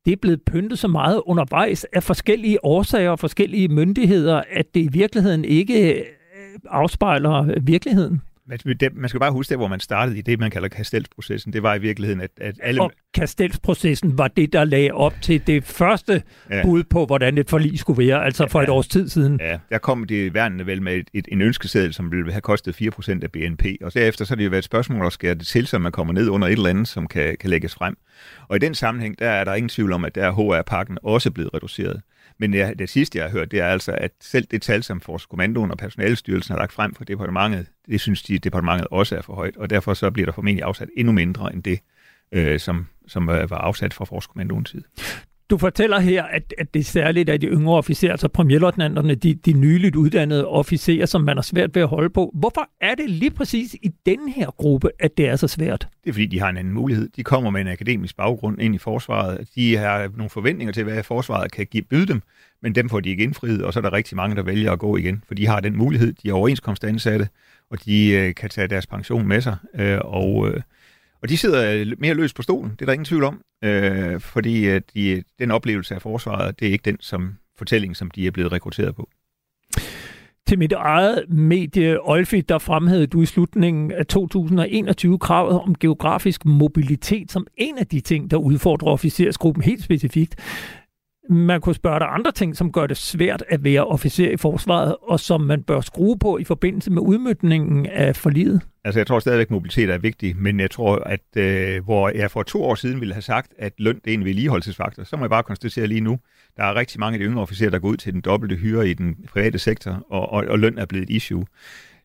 det 0.06 0.12
er 0.14 0.18
blevet 0.22 0.42
pyntet 0.46 0.80
så 0.80 0.88
meget 0.88 1.22
undervejs 1.26 1.84
af 1.84 2.04
forskellige 2.04 2.66
årsager 2.66 3.10
og 3.10 3.20
forskellige 3.20 3.68
myndigheder, 3.68 4.42
at 4.52 4.66
det 4.74 4.82
i 4.82 4.90
virkeligheden 4.92 5.46
ikke 5.46 5.94
øh, 5.94 6.06
afspejler 6.70 7.60
virkeligheden? 7.62 8.22
Man 8.94 9.10
skal 9.10 9.20
bare 9.20 9.32
huske 9.32 9.50
det, 9.50 9.58
hvor 9.58 9.68
man 9.68 9.80
startede 9.80 10.18
i 10.18 10.22
det, 10.22 10.40
man 10.40 10.52
kalder 10.52 10.68
kastelsprocessen. 10.68 11.54
Det 11.54 11.64
var 11.64 11.76
i 11.76 11.80
virkeligheden, 11.80 12.22
at, 12.22 12.32
at 12.38 12.56
alle... 12.64 12.82
Og 12.82 12.92
kastelsprocessen 13.14 14.18
var 14.18 14.28
det, 14.28 14.54
der 14.54 14.64
lagde 14.64 14.92
op 14.92 15.14
til 15.22 15.48
det 15.48 15.64
første 15.64 16.24
ja. 16.50 16.64
bud 16.64 16.84
på, 16.84 17.06
hvordan 17.06 17.38
et 17.38 17.50
forlig 17.50 17.80
skulle 17.80 18.08
være, 18.08 18.26
altså 18.26 18.48
for 18.48 18.60
ja, 18.60 18.64
et 18.64 18.70
års 18.70 18.88
tid 18.88 19.10
siden. 19.10 19.40
Ja, 19.44 19.60
der 19.70 19.78
kom 19.78 20.04
det 20.04 20.34
værnene 20.34 20.66
vel 20.66 20.82
med 20.82 20.96
et, 20.96 21.10
et, 21.14 21.28
en 21.32 21.42
ønskeseddel, 21.42 21.94
som 21.94 22.12
ville 22.12 22.32
have 22.32 22.42
kostet 22.42 22.82
4% 22.82 23.20
af 23.24 23.32
BNP, 23.32 23.66
og 23.82 23.94
derefter 23.94 24.26
så 24.26 24.32
har 24.32 24.36
det 24.36 24.46
jo 24.46 24.50
været 24.50 24.62
et 24.62 24.66
spørgsmål 24.66 25.06
at 25.06 25.14
skære 25.14 25.34
det 25.34 25.48
til, 25.48 25.68
så 25.68 25.80
man 25.80 25.92
kommer 25.92 26.14
ned 26.14 26.30
under 26.30 26.48
et 26.48 26.52
eller 26.52 26.70
andet, 26.70 26.88
som 26.88 27.08
kan, 27.08 27.38
kan 27.40 27.50
lægges 27.50 27.76
frem. 27.76 27.98
Og 28.48 28.56
i 28.56 28.60
den 28.60 28.76
sammenhæng, 28.76 29.20
der 29.20 29.30
er 29.30 29.44
der 29.44 29.54
ingen 29.54 29.70
tvivl 29.70 29.94
om, 29.94 30.06
at 30.06 30.16
der 30.16 30.24
er 30.24 30.32
HR-pakken 30.32 30.98
også 31.04 31.32
blevet 31.32 31.54
reduceret. 31.54 32.02
Men 32.40 32.54
ja, 32.54 32.74
det 32.80 32.90
sidste, 32.90 33.18
jeg 33.18 33.26
har 33.26 33.32
hørt, 33.32 33.52
det 33.52 33.60
er 33.60 33.68
altså, 33.68 33.92
at 33.92 34.12
selv 34.22 34.48
det 34.52 34.62
tal, 34.62 34.84
som 34.84 35.02
Forskommandoen 35.02 35.72
og 35.72 35.78
Personalstyrelsen 35.78 36.54
har 36.54 36.60
lagt 36.60 36.74
frem 36.74 36.96
for 36.96 37.04
departementet, 37.04 37.68
det 37.90 38.02
synes 38.02 38.24
de, 38.24 38.40
departementet 38.40 38.88
også 38.92 39.18
er 39.18 39.22
for 39.22 39.34
højt, 39.34 39.58
og 39.58 39.70
derfor 39.70 39.94
så 39.94 40.12
bliver 40.12 40.26
der 40.26 40.34
formentlig 40.34 40.64
afsat 40.64 40.90
endnu 40.98 41.14
mindre 41.14 41.54
end 41.54 41.64
det, 41.64 41.80
øh, 42.32 42.60
som, 42.60 42.88
som 43.08 43.30
øh, 43.30 43.50
var 43.50 43.58
afsat 43.58 43.94
fra 43.94 44.06
Forskommandoens 44.06 44.70
side. 44.70 44.84
Du 45.50 45.58
fortæller 45.58 46.00
her, 46.00 46.24
at, 46.24 46.54
at 46.58 46.74
det 46.74 46.80
er 46.80 46.84
særligt 46.84 47.30
af 47.30 47.40
de 47.40 47.48
yngre 47.48 47.74
officerer, 47.74 48.12
altså 48.12 48.28
premierløjtnanterne, 48.28 49.16
de, 49.16 49.34
de 49.34 49.54
nyligt 49.54 49.96
uddannede 49.96 50.48
officerer, 50.48 51.06
som 51.06 51.22
man 51.22 51.38
har 51.38 51.42
svært 51.42 51.76
ved 51.76 51.82
at 51.82 51.88
holde 51.88 52.10
på. 52.10 52.32
Hvorfor 52.34 52.70
er 52.82 52.96
det 52.96 53.10
lige 53.10 53.32
præcis 53.32 53.74
i 53.74 53.92
den 54.06 54.30
her 54.30 54.48
gruppe, 54.58 54.90
at 55.00 55.18
det 55.18 55.28
er 55.28 55.36
så 55.36 55.48
svært? 55.48 55.88
Det 56.04 56.10
er 56.10 56.14
fordi, 56.14 56.26
de 56.26 56.40
har 56.40 56.50
en 56.50 56.58
anden 56.58 56.74
mulighed. 56.74 57.10
De 57.16 57.24
kommer 57.24 57.50
med 57.50 57.62
en 57.62 57.68
akademisk 57.68 58.18
baggrund 58.18 58.62
ind 58.62 58.76
i 58.76 58.78
forsvaret. 58.78 59.48
De 59.56 59.78
har 59.78 60.10
nogle 60.18 60.30
forventninger 60.30 60.72
til, 60.74 60.84
hvad 60.84 61.04
forsvaret 61.04 61.52
kan 61.52 61.66
give, 61.66 61.84
byde 61.84 62.06
dem, 62.06 62.22
men 62.62 62.76
dem 62.76 62.90
får 62.90 63.00
de 63.00 63.10
ikke 63.10 63.24
indfriet, 63.24 63.64
og 63.64 63.74
så 63.74 63.80
er 63.80 63.82
der 63.82 63.94
rigtig 63.94 64.16
mange, 64.16 64.36
der 64.36 64.44
vælger 64.44 64.72
at 64.72 64.80
gå 64.80 64.98
igen, 64.98 65.24
for 65.28 65.36
de 65.36 65.48
har 65.48 65.60
den 65.60 65.78
mulighed. 65.78 66.14
De 66.14 66.30
er 66.30 66.34
overenskomstansatte, 66.34 67.28
og 67.72 67.86
de 67.86 68.10
øh, 68.10 68.36
kan 68.36 68.50
tage 68.50 68.68
deres 68.68 68.88
pension 68.88 69.28
med 69.28 69.42
sig, 69.42 69.56
øh, 69.76 70.00
og... 70.04 70.50
Øh, 70.50 70.62
og 71.22 71.30
de 71.30 71.38
sidder 71.38 71.74
øh, 71.74 71.88
mere 71.98 72.14
løst 72.14 72.36
på 72.36 72.42
stolen, 72.42 72.72
det 72.72 72.82
er 72.82 72.86
der 72.86 72.94
ingen 72.94 73.06
tvivl 73.06 73.24
om, 73.24 73.42
øh, 73.64 74.20
fordi 74.20 74.66
øh, 74.70 74.82
de, 74.94 75.10
øh, 75.10 75.22
den 75.40 75.52
oplevelse 75.52 75.96
af 75.96 76.02
forsvaret, 76.02 76.60
det 76.60 76.68
er 76.68 76.72
ikke 76.72 76.86
den 76.86 76.98
som 77.00 77.36
fortælling, 77.58 77.96
som 77.96 78.12
de 78.12 78.28
er 78.28 78.32
blevet 78.32 78.52
rekrutteret 78.52 78.96
på. 78.96 79.10
Til 80.48 80.60
mit 80.60 80.72
eget 80.72 81.30
medie, 81.30 82.10
Olfi, 82.10 82.42
der 82.42 82.58
fremhævede 82.58 83.08
du 83.08 83.22
i 83.22 83.26
slutningen 83.26 83.92
af 83.92 84.06
2021 84.06 85.20
kravet 85.20 85.60
om 85.62 85.76
geografisk 85.76 86.46
mobilitet 86.46 87.32
som 87.32 87.48
en 87.58 87.78
af 87.78 87.88
de 87.88 88.00
ting, 88.00 88.32
der 88.32 88.38
udfordrer 88.38 88.88
officersgruppen 88.88 89.64
helt 89.64 89.84
specifikt. 89.84 90.36
Man 91.32 91.62
kunne 91.62 91.76
spørge 91.76 92.00
dig 92.00 92.08
andre 92.12 92.32
ting, 92.32 92.58
som 92.58 92.72
gør 92.72 92.88
det 92.88 92.98
svært 92.98 93.44
at 93.50 93.64
være 93.64 93.86
officer 93.86 94.32
i 94.32 94.38
forsvaret, 94.38 94.96
og 95.02 95.20
som 95.20 95.42
man 95.42 95.64
bør 95.64 95.82
skrue 95.82 96.18
på 96.20 96.38
i 96.38 96.44
forbindelse 96.44 96.92
med 96.92 97.02
udmyndningen 97.02 97.86
af 97.86 98.16
forliget. 98.16 98.62
Altså, 98.84 99.00
jeg 99.00 99.08
tror 99.08 99.20
stadigvæk, 99.20 99.48
at 99.48 99.52
mobilitet 99.52 99.90
er 99.90 99.98
vigtig, 99.98 100.38
men 100.38 100.60
jeg 100.60 100.72
tror, 100.72 100.96
at 100.96 101.38
øh, 101.38 101.84
hvor 101.84 102.10
jeg 102.10 102.32
for 102.32 102.44
to 102.44 102.64
år 102.64 102.76
siden 102.76 103.00
ville 103.00 103.14
have 103.14 103.22
sagt, 103.22 103.54
at 103.58 103.74
løn 103.78 104.00
det 104.06 104.14
er 104.14 104.14
en 104.14 104.26
vedligeholdelsesfaktor, 104.26 105.04
så 105.04 105.18
må 105.18 105.24
jeg 105.24 105.30
bare 105.30 105.44
konstatere 105.44 105.88
lige 105.88 106.02
nu, 106.02 106.20
der 106.58 106.64
er 106.64 106.76
rigtig 106.76 107.00
mange 107.00 107.14
af 107.16 107.20
de 107.20 107.26
yngre 107.26 107.42
officerer, 107.42 107.70
der 107.70 107.80
går 107.80 107.90
ud 107.90 107.98
til 107.98 108.14
den 108.14 108.22
dobbelte 108.22 108.56
hyre 108.56 108.90
i 108.90 108.94
den 108.94 109.16
private 109.28 109.60
sektor, 109.60 110.06
og, 110.10 110.32
og, 110.32 110.46
og 110.48 110.60
løn 110.60 110.78
er 110.78 110.86
blevet 110.86 111.04
et 111.10 111.16
issue. 111.16 111.46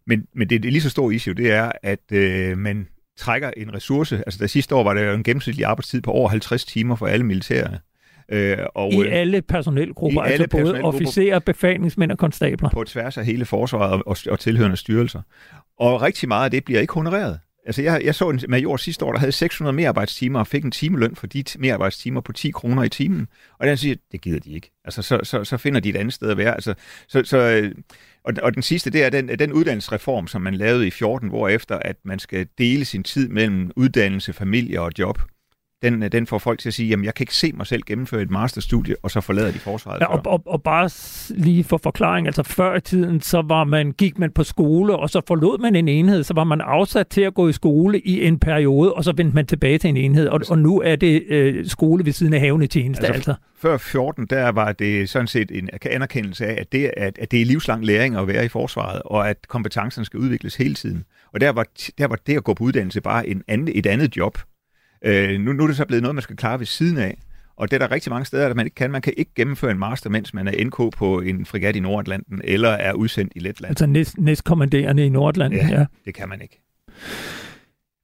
Men, 0.07 0.27
men 0.35 0.49
det, 0.49 0.63
det 0.63 0.69
er 0.69 0.73
lige 0.73 0.83
så 0.83 0.91
stor 0.91 1.11
issue, 1.11 1.35
det 1.35 1.53
er, 1.53 1.73
at 1.83 2.13
øh, 2.13 2.59
man 2.59 2.89
trækker 3.17 3.51
en 3.57 3.75
ressource. 3.75 4.17
Altså, 4.17 4.39
der 4.39 4.47
sidste 4.47 4.75
år 4.75 4.85
var 4.85 4.95
der 4.95 5.03
jo 5.03 5.15
en 5.15 5.23
gennemsnitlig 5.23 5.65
arbejdstid 5.65 6.03
på 6.03 6.11
over 6.11 6.29
50 6.29 6.65
timer 6.65 6.97
for 6.97 7.07
alle 7.07 7.27
militære. 7.27 7.79
Øh, 8.29 8.59
og, 8.75 8.93
I 8.93 9.01
øh, 9.01 9.09
alle 9.11 9.43
personelgrupper, 9.43 10.25
i 10.25 10.27
altså 10.27 10.43
alle 10.43 10.49
både 10.49 10.83
officerer, 10.83 11.39
befalingsmænd 11.39 12.13
og 12.13 12.19
konstabler. 12.19 12.71
På 12.71 12.85
tværs 12.85 13.19
af 13.19 13.27
hele 13.27 13.45
forsvaret 13.45 13.93
og, 13.93 14.03
og, 14.07 14.17
og 14.31 14.41
tilhørende 14.41 14.77
styrelser. 14.77 15.23
Og 15.79 16.03
rigtig 16.03 16.29
meget 16.29 16.45
af 16.45 16.51
det 16.51 16.65
bliver 16.65 16.81
ikke 16.81 16.95
honoreret. 16.95 17.39
Altså, 17.67 17.83
jeg, 17.83 18.01
jeg 18.05 18.15
så 18.15 18.31
en 18.31 18.41
major 18.49 18.77
sidste 18.77 19.05
år, 19.05 19.13
der 19.13 19.19
havde 19.19 19.33
600 19.33 19.77
medarbejdstimer 19.77 20.39
og 20.39 20.47
fik 20.47 20.65
en 20.65 20.71
timeløn 20.71 21.17
for 21.17 21.27
de 21.27 21.45
medarbejdstimer 21.59 22.21
på 22.21 22.33
10 22.33 22.51
kroner 22.51 22.83
i 22.83 22.89
timen. 22.89 23.29
Og 23.59 23.67
den 23.67 23.77
siger, 23.77 23.97
det 24.13 24.21
gider 24.21 24.41
de 24.41 24.53
ikke. 24.53 24.71
Altså, 24.85 25.03
så, 25.03 25.21
så, 25.23 25.45
så 25.45 25.57
finder 25.57 25.81
de 25.81 25.89
et 25.89 25.97
andet 25.97 26.15
sted 26.15 26.31
at 26.31 26.37
være. 26.37 26.55
Altså, 26.55 26.75
så, 27.09 27.23
så, 27.25 27.39
øh, 27.39 27.75
og, 28.25 28.35
og 28.43 28.55
den 28.55 28.63
sidste, 28.63 28.91
det 28.91 29.05
er 29.05 29.11
den, 29.11 29.29
den 29.29 29.53
uddannelsesreform, 29.53 30.27
som 30.27 30.43
man 30.43 30.55
lavede 30.55 30.87
i 30.87 30.91
14, 30.91 31.29
hvor 31.29 31.49
efter 31.49 31.79
at 31.79 31.97
man 32.05 32.19
skal 32.19 32.47
dele 32.59 32.85
sin 32.85 33.03
tid 33.03 33.29
mellem 33.29 33.71
uddannelse, 33.77 34.33
familie 34.33 34.81
og 34.81 34.91
job 34.99 35.19
den, 35.83 36.03
øh, 36.03 36.13
den 36.13 36.27
får 36.27 36.39
folk 36.39 36.59
til 36.59 36.69
at 36.69 36.75
sige, 36.75 36.89
jamen 36.89 37.05
jeg 37.05 37.15
kan 37.15 37.23
ikke 37.23 37.35
se 37.35 37.53
mig 37.53 37.67
selv 37.67 37.83
gennemføre 37.87 38.23
et 38.23 38.31
masterstudie, 38.31 38.97
og 39.03 39.11
så 39.11 39.21
forlader 39.21 39.53
de 39.53 39.59
forsvaret. 39.59 40.01
Ja, 40.01 40.07
og, 40.07 40.21
og, 40.27 40.43
og 40.47 40.63
bare 40.63 40.91
lige 41.31 41.65
for 41.65 41.81
forklaring, 41.83 42.27
altså 42.27 42.43
før 42.43 42.77
i 42.77 42.81
tiden, 42.81 43.21
så 43.21 43.43
var 43.43 43.65
man, 43.65 43.93
gik 43.93 44.19
man 44.19 44.31
på 44.31 44.45
skole, 44.45 44.97
og 44.97 45.11
så 45.11 45.21
forlod 45.27 45.59
man 45.59 45.77
en 45.77 45.89
enhed, 45.89 46.25
så 46.25 46.35
var 46.35 46.45
man 46.45 46.61
afsat 46.61 47.09
til 47.09 47.21
at 47.21 47.35
gå 47.35 47.49
i 47.49 47.53
skole 47.53 48.01
i 48.01 48.27
en 48.27 48.39
periode, 48.39 48.93
og 48.93 49.05
så 49.05 49.13
vendte 49.17 49.35
man 49.35 49.47
tilbage 49.47 49.79
til 49.79 49.89
en 49.89 49.97
enhed, 49.97 50.29
og, 50.29 50.41
og 50.51 50.59
nu 50.59 50.81
er 50.81 50.97
det 50.97 51.23
øh, 51.29 51.67
skole 51.67 52.05
ved 52.05 52.13
siden 52.13 52.35
af 52.35 52.41
havne 52.41 52.67
tjeneste. 52.67 53.07
Altså, 53.07 53.31
altså. 53.31 53.35
Før 53.57 53.77
14, 53.77 54.27
der 54.27 54.49
var 54.49 54.73
det 54.73 55.09
sådan 55.09 55.27
set 55.27 55.51
en 55.51 55.71
anerkendelse 55.91 56.47
af, 56.47 56.61
at 56.61 56.73
det, 56.73 56.91
at, 56.97 57.19
at 57.19 57.31
det 57.31 57.41
er 57.41 57.47
livslang 57.47 57.85
læring 57.85 58.17
at 58.17 58.29
være 58.29 58.45
i 58.45 58.49
forsvaret, 58.49 59.03
og 59.05 59.31
at 59.31 59.37
kompetencerne 59.49 60.05
skal 60.05 60.21
udvikles 60.21 60.57
hele 60.57 60.75
tiden. 60.75 61.05
Og 61.33 61.41
der 61.41 61.51
var, 61.51 61.67
der 61.99 62.07
var 62.07 62.19
det 62.27 62.37
at 62.37 62.45
gå 62.45 62.55
på 62.55 62.65
uddannelse 62.65 63.01
bare 63.01 63.29
en 63.29 63.43
anden, 63.49 63.69
et 63.75 63.87
andet 63.87 64.17
job. 64.17 64.39
Øh, 65.05 65.41
nu, 65.41 65.53
nu 65.53 65.63
er 65.63 65.67
det 65.67 65.77
så 65.77 65.87
blevet 65.87 66.03
noget, 66.03 66.15
man 66.15 66.23
skal 66.23 66.37
klare 66.37 66.59
ved 66.59 66.67
siden 66.67 66.99
af. 66.99 67.19
Og 67.57 67.71
det 67.71 67.83
er 67.83 67.87
der 67.87 67.95
rigtig 67.95 68.13
mange 68.13 68.25
steder, 68.25 68.49
at 68.49 68.57
man 68.57 68.67
ikke 68.67 68.75
kan. 68.75 68.91
Man 68.91 69.03
kan 69.03 69.13
ikke 69.17 69.31
gennemføre 69.35 69.71
en 69.71 69.79
master, 69.79 70.11
mens 70.11 70.35
man 70.35 70.49
er 70.49 70.65
NK 70.65 70.97
på 70.97 71.21
en 71.21 71.47
frigat 71.47 71.77
i 71.77 71.81
Nordatlanten, 71.81 72.41
eller 72.45 72.69
er 72.69 72.93
udsendt 72.93 73.33
i 73.37 73.39
Letland. 73.39 73.71
Altså 73.71 73.87
næst, 73.87 74.19
næstkommanderende 74.19 75.07
i 75.07 75.09
Nordatlanten, 75.09 75.69
ja, 75.69 75.79
ja. 75.79 75.87
det 76.05 76.15
kan 76.15 76.29
man 76.29 76.43
ikke. 76.43 76.61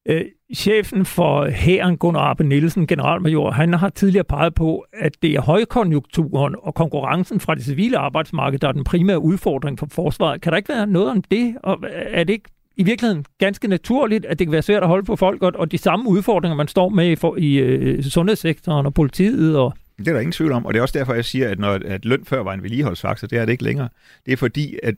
Øh, 0.09 0.25
chefen 0.57 1.05
for 1.05 1.49
hæren, 1.49 1.97
Gunnar 1.97 2.21
Arbe 2.21 2.45
Nielsen, 2.45 2.87
generalmajor, 2.87 3.51
han 3.51 3.73
har 3.73 3.89
tidligere 3.89 4.25
peget 4.25 4.55
på, 4.55 4.85
at 4.93 5.13
det 5.23 5.35
er 5.35 5.41
højkonjunkturen 5.41 6.57
og 6.63 6.75
konkurrencen 6.75 7.41
fra 7.41 7.55
det 7.55 7.65
civile 7.65 7.99
arbejdsmarked, 7.99 8.59
der 8.59 8.69
er 8.69 8.73
den 8.73 8.85
primære 8.85 9.19
udfordring 9.19 9.79
for 9.79 9.87
forsvaret. 9.93 10.41
Kan 10.41 10.53
der 10.53 10.57
ikke 10.57 10.69
være 10.69 10.87
noget 10.87 11.11
om 11.11 11.23
det? 11.23 11.57
Og 11.63 11.79
er 11.91 12.25
det 12.25 12.33
ikke 12.33 12.51
i 12.81 12.83
virkeligheden 12.83 13.25
ganske 13.39 13.69
naturligt, 13.69 14.25
at 14.25 14.39
det 14.39 14.47
kan 14.47 14.53
være 14.53 14.63
svært 14.63 14.83
at 14.83 14.89
holde 14.89 15.05
på 15.05 15.17
folk, 15.17 15.43
og, 15.43 15.53
og 15.55 15.73
de 15.73 15.79
samme 15.79 16.09
udfordringer, 16.09 16.57
man 16.57 16.69
står 16.69 16.89
med 16.89 17.11
i, 17.11 17.17
for, 17.17 17.37
i 17.37 17.57
øh, 17.57 18.03
sundhedssektoren 18.03 18.87
og 18.87 18.95
politiet. 18.95 19.57
Og... 19.57 19.75
Det 19.99 20.09
er 20.09 20.13
der 20.13 20.21
ingen 20.21 20.33
tvivl 20.33 20.53
om, 20.53 20.67
og 20.67 20.75
det 20.75 20.79
er 20.79 20.83
også 20.83 20.99
derfor, 20.99 21.15
jeg 21.15 21.25
siger, 21.25 21.49
at 21.49 21.59
når 21.59 21.79
at 21.85 22.05
løn 22.05 22.25
før 22.25 22.43
var 22.43 22.55
en 22.55 22.63
vedligeholdsfaktor, 22.63 23.27
det 23.27 23.39
er 23.39 23.45
det 23.45 23.53
ikke 23.53 23.65
længere. 23.65 23.89
Det 24.27 24.33
er 24.33 24.37
fordi, 24.37 24.79
at 24.83 24.95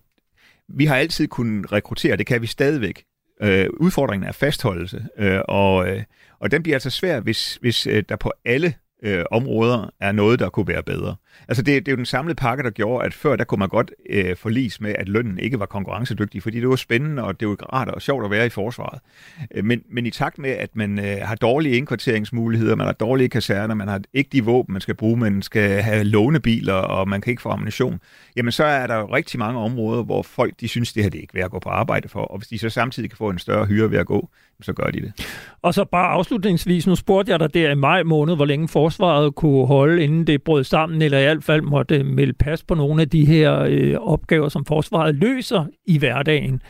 vi 0.69 0.85
har 0.85 0.97
altid 0.97 1.29
kunnet 1.29 1.73
rekruttere, 1.73 2.17
det 2.17 2.27
kan 2.27 2.43
vi 2.43 2.47
stadigvæk. 2.47 3.03
Øh, 3.43 3.67
udfordringen 3.81 4.29
er 4.29 4.33
fastholdelse, 4.33 5.07
øh, 5.19 5.41
og, 5.49 5.89
øh, 5.89 6.03
og 6.41 6.51
den 6.51 6.63
bliver 6.63 6.77
altså 6.77 6.91
svær, 6.91 7.21
hvis, 7.21 7.59
hvis 7.61 7.87
øh, 7.87 8.03
der 8.09 8.17
på 8.17 8.33
alle 8.45 8.75
øh, 9.03 9.25
områder 9.31 9.91
er 10.01 10.13
noget, 10.13 10.39
der 10.39 10.49
kunne 10.49 10.69
være 10.69 10.83
bedre. 10.83 11.17
Altså 11.49 11.63
det, 11.63 11.87
det 11.87 11.89
er 11.89 11.93
jo 11.93 11.97
den 11.97 12.07
samlede 12.07 12.35
pakke, 12.35 12.63
der 12.63 12.71
gjorde, 12.71 13.07
at 13.07 13.15
før 13.15 13.37
der 13.37 13.45
kunne 13.45 13.59
man 13.59 13.69
godt 13.69 13.91
øh, 14.11 14.37
forlis 14.37 14.81
med, 14.81 14.95
at 14.99 15.09
lønnen 15.09 15.39
ikke 15.39 15.61
var 15.61 15.67
konkurrencedygtig, 15.67 16.43
fordi 16.43 16.61
det 16.61 16.69
var 16.69 16.77
spændende, 16.77 17.25
og 17.25 17.41
det 17.41 17.49
var 17.49 17.55
rart 17.55 17.89
og 17.89 18.03
sjovt 18.03 18.25
at 18.25 18.31
være 18.31 18.47
i 18.47 18.49
forsvaret. 18.49 19.01
Øh, 19.55 19.65
men, 19.65 19.83
men 19.91 20.07
i 20.07 20.11
takt 20.11 20.39
med, 20.39 20.51
at 20.51 20.77
man 20.77 20.99
øh, 20.99 21.17
har 21.23 21.35
dårlige 21.35 21.77
indkvarteringsmuligheder, 21.77 22.77
man 22.77 22.87
har 22.87 22.93
dårlige 22.93 23.29
kaserner, 23.29 23.75
man 23.75 23.89
har 23.89 24.01
ikke 24.15 24.31
de 24.33 24.45
våben, 24.45 24.73
man 24.73 24.81
skal 24.81 24.95
bruge, 24.95 25.17
man 25.17 25.43
skal 25.43 25.83
have 25.83 26.05
lånebiler, 26.05 26.75
og 26.75 27.09
man 27.09 27.21
kan 27.21 27.31
ikke 27.31 27.43
få 27.43 27.49
ammunition, 27.49 28.01
jamen 28.37 28.53
så 28.53 28.65
er 28.65 28.87
der 28.87 28.97
jo 28.97 29.15
rigtig 29.15 29.39
mange 29.39 29.61
områder, 29.61 30.03
hvor 30.03 30.23
folk 30.23 30.55
de 30.61 30.69
synes, 30.69 30.93
det 30.93 31.03
her 31.03 31.11
det 31.11 31.19
er 31.19 31.23
ikke 31.23 31.35
værd 31.35 31.45
at 31.45 31.51
gå 31.51 31.59
på 31.59 31.69
arbejde 31.69 32.09
for, 32.09 32.21
og 32.21 32.39
hvis 32.39 32.49
de 32.49 32.59
så 32.59 32.69
samtidig 32.69 33.11
kan 33.11 33.17
få 33.17 33.31
en 33.31 33.39
større 33.39 33.67
hyre 33.67 33.91
ved 33.91 33.99
at 33.99 34.07
gå, 34.07 34.29
så 34.63 34.73
gør 34.73 34.91
de 34.91 35.01
det. 35.01 35.13
Og 35.63 35.75
så 35.75 35.85
bare 35.85 36.09
afslutningsvis, 36.09 36.87
nu 36.87 36.95
spurgte 36.95 37.33
jeg 37.33 37.41
dig 37.41 37.55
der 37.55 37.71
i 37.71 37.75
maj 37.75 38.03
måned, 38.03 38.37
hvor 38.37 38.45
længe 38.45 38.69
forsvaret 38.69 39.35
kunne 39.35 39.67
holde, 39.67 40.05
inden 40.05 40.27
det 40.27 40.43
brød 40.43 40.65
sammen, 40.65 41.03
eller 41.03 41.19
i 41.19 41.23
hvert 41.23 41.45
fald 41.45 41.63
måtte 41.63 42.05
melde 42.05 42.33
pas 42.33 42.63
på 42.63 42.75
nogle 42.75 43.03
af 43.03 43.09
de 43.09 43.25
her 43.27 43.59
øh, 43.69 43.95
opgaver, 44.01 44.49
som 44.49 44.65
forsvaret 44.65 45.15
løser 45.15 45.65
i 45.87 45.99
hverdagen. 45.99 46.63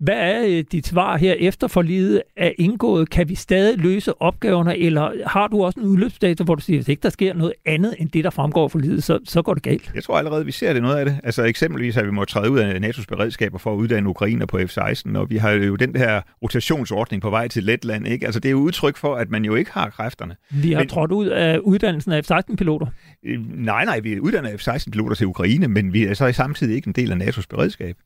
Hvad 0.00 0.14
er 0.14 0.44
øh, 0.46 0.64
dit 0.72 0.86
svar 0.86 1.16
her 1.16 1.34
efter 1.38 1.66
forlidet 1.66 2.22
er 2.36 2.50
indgået? 2.58 3.10
Kan 3.10 3.28
vi 3.28 3.34
stadig 3.34 3.78
løse 3.78 4.22
opgaverne, 4.22 4.78
eller 4.78 5.12
har 5.26 5.48
du 5.48 5.64
også 5.64 5.80
en 5.80 5.86
udløbsdato, 5.86 6.44
hvor 6.44 6.54
du 6.54 6.60
siger, 6.60 6.76
at 6.76 6.78
hvis 6.78 6.88
ikke 6.88 7.02
der 7.02 7.10
sker 7.10 7.34
noget 7.34 7.52
andet 7.66 7.94
end 7.98 8.10
det, 8.10 8.24
der 8.24 8.30
fremgår 8.30 8.64
af 8.64 8.70
forlidet, 8.70 9.04
så, 9.04 9.18
så 9.24 9.42
går 9.42 9.54
det 9.54 9.62
galt? 9.62 9.90
Jeg 9.94 10.04
tror 10.04 10.18
allerede, 10.18 10.44
vi 10.44 10.52
ser 10.52 10.72
det 10.72 10.82
noget 10.82 10.96
af 10.96 11.04
det. 11.04 11.20
Altså 11.24 11.42
eksempelvis 11.42 11.96
at 11.96 12.06
vi 12.06 12.10
må 12.10 12.24
træde 12.24 12.50
ud 12.50 12.58
af 12.58 12.80
NATO's 12.80 13.04
beredskaber 13.08 13.58
for 13.58 13.72
at 13.72 13.76
uddanne 13.76 14.08
Ukrainer 14.08 14.46
på 14.46 14.58
F-16, 14.58 15.18
og 15.18 15.30
vi 15.30 15.36
har 15.36 15.50
jo 15.50 15.76
den 15.76 15.96
her 15.96 16.20
rotationsordning 16.42 17.22
på 17.22 17.30
vej 17.30 17.48
til 17.48 17.64
Letland. 17.64 18.08
Ikke? 18.08 18.26
Altså 18.26 18.40
det 18.40 18.48
er 18.48 18.52
jo 18.52 18.58
udtryk 18.58 18.96
for, 18.96 19.14
at 19.14 19.30
man 19.30 19.44
jo 19.44 19.54
ikke 19.54 19.70
har 19.72 19.90
kræfterne. 19.90 20.36
Vi 20.50 20.72
har 20.72 20.80
men, 20.80 20.88
trådt 20.88 21.12
ud 21.12 21.26
af 21.26 21.58
uddannelsen 21.58 22.12
af 22.12 22.24
F-16-piloter. 22.24 22.86
Øh, 23.24 23.38
nej, 23.54 23.84
nej, 23.84 24.00
vi 24.00 24.20
uddanner 24.20 24.56
F-16-piloter 24.56 25.14
til 25.14 25.26
Ukraine, 25.26 25.68
men 25.68 25.92
vi 25.92 26.04
er 26.04 26.14
så 26.14 26.32
samtidig 26.32 26.76
ikke 26.76 26.88
en 26.88 26.92
del 26.92 27.12
af 27.12 27.16
NATO's 27.16 27.46
beredskab. 27.50 27.96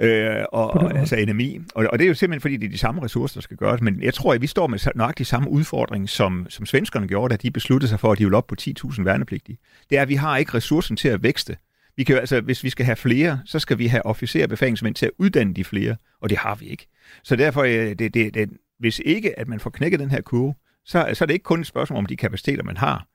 Øh, 0.00 0.36
og, 0.52 0.70
og, 0.70 0.98
altså 0.98 1.16
dynami. 1.32 1.60
Og, 1.74 1.86
og 1.92 1.98
det 1.98 2.04
er 2.04 2.08
jo 2.08 2.14
simpelthen, 2.14 2.40
fordi 2.40 2.56
det 2.56 2.66
er 2.66 2.70
de 2.70 2.78
samme 2.78 3.02
ressourcer, 3.02 3.34
der 3.34 3.42
skal 3.42 3.56
gøres. 3.56 3.80
Men 3.80 4.02
jeg 4.02 4.14
tror, 4.14 4.34
at 4.34 4.42
vi 4.42 4.46
står 4.46 4.66
med 4.66 4.78
nøjagtig 4.94 5.26
samme 5.26 5.50
udfordring, 5.50 6.08
som, 6.08 6.46
som 6.48 6.66
svenskerne 6.66 7.08
gjorde, 7.08 7.32
da 7.32 7.36
de 7.36 7.50
besluttede 7.50 7.88
sig 7.88 8.00
for, 8.00 8.12
at 8.12 8.18
de 8.18 8.24
ville 8.24 8.36
op 8.36 8.46
på 8.46 8.54
10.000 8.60 9.02
værnepligtige. 9.02 9.58
Det 9.90 9.98
er, 9.98 10.02
at 10.02 10.08
vi 10.08 10.14
har 10.14 10.36
ikke 10.36 10.54
ressourcen 10.54 10.96
til 10.96 11.08
at 11.08 11.22
vækste. 11.22 11.56
Vi 11.96 12.04
kan, 12.04 12.16
altså, 12.16 12.40
hvis 12.40 12.64
vi 12.64 12.70
skal 12.70 12.86
have 12.86 12.96
flere, 12.96 13.40
så 13.44 13.58
skal 13.58 13.78
vi 13.78 13.86
have 13.86 14.06
officer 14.06 14.46
og 14.50 14.94
til 14.94 15.06
at 15.06 15.10
uddanne 15.18 15.54
de 15.54 15.64
flere, 15.64 15.96
og 16.20 16.30
det 16.30 16.38
har 16.38 16.54
vi 16.54 16.66
ikke. 16.66 16.86
Så 17.22 17.36
derfor, 17.36 17.62
øh, 17.62 17.70
det, 17.70 18.14
det, 18.14 18.34
det, 18.34 18.50
hvis 18.78 19.00
ikke 19.04 19.38
at 19.38 19.48
man 19.48 19.60
får 19.60 19.70
knækket 19.70 20.00
den 20.00 20.10
her 20.10 20.20
kurve, 20.20 20.54
så, 20.84 21.10
så 21.14 21.24
er 21.24 21.26
det 21.26 21.34
ikke 21.34 21.42
kun 21.42 21.60
et 21.60 21.66
spørgsmål 21.66 21.98
om 21.98 22.06
de 22.06 22.16
kapaciteter, 22.16 22.62
man 22.62 22.76
har. 22.76 23.06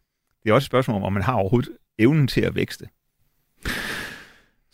Det 0.43 0.49
er 0.49 0.53
også 0.53 0.65
et 0.65 0.69
spørgsmål 0.69 0.97
om, 0.97 1.03
om 1.03 1.13
man 1.13 1.23
har 1.23 1.33
overhovedet 1.33 1.69
evnen 1.99 2.27
til 2.27 2.41
at 2.41 2.55
vækste. 2.55 2.87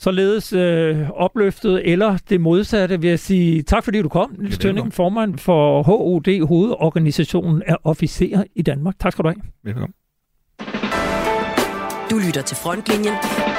Således 0.04 0.54
øh, 0.54 1.10
opløftet 1.10 1.92
eller 1.92 2.18
det 2.30 2.42
modsatte 2.42 3.02
vil 3.02 3.10
jeg 3.10 3.20
sige 3.20 3.62
tak, 3.62 3.84
fordi 3.84 4.02
du 4.02 4.10
kom, 4.10 4.36
Niels 4.40 4.58
Tønning, 4.58 4.94
formand 4.94 5.38
for 5.38 5.84
HOD, 5.84 6.48
hovedorganisationen 6.48 7.64
af 7.68 7.76
officerer 7.84 8.44
i 8.56 8.62
Danmark. 8.62 9.00
Tak 9.00 9.12
skal 9.12 9.24
du 9.24 9.30
have. 9.30 9.42
Velkommen. 9.64 9.94
Du 12.12 12.18
lytter 12.26 12.42
til 12.46 12.58
Frontlinjen 12.58 13.14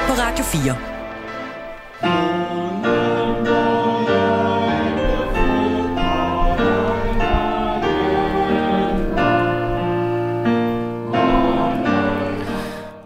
på 0.07 0.13
Radio 0.13 0.45
4. 0.45 2.54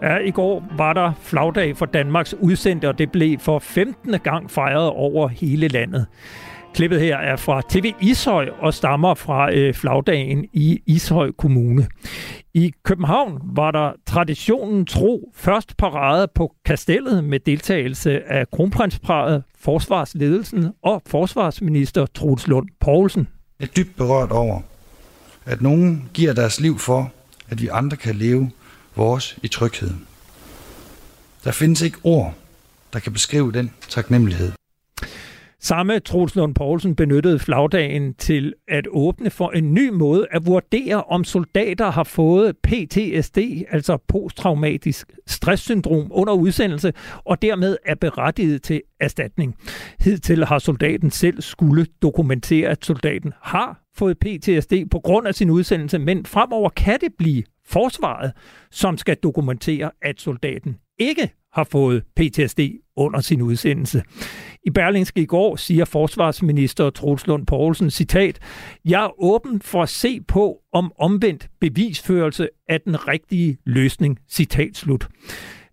Ja, 0.03 0.17
i 0.17 0.31
går 0.31 0.65
var 0.77 0.93
der 0.93 1.13
flagdag 1.23 1.77
for 1.77 1.87
Danmarks 1.87 2.35
udsendte, 2.35 2.89
og 2.89 2.99
det 2.99 3.13
blev 3.13 3.39
for 3.39 3.59
15. 3.59 4.19
gang 4.25 4.51
fejret 4.51 4.91
over 4.91 5.29
hele 5.29 5.69
landet. 5.69 6.07
Klippet 6.75 7.01
her 7.01 7.17
er 7.17 7.37
fra 7.37 7.63
TV 7.69 7.93
Ishøj 8.01 8.49
og 8.59 8.75
stammer 8.75 9.15
fra 9.15 9.53
øh, 9.53 9.75
flagdagen 9.75 10.47
i 10.53 10.83
Ishøj 10.87 11.33
Kommune. 11.33 11.87
I 12.55 12.73
København 12.85 13.41
var 13.45 13.71
der 13.71 13.93
traditionen 14.07 14.87
tro 14.87 15.33
først 15.35 15.77
parade 15.77 16.29
på 16.35 16.55
kastellet 16.65 17.25
med 17.25 17.41
deltagelse 17.41 18.31
af 18.33 18.51
kronprinsparet, 18.51 19.43
forsvarsledelsen 19.59 20.73
og 20.83 21.03
forsvarsminister 21.07 22.07
Truls 22.07 22.47
Lund 22.47 22.69
Poulsen. 22.81 23.29
Jeg 23.61 23.67
er 23.67 23.73
dybt 23.77 23.97
berørt 23.97 24.31
over, 24.31 24.61
at 25.47 25.63
nogen 25.63 26.09
giver 26.15 26.33
deres 26.33 26.61
liv 26.61 26.79
for, 26.79 27.13
at 27.49 27.63
vi 27.63 27.69
andre 27.73 27.97
kan 27.97 28.15
leve 28.15 28.51
vores 28.99 29.39
i 29.43 29.49
tryghed. 29.49 29.91
Der 31.45 31.53
findes 31.53 31.83
ikke 31.83 31.99
ord, 32.03 32.35
der 32.93 32.99
kan 32.99 33.13
beskrive 33.13 33.53
den 33.53 33.73
taknemmelighed. 33.89 34.53
Samme 35.61 36.01
Troels 36.01 36.37
Lund 36.37 36.55
Poulsen 36.55 36.97
benyttede 36.97 37.39
flagdagen 37.39 38.15
til 38.15 38.55
at 38.69 38.87
åbne 38.91 39.31
for 39.31 39.51
en 39.51 39.75
ny 39.75 39.89
måde 39.89 40.27
at 40.31 40.47
vurdere, 40.47 41.03
om 41.05 41.25
soldater 41.25 41.91
har 41.91 42.05
fået 42.05 42.57
PTSD, 42.57 43.39
altså 43.71 43.99
posttraumatisk 44.09 45.13
stresssyndrom, 45.27 46.07
under 46.11 46.33
udsendelse, 46.33 46.93
og 47.25 47.43
dermed 47.43 47.77
er 47.87 47.95
berettiget 47.95 48.63
til 48.63 48.83
erstatning. 49.01 49.55
Hidtil 50.01 50.45
har 50.45 50.59
soldaten 50.59 51.11
selv 51.11 51.43
skulle 51.43 51.87
dokumentere, 52.03 52.69
at 52.69 52.85
soldaten 52.85 53.33
har 53.43 53.81
fået 53.97 54.19
PTSD 54.19 54.73
på 54.91 54.99
grund 54.99 55.27
af 55.27 55.35
sin 55.35 55.51
udsendelse, 55.51 55.99
men 55.99 56.27
fremover 56.27 56.71
kan 56.71 56.99
det 57.01 57.13
blive 57.19 57.43
forsvaret, 57.69 58.33
som 58.71 58.99
skal 58.99 59.17
dokumentere, 59.17 59.91
at 60.03 60.21
soldaten 60.21 60.77
ikke 60.99 61.31
har 61.53 61.65
fået 61.65 62.05
PTSD 62.17 62.61
under 62.97 63.21
sin 63.21 63.43
udsendelse. 63.43 64.03
I 64.67 64.71
Berlingske 64.71 65.21
i 65.21 65.27
går 65.27 65.57
siger 65.57 65.85
forsvarsminister 65.85 66.91
Troels 66.91 67.27
Lund 67.27 67.47
Poulsen, 67.47 67.91
citat, 67.91 68.39
Jeg 68.85 69.05
er 69.05 69.23
åben 69.23 69.61
for 69.61 69.83
at 69.83 69.89
se 69.89 70.21
på, 70.21 70.59
om 70.73 70.93
omvendt 70.99 71.49
bevisførelse 71.61 72.49
er 72.69 72.79
den 72.79 73.09
rigtige 73.09 73.59
løsning, 73.65 74.19
citat 74.29 74.77
slut. 74.77 75.09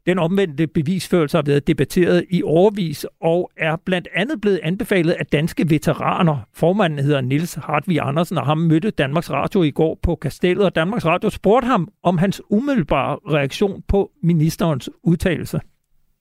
Den 0.05 0.19
omvendte 0.19 0.67
bevisførelse 0.67 1.37
har 1.37 1.43
været 1.43 1.67
debatteret 1.67 2.25
i 2.29 2.43
overvis 2.43 3.05
og 3.21 3.51
er 3.57 3.75
blandt 3.85 4.07
andet 4.15 4.41
blevet 4.41 4.59
anbefalet 4.63 5.13
af 5.13 5.25
danske 5.25 5.69
veteraner. 5.69 6.37
Formanden 6.53 6.99
hedder 6.99 7.21
Nils 7.21 7.53
Hartvig 7.53 7.99
Andersen, 8.01 8.37
og 8.37 8.45
ham 8.45 8.57
mødte 8.57 8.91
Danmarks 8.91 9.31
Radio 9.31 9.63
i 9.63 9.71
går 9.71 9.99
på 10.03 10.15
Kastellet, 10.15 10.65
og 10.65 10.75
Danmarks 10.75 11.05
Radio 11.05 11.29
spurgte 11.29 11.67
ham 11.67 11.87
om 12.03 12.17
hans 12.17 12.41
umiddelbare 12.49 13.17
reaktion 13.33 13.83
på 13.87 14.11
ministerens 14.23 14.89
udtalelse. 15.03 15.59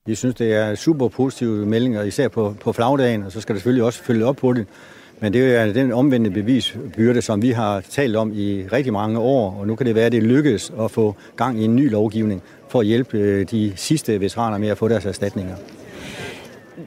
Jeg 0.07 0.17
synes, 0.17 0.35
det 0.35 0.53
er 0.53 0.75
super 0.75 1.07
positive 1.07 1.65
meldinger, 1.65 2.03
især 2.03 2.27
på, 2.27 2.55
på 2.61 2.71
flagdagen, 2.71 3.23
og 3.23 3.31
så 3.31 3.41
skal 3.41 3.55
der 3.55 3.59
selvfølgelig 3.59 3.83
også 3.83 4.03
følge 4.03 4.25
op 4.25 4.35
på 4.35 4.53
det. 4.53 4.65
Men 5.21 5.33
det 5.33 5.55
er 5.55 5.73
den 5.73 5.91
omvendte 5.91 6.29
bevisbyrde, 6.29 7.21
som 7.21 7.41
vi 7.41 7.49
har 7.49 7.81
talt 7.81 8.15
om 8.15 8.31
i 8.33 8.67
rigtig 8.67 8.93
mange 8.93 9.19
år, 9.19 9.57
og 9.59 9.67
nu 9.67 9.75
kan 9.75 9.85
det 9.87 9.95
være, 9.95 10.05
at 10.05 10.11
det 10.11 10.23
lykkes 10.23 10.73
at 10.79 10.91
få 10.91 11.15
gang 11.35 11.61
i 11.61 11.63
en 11.63 11.75
ny 11.75 11.91
lovgivning 11.91 12.43
for 12.75 12.79
at 12.79 12.85
hjælpe 12.85 13.17
øh, 13.17 13.45
de 13.51 13.73
sidste 13.75 14.19
veteraner 14.21 14.57
med 14.57 14.67
at 14.67 14.77
få 14.77 14.87
deres 14.87 15.05
erstatninger. 15.05 15.55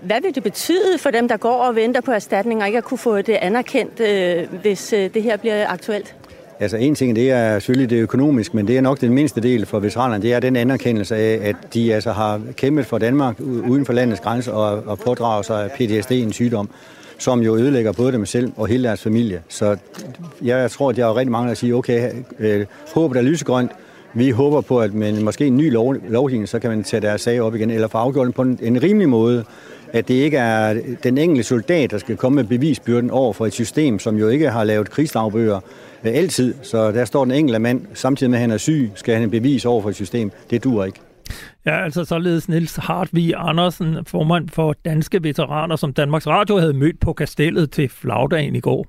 Hvad 0.03 0.21
vil 0.23 0.35
det 0.35 0.43
betyde 0.43 0.99
for 0.99 1.11
dem, 1.11 1.29
der 1.29 1.37
går 1.37 1.55
og 1.55 1.75
venter 1.75 2.01
på 2.01 2.11
erstatninger, 2.11 2.67
ikke 2.67 2.79
at 2.79 2.85
kunne 2.85 2.99
få 2.99 3.17
det 3.17 3.33
anerkendt, 3.33 4.01
øh, 4.01 4.61
hvis 4.63 4.93
øh, 4.93 5.15
det 5.15 5.23
her 5.23 5.37
bliver 5.37 5.69
aktuelt? 5.69 6.15
Altså 6.61 6.77
en 6.77 6.95
ting, 6.95 7.17
det 7.17 7.31
er 7.31 7.59
selvfølgelig 7.59 7.91
det 7.91 7.97
økonomiske, 8.03 8.57
men 8.57 8.69
det 8.69 8.77
er 8.77 8.81
nok 8.81 9.01
den 9.01 9.13
mindste 9.13 9.41
del 9.41 9.67
for 9.67 9.79
veteranerne, 9.79 10.23
det 10.23 10.33
er 10.33 10.41
den 10.41 10.57
anerkendelse 10.57 11.17
af, 11.17 11.41
at 11.43 11.57
de 11.75 11.95
altså 11.95 12.13
har 12.13 12.41
kæmpet 12.57 12.87
for 12.87 12.99
Danmark 12.99 13.41
uden 13.41 13.87
for 13.87 13.93
landets 13.93 14.21
grænser 14.21 14.53
og, 14.53 14.83
og 14.87 14.99
pådrager 14.99 15.43
sig 15.43 15.65
af 15.65 15.71
PTSD, 15.71 16.13
en 16.13 16.33
sygdom, 16.33 16.71
som 17.19 17.41
jo 17.41 17.57
ødelægger 17.57 17.93
både 17.93 18.13
dem 18.13 18.27
selv 18.27 18.53
og 18.57 18.67
hele 18.67 18.85
deres 18.85 19.03
familie. 19.03 19.43
Så 19.49 19.77
jeg 20.43 20.71
tror, 20.71 20.91
at 20.91 20.97
der 20.97 21.07
er 21.07 21.17
rigtig 21.17 21.33
mange, 21.33 21.49
der 21.49 21.55
siger, 21.55 21.75
okay, 21.75 22.13
øh, 22.39 22.67
håbet 22.95 23.19
er 23.19 23.23
lysegrønt, 23.23 23.71
vi 24.15 24.31
håber 24.31 24.61
på, 24.61 24.81
at 24.81 24.95
med 24.95 25.21
måske 25.21 25.47
en 25.47 25.57
ny 25.57 25.73
lov, 25.73 25.95
lovgivning, 26.09 26.49
så 26.49 26.59
kan 26.59 26.71
man 26.71 26.85
tage 26.85 27.01
deres 27.01 27.21
sag 27.21 27.41
op 27.41 27.55
igen, 27.55 27.71
eller 27.71 27.89
få 27.89 27.99
afgjort 27.99 28.35
på 28.35 28.43
en, 28.43 28.59
en 28.63 28.83
rimelig 28.83 29.09
måde, 29.09 29.45
at 29.93 30.09
det 30.09 30.15
ikke 30.15 30.37
er 30.37 30.81
den 31.03 31.19
enkelte 31.19 31.43
soldat, 31.43 31.91
der 31.91 31.99
skal 31.99 32.17
komme 32.17 32.37
med 32.37 32.45
bevisbyrden 32.45 33.11
over 33.11 33.33
for 33.33 33.47
et 33.47 33.53
system, 33.53 33.99
som 33.99 34.17
jo 34.17 34.29
ikke 34.29 34.51
har 34.51 34.65
lavet 34.65 34.91
krigsdagbøger 34.91 35.61
øh, 36.05 36.13
altid. 36.15 36.55
Så 36.63 36.93
der 36.93 37.05
står 37.05 37.25
den 37.25 37.35
enkelte 37.35 37.59
mand, 37.59 37.81
samtidig 37.95 38.31
med 38.31 38.39
at 38.39 38.41
han 38.41 38.51
er 38.51 38.57
syg, 38.57 38.91
skal 38.95 39.15
han 39.15 39.31
bevis 39.31 39.65
over 39.65 39.83
for 39.83 39.89
et 39.89 39.95
system. 39.95 40.31
Det 40.51 40.65
dur 40.65 40.85
ikke. 40.85 41.01
Ja, 41.67 41.85
altså 41.85 42.05
således 42.05 42.49
Niels 42.49 42.77
Hartvig 42.77 43.35
Andersen, 43.37 44.05
formand 44.07 44.49
for 44.49 44.75
Danske 44.85 45.23
Veteraner, 45.23 45.77
som 45.77 45.93
Danmarks 45.93 46.27
Radio 46.27 46.59
havde 46.59 46.75
mødt 46.75 47.01
på 47.01 47.13
kastellet 47.13 47.71
til 47.71 47.89
flagdagen 47.89 48.57
i 48.57 48.61
går. 48.61 48.87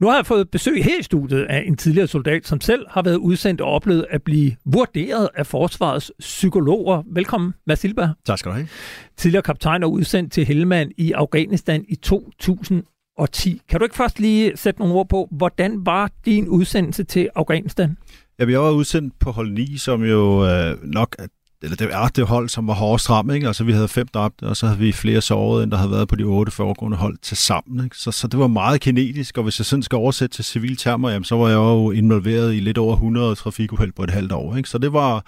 Nu 0.00 0.06
har 0.06 0.16
jeg 0.16 0.26
fået 0.26 0.50
besøg 0.50 0.84
her 0.84 1.00
i 1.00 1.02
studiet 1.02 1.44
af 1.44 1.64
en 1.66 1.76
tidligere 1.76 2.06
soldat, 2.06 2.46
som 2.46 2.60
selv 2.60 2.86
har 2.90 3.02
været 3.02 3.16
udsendt 3.16 3.60
og 3.60 3.70
oplevet 3.70 4.06
at 4.10 4.22
blive 4.22 4.56
vurderet 4.64 5.28
af 5.34 5.46
forsvarets 5.46 6.12
psykologer. 6.18 7.02
Velkommen, 7.06 7.54
Mads 7.66 7.78
Silberg. 7.78 8.10
Tak 8.26 8.38
skal 8.38 8.50
du 8.50 8.54
have. 8.54 8.68
Tidligere 9.16 9.42
kaptajn 9.42 9.82
og 9.82 9.92
udsendt 9.92 10.32
til 10.32 10.46
Helmand 10.46 10.90
i 10.96 11.12
Afghanistan 11.12 11.84
i 11.88 11.94
2010. 11.94 13.62
Kan 13.68 13.80
du 13.80 13.84
ikke 13.84 13.96
først 13.96 14.20
lige 14.20 14.52
sætte 14.56 14.80
nogle 14.80 14.94
ord 14.94 15.08
på, 15.08 15.28
hvordan 15.30 15.86
var 15.86 16.10
din 16.24 16.48
udsendelse 16.48 17.04
til 17.04 17.28
Afghanistan? 17.34 17.96
Ja, 18.38 18.50
jeg 18.50 18.60
var 18.60 18.70
udsendt 18.70 19.18
på 19.18 19.30
hold 19.30 19.52
9, 19.52 19.76
som 19.78 20.04
jo 20.04 20.46
øh, 20.46 20.84
nok 20.84 21.16
eller 21.62 21.76
det 21.76 21.94
er 21.94 22.08
det 22.08 22.26
hold, 22.26 22.48
som 22.48 22.66
var 22.66 22.74
hårdest 22.74 23.10
ramt, 23.10 23.34
ikke? 23.34 23.46
Altså 23.46 23.64
vi 23.64 23.72
havde 23.72 23.88
fem 23.88 24.08
dræbte, 24.08 24.42
og 24.42 24.56
så 24.56 24.66
havde 24.66 24.78
vi 24.78 24.92
flere 24.92 25.20
sårede, 25.20 25.62
end 25.62 25.70
der 25.70 25.76
havde 25.76 25.90
været 25.90 26.08
på 26.08 26.16
de 26.16 26.22
otte 26.22 26.52
foregående 26.52 26.96
hold 26.96 27.16
til 27.22 27.36
sammen. 27.36 27.84
Ikke? 27.84 27.96
Så, 27.96 28.10
så 28.10 28.28
det 28.28 28.40
var 28.40 28.46
meget 28.46 28.80
kinetisk, 28.80 29.38
og 29.38 29.44
hvis 29.44 29.58
jeg 29.58 29.66
sådan 29.66 29.82
skal 29.82 29.96
oversætte 29.96 30.36
til 30.36 30.44
civil 30.44 30.76
termer, 30.76 31.10
jamen, 31.10 31.24
så 31.24 31.36
var 31.36 31.48
jeg 31.48 31.56
jo 31.56 31.90
involveret 31.90 32.54
i 32.54 32.60
lidt 32.60 32.78
over 32.78 32.92
100 32.94 33.34
trafikuheld 33.34 33.92
på 33.92 34.02
et 34.02 34.10
halvt 34.10 34.32
år. 34.32 34.56
Ikke? 34.56 34.68
Så 34.68 34.78
det 34.78 34.92
var, 34.92 35.24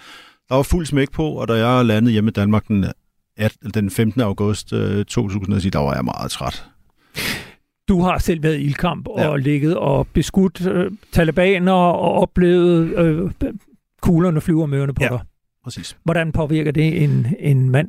der 0.49 0.55
var 0.55 0.63
fuld 0.63 0.85
smæk 0.85 1.11
på, 1.11 1.27
og 1.27 1.47
da 1.47 1.67
jeg 1.67 1.85
landede 1.85 2.11
hjemme 2.11 2.29
i 2.29 2.31
Danmark 2.31 2.67
den, 2.67 2.85
den 3.73 3.89
15. 3.89 4.21
august 4.21 4.67
2010, 5.07 5.69
der 5.69 5.79
var 5.79 5.93
jeg 5.93 6.05
meget 6.05 6.31
træt. 6.31 6.65
Du 7.87 8.01
har 8.01 8.17
selv 8.17 8.43
været 8.43 8.57
i 8.57 8.63
ildkamp 8.63 9.07
og 9.07 9.19
ja. 9.19 9.35
ligget 9.35 9.77
og 9.77 10.07
beskudt 10.13 10.67
øh, 10.67 10.91
talibaner 11.11 11.71
og 11.71 12.11
oplevet 12.11 12.99
øh, 12.99 13.31
kuglerne 14.01 14.41
flyver 14.41 14.65
med 14.65 14.87
på 14.87 15.03
ja. 15.03 15.07
dig 15.09 15.19
præcis. 15.65 15.97
Hvordan 16.03 16.31
påvirker 16.31 16.71
det 16.71 17.03
en, 17.03 17.27
en 17.39 17.69
mand? 17.69 17.87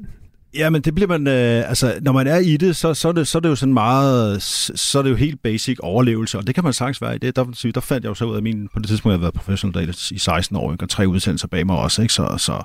Ja, 0.54 0.70
men 0.70 0.82
det 0.82 0.94
bliver 0.94 1.08
man, 1.08 1.26
øh, 1.26 1.68
altså 1.68 1.94
når 2.02 2.12
man 2.12 2.26
er 2.26 2.36
i 2.36 2.56
det, 2.56 2.76
så, 2.76 2.94
så, 2.94 3.08
er 3.08 3.12
det, 3.12 3.28
så 3.28 3.38
er 3.38 3.40
det 3.40 3.48
jo 3.48 3.54
sådan 3.54 3.74
meget, 3.74 4.42
så 4.42 4.98
er 4.98 5.02
det 5.02 5.10
jo 5.10 5.14
helt 5.14 5.42
basic 5.42 5.78
overlevelse, 5.80 6.38
og 6.38 6.46
det 6.46 6.54
kan 6.54 6.64
man 6.64 6.72
sagtens 6.72 7.02
være 7.02 7.14
i 7.14 7.18
det. 7.18 7.36
Der, 7.36 7.70
der 7.74 7.80
fandt 7.80 8.04
jeg 8.04 8.08
jo 8.08 8.14
så 8.14 8.24
ud 8.24 8.36
af 8.36 8.42
min, 8.42 8.68
på 8.74 8.78
det 8.78 8.88
tidspunkt, 8.88 9.12
jeg 9.12 9.18
har 9.18 9.24
været 9.24 9.34
professional 9.34 9.94
i 10.10 10.18
16 10.18 10.56
år, 10.56 10.76
og 10.80 10.88
tre 10.88 11.08
udsendelser 11.08 11.48
bag 11.48 11.66
mig 11.66 11.76
også, 11.76 12.02
ikke? 12.02 12.14
Så, 12.14 12.34
så, 12.38 12.62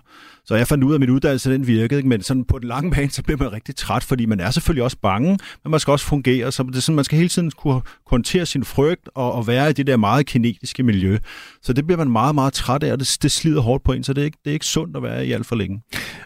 så 0.51 0.55
jeg 0.57 0.67
fandt 0.67 0.83
ud 0.83 0.91
af, 0.91 0.95
at 0.95 0.99
min 0.99 1.09
uddannelse 1.09 1.53
den 1.53 1.67
virkede, 1.67 1.99
ikke? 1.99 2.09
men 2.09 2.21
sådan 2.21 2.45
på 2.45 2.59
den 2.59 2.67
lange 2.67 2.91
bane, 2.91 3.09
så 3.09 3.23
bliver 3.23 3.37
man 3.37 3.53
rigtig 3.53 3.75
træt, 3.75 4.03
fordi 4.03 4.25
man 4.25 4.39
er 4.39 4.51
selvfølgelig 4.51 4.83
også 4.83 4.97
bange, 5.01 5.37
men 5.63 5.71
man 5.71 5.79
skal 5.79 5.91
også 5.91 6.05
fungere, 6.05 6.51
så 6.51 6.63
det 6.63 6.75
er 6.75 6.79
sådan, 6.79 6.95
man 6.95 7.05
skal 7.05 7.17
hele 7.17 7.29
tiden 7.29 7.51
kunne 7.51 7.81
håndtere 8.07 8.45
sin 8.45 8.63
frygt 8.63 9.09
og, 9.15 9.33
og 9.33 9.47
være 9.47 9.69
i 9.69 9.73
det 9.73 9.87
der 9.87 9.97
meget 9.97 10.25
kinetiske 10.25 10.83
miljø. 10.83 11.17
Så 11.61 11.73
det 11.73 11.87
bliver 11.87 11.97
man 11.97 12.11
meget, 12.11 12.35
meget 12.35 12.53
træt 12.53 12.83
af, 12.83 12.91
og 12.91 12.99
det, 12.99 13.17
det 13.21 13.31
slider 13.31 13.61
hårdt 13.61 13.83
på 13.83 13.93
en, 13.93 14.03
så 14.03 14.13
det 14.13 14.21
er, 14.21 14.25
ikke, 14.25 14.37
det 14.45 14.51
er 14.51 14.53
ikke 14.53 14.65
sundt 14.65 14.97
at 14.97 15.03
være 15.03 15.25
i 15.25 15.31
alt 15.31 15.45
for 15.45 15.55
længe. 15.55 15.81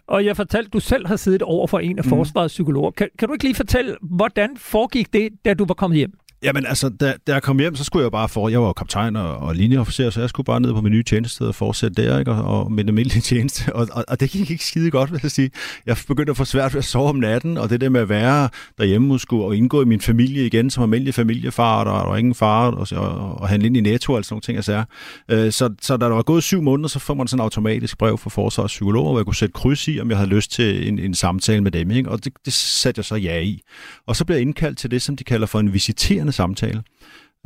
Og 0.07 0.25
jeg 0.25 0.35
fortalte, 0.35 0.69
du 0.69 0.79
selv 0.79 1.07
har 1.07 1.15
siddet 1.15 1.41
over 1.41 1.67
for 1.67 1.79
en 1.79 1.99
af 1.99 2.05
mm. 2.05 2.09
forsvarets 2.09 2.53
psykologer. 2.53 2.91
Kan, 2.91 3.09
kan 3.19 3.27
du 3.27 3.33
ikke 3.33 3.43
lige 3.43 3.55
fortælle, 3.55 3.95
hvordan 4.01 4.49
foregik 4.57 5.13
det, 5.13 5.29
da 5.45 5.53
du 5.53 5.65
var 5.65 5.73
kommet 5.73 5.97
hjem? 5.97 6.11
Jamen 6.45 6.65
altså, 6.65 6.89
da, 6.89 7.13
da 7.27 7.33
jeg 7.33 7.43
kom 7.43 7.59
hjem, 7.59 7.75
så 7.75 7.83
skulle 7.83 8.03
jeg 8.03 8.11
bare 8.11 8.29
for, 8.29 8.49
jeg 8.49 8.61
var 8.61 8.73
kaptajn 8.73 9.15
og, 9.15 9.37
og 9.37 9.55
linjeofficer, 9.55 10.09
så 10.09 10.19
jeg 10.19 10.29
skulle 10.29 10.45
bare 10.45 10.61
ned 10.61 10.73
på 10.73 10.81
min 10.81 10.91
nye 10.91 11.03
tjenestested 11.03 11.47
og 11.47 11.55
fortsætte 11.55 12.03
der, 12.03 12.19
ikke? 12.19 12.31
Og, 12.31 12.59
og 12.59 12.71
med 12.71 12.85
almindelige 12.87 13.21
tjeneste, 13.31 13.75
og, 13.75 13.87
og, 13.91 14.05
og, 14.07 14.19
det 14.19 14.29
gik 14.29 14.51
ikke 14.51 14.65
skide 14.65 14.91
godt, 14.91 15.11
vil 15.11 15.19
jeg 15.23 15.31
sige. 15.31 15.51
Jeg 15.85 15.97
begyndte 16.07 16.31
at 16.31 16.37
få 16.37 16.45
svært 16.45 16.73
ved 16.73 16.79
at 16.79 16.85
sove 16.85 17.09
om 17.09 17.15
natten, 17.15 17.57
og 17.57 17.69
det 17.69 17.81
der 17.81 17.89
med 17.89 18.01
at 18.01 18.09
være 18.09 18.49
derhjemme 18.77 19.13
og 19.13 19.19
skulle 19.19 19.45
og 19.45 19.55
indgå 19.55 19.81
i 19.81 19.85
min 19.85 20.01
familie 20.01 20.45
igen, 20.45 20.69
som 20.69 20.83
almindelig 20.83 21.13
familiefar, 21.13 21.83
der 21.83 21.91
var 21.91 22.17
ingen 22.17 22.35
far, 22.35 22.71
og, 22.71 22.87
og, 22.91 23.41
og 23.41 23.49
handle 23.49 23.67
ind 23.67 23.77
i 23.77 23.81
netto 23.81 24.13
og 24.13 24.25
sådan 24.25 24.33
nogle 24.33 24.63
ting, 24.63 24.67
jeg 24.67 24.85
øh, 25.29 25.51
så, 25.51 25.69
så 25.81 25.97
da 25.97 26.05
der 26.05 26.11
var 26.11 26.21
gået 26.21 26.43
syv 26.43 26.61
måneder, 26.61 26.89
så 26.89 26.99
får 26.99 27.13
man 27.13 27.27
sådan 27.27 27.39
en 27.39 27.43
automatisk 27.43 27.97
brev 27.97 28.17
fra 28.17 28.29
forsvars 28.29 28.71
psykologer, 28.71 29.11
hvor 29.11 29.19
jeg 29.19 29.25
kunne 29.25 29.35
sætte 29.35 29.53
kryds 29.53 29.87
i, 29.87 29.99
om 29.99 30.09
jeg 30.09 30.17
havde 30.17 30.29
lyst 30.29 30.51
til 30.51 30.87
en, 30.87 30.99
en 30.99 31.13
samtale 31.13 31.61
med 31.61 31.71
dem, 31.71 31.91
ikke? 31.91 32.09
og 32.09 32.25
det, 32.25 32.33
det 32.45 32.53
satte 32.53 32.99
jeg 32.99 33.05
så 33.05 33.15
ja 33.15 33.39
i. 33.39 33.61
Og 34.07 34.15
så 34.15 34.25
blev 34.25 34.35
jeg 34.35 34.41
indkaldt 34.41 34.77
til 34.77 34.91
det, 34.91 35.01
som 35.01 35.15
de 35.15 35.23
kalder 35.23 35.47
for 35.47 35.59
en 35.59 35.73
visiterende 35.73 36.31
samtale. 36.35 36.83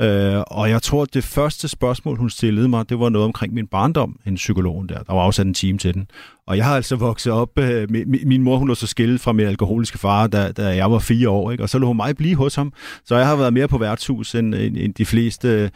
Øh, 0.01 0.43
og 0.47 0.69
jeg 0.69 0.81
tror, 0.81 1.01
at 1.01 1.13
det 1.13 1.23
første 1.23 1.67
spørgsmål, 1.67 2.17
hun 2.17 2.29
stillede 2.29 2.69
mig, 2.69 2.89
det 2.89 2.99
var 2.99 3.09
noget 3.09 3.25
omkring 3.25 3.53
min 3.53 3.67
barndom, 3.67 4.19
en 4.25 4.35
psykologen 4.35 4.89
der. 4.89 5.03
Der 5.03 5.13
var 5.13 5.21
afsat 5.21 5.45
en 5.45 5.53
time 5.53 5.77
til 5.77 5.93
den. 5.93 6.07
Og 6.47 6.57
jeg 6.57 6.65
har 6.65 6.75
altså 6.75 6.95
vokset 6.95 7.33
op, 7.33 7.59
øh, 7.59 7.91
min, 7.91 8.21
min 8.25 8.43
mor 8.43 8.57
hun 8.57 8.67
lå 8.67 8.75
så 8.75 8.87
skilt 8.87 9.21
fra 9.21 9.31
min 9.31 9.47
alkoholiske 9.47 9.97
far, 9.97 10.27
da, 10.27 10.51
da 10.51 10.75
jeg 10.75 10.91
var 10.91 10.99
fire 10.99 11.29
år, 11.29 11.51
ikke? 11.51 11.63
og 11.63 11.69
så 11.69 11.77
lå 11.77 11.87
hun 11.87 11.95
mig 11.95 12.17
blive 12.17 12.35
hos 12.35 12.55
ham. 12.55 12.73
Så 13.05 13.15
jeg 13.15 13.27
har 13.27 13.35
været 13.35 13.53
mere 13.53 13.67
på 13.67 13.77
værtshus 13.77 14.35
end, 14.35 14.55
end, 14.55 14.77
end 14.77 14.93
de 14.93 15.05
fleste 15.05 15.71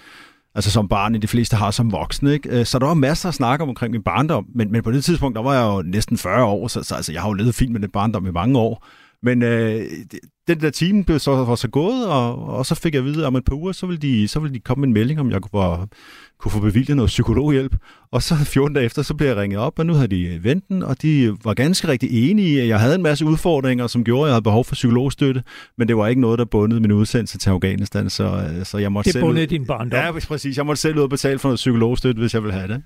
altså 0.55 0.71
som 0.71 0.87
barn, 0.87 1.15
end 1.15 1.21
de 1.21 1.27
fleste 1.27 1.55
har 1.55 1.71
som 1.71 1.91
voksne. 1.91 2.33
Ikke? 2.33 2.59
Øh, 2.59 2.65
så 2.65 2.79
der 2.79 2.85
var 2.85 2.93
masser 2.93 3.29
at 3.29 3.35
snakke 3.35 3.63
om 3.63 3.69
omkring 3.69 3.91
min 3.91 4.03
barndom, 4.03 4.45
men, 4.55 4.71
men 4.71 4.83
på 4.83 4.91
det 4.91 5.03
tidspunkt, 5.03 5.35
der 5.35 5.43
var 5.43 5.53
jeg 5.53 5.63
jo 5.63 5.81
næsten 5.81 6.17
40 6.17 6.45
år, 6.45 6.67
så, 6.67 6.83
så 6.83 6.95
altså, 6.95 7.11
jeg 7.11 7.21
har 7.21 7.29
jo 7.29 7.33
levet 7.33 7.55
fint 7.55 7.71
med 7.71 7.81
den 7.81 7.89
barndom 7.89 8.27
i 8.27 8.31
mange 8.31 8.59
år. 8.59 8.85
Men 9.23 9.43
øh, 9.43 9.85
den 10.47 10.61
der 10.61 10.69
time 10.69 11.03
blev 11.03 11.19
så, 11.19 11.31
var 11.31 11.55
så 11.55 11.67
gået, 11.67 12.07
og, 12.07 12.49
og 12.49 12.65
så 12.65 12.75
fik 12.75 12.93
jeg 12.93 12.99
at 12.99 13.05
vide, 13.05 13.19
at 13.19 13.27
om 13.27 13.35
et 13.35 13.45
par 13.45 13.55
uger, 13.55 13.71
så 13.71 13.85
ville 13.85 13.99
de, 13.99 14.27
så 14.27 14.39
ville 14.39 14.53
de 14.53 14.59
komme 14.59 14.81
med 14.81 14.87
en 14.87 14.93
melding, 14.93 15.19
om 15.19 15.31
jeg 15.31 15.41
kunne, 15.41 15.87
kunne 16.39 16.51
få 16.51 16.59
bevilget 16.59 16.95
noget 16.97 17.07
psykologhjælp. 17.07 17.75
Og 18.11 18.23
så 18.23 18.35
14 18.53 18.75
dage 18.75 18.85
efter, 18.85 19.01
så 19.01 19.13
blev 19.13 19.27
jeg 19.27 19.37
ringet 19.37 19.59
op, 19.59 19.79
og 19.79 19.85
nu 19.85 19.93
havde 19.93 20.07
de 20.07 20.39
vendt 20.43 20.67
den, 20.67 20.83
og 20.83 21.01
de 21.01 21.35
var 21.43 21.53
ganske 21.53 21.87
rigtig 21.87 22.29
enige 22.31 22.61
at 22.61 22.67
jeg 22.67 22.79
havde 22.79 22.95
en 22.95 23.03
masse 23.03 23.25
udfordringer, 23.25 23.87
som 23.87 24.03
gjorde, 24.03 24.23
at 24.23 24.27
jeg 24.27 24.33
havde 24.33 24.43
behov 24.43 24.65
for 24.65 24.75
psykologstøtte, 24.75 25.43
men 25.77 25.87
det 25.87 25.97
var 25.97 26.07
ikke 26.07 26.21
noget, 26.21 26.39
der 26.39 26.45
bundede 26.45 26.81
min 26.81 26.91
udsendelse 26.91 27.37
til 27.37 27.49
Afghanistan, 27.49 28.09
så, 28.09 28.23
øh, 28.23 28.65
så 28.65 28.77
jeg 28.77 28.91
måtte 28.91 29.07
det 29.07 29.13
selv... 29.13 29.21
Det 29.21 29.27
bundede 29.27 29.45
din 29.45 29.65
barndom. 29.65 29.99
Ja, 29.99 30.11
præcis. 30.11 30.57
Jeg 30.57 30.65
måtte 30.65 30.81
selv 30.81 30.97
ud 30.97 31.03
og 31.03 31.09
betale 31.09 31.39
for 31.39 31.49
noget 31.49 31.57
psykologstøtte, 31.57 32.19
hvis 32.19 32.33
jeg 32.33 32.43
ville 32.43 32.53
have 32.53 32.67
det. 32.67 32.81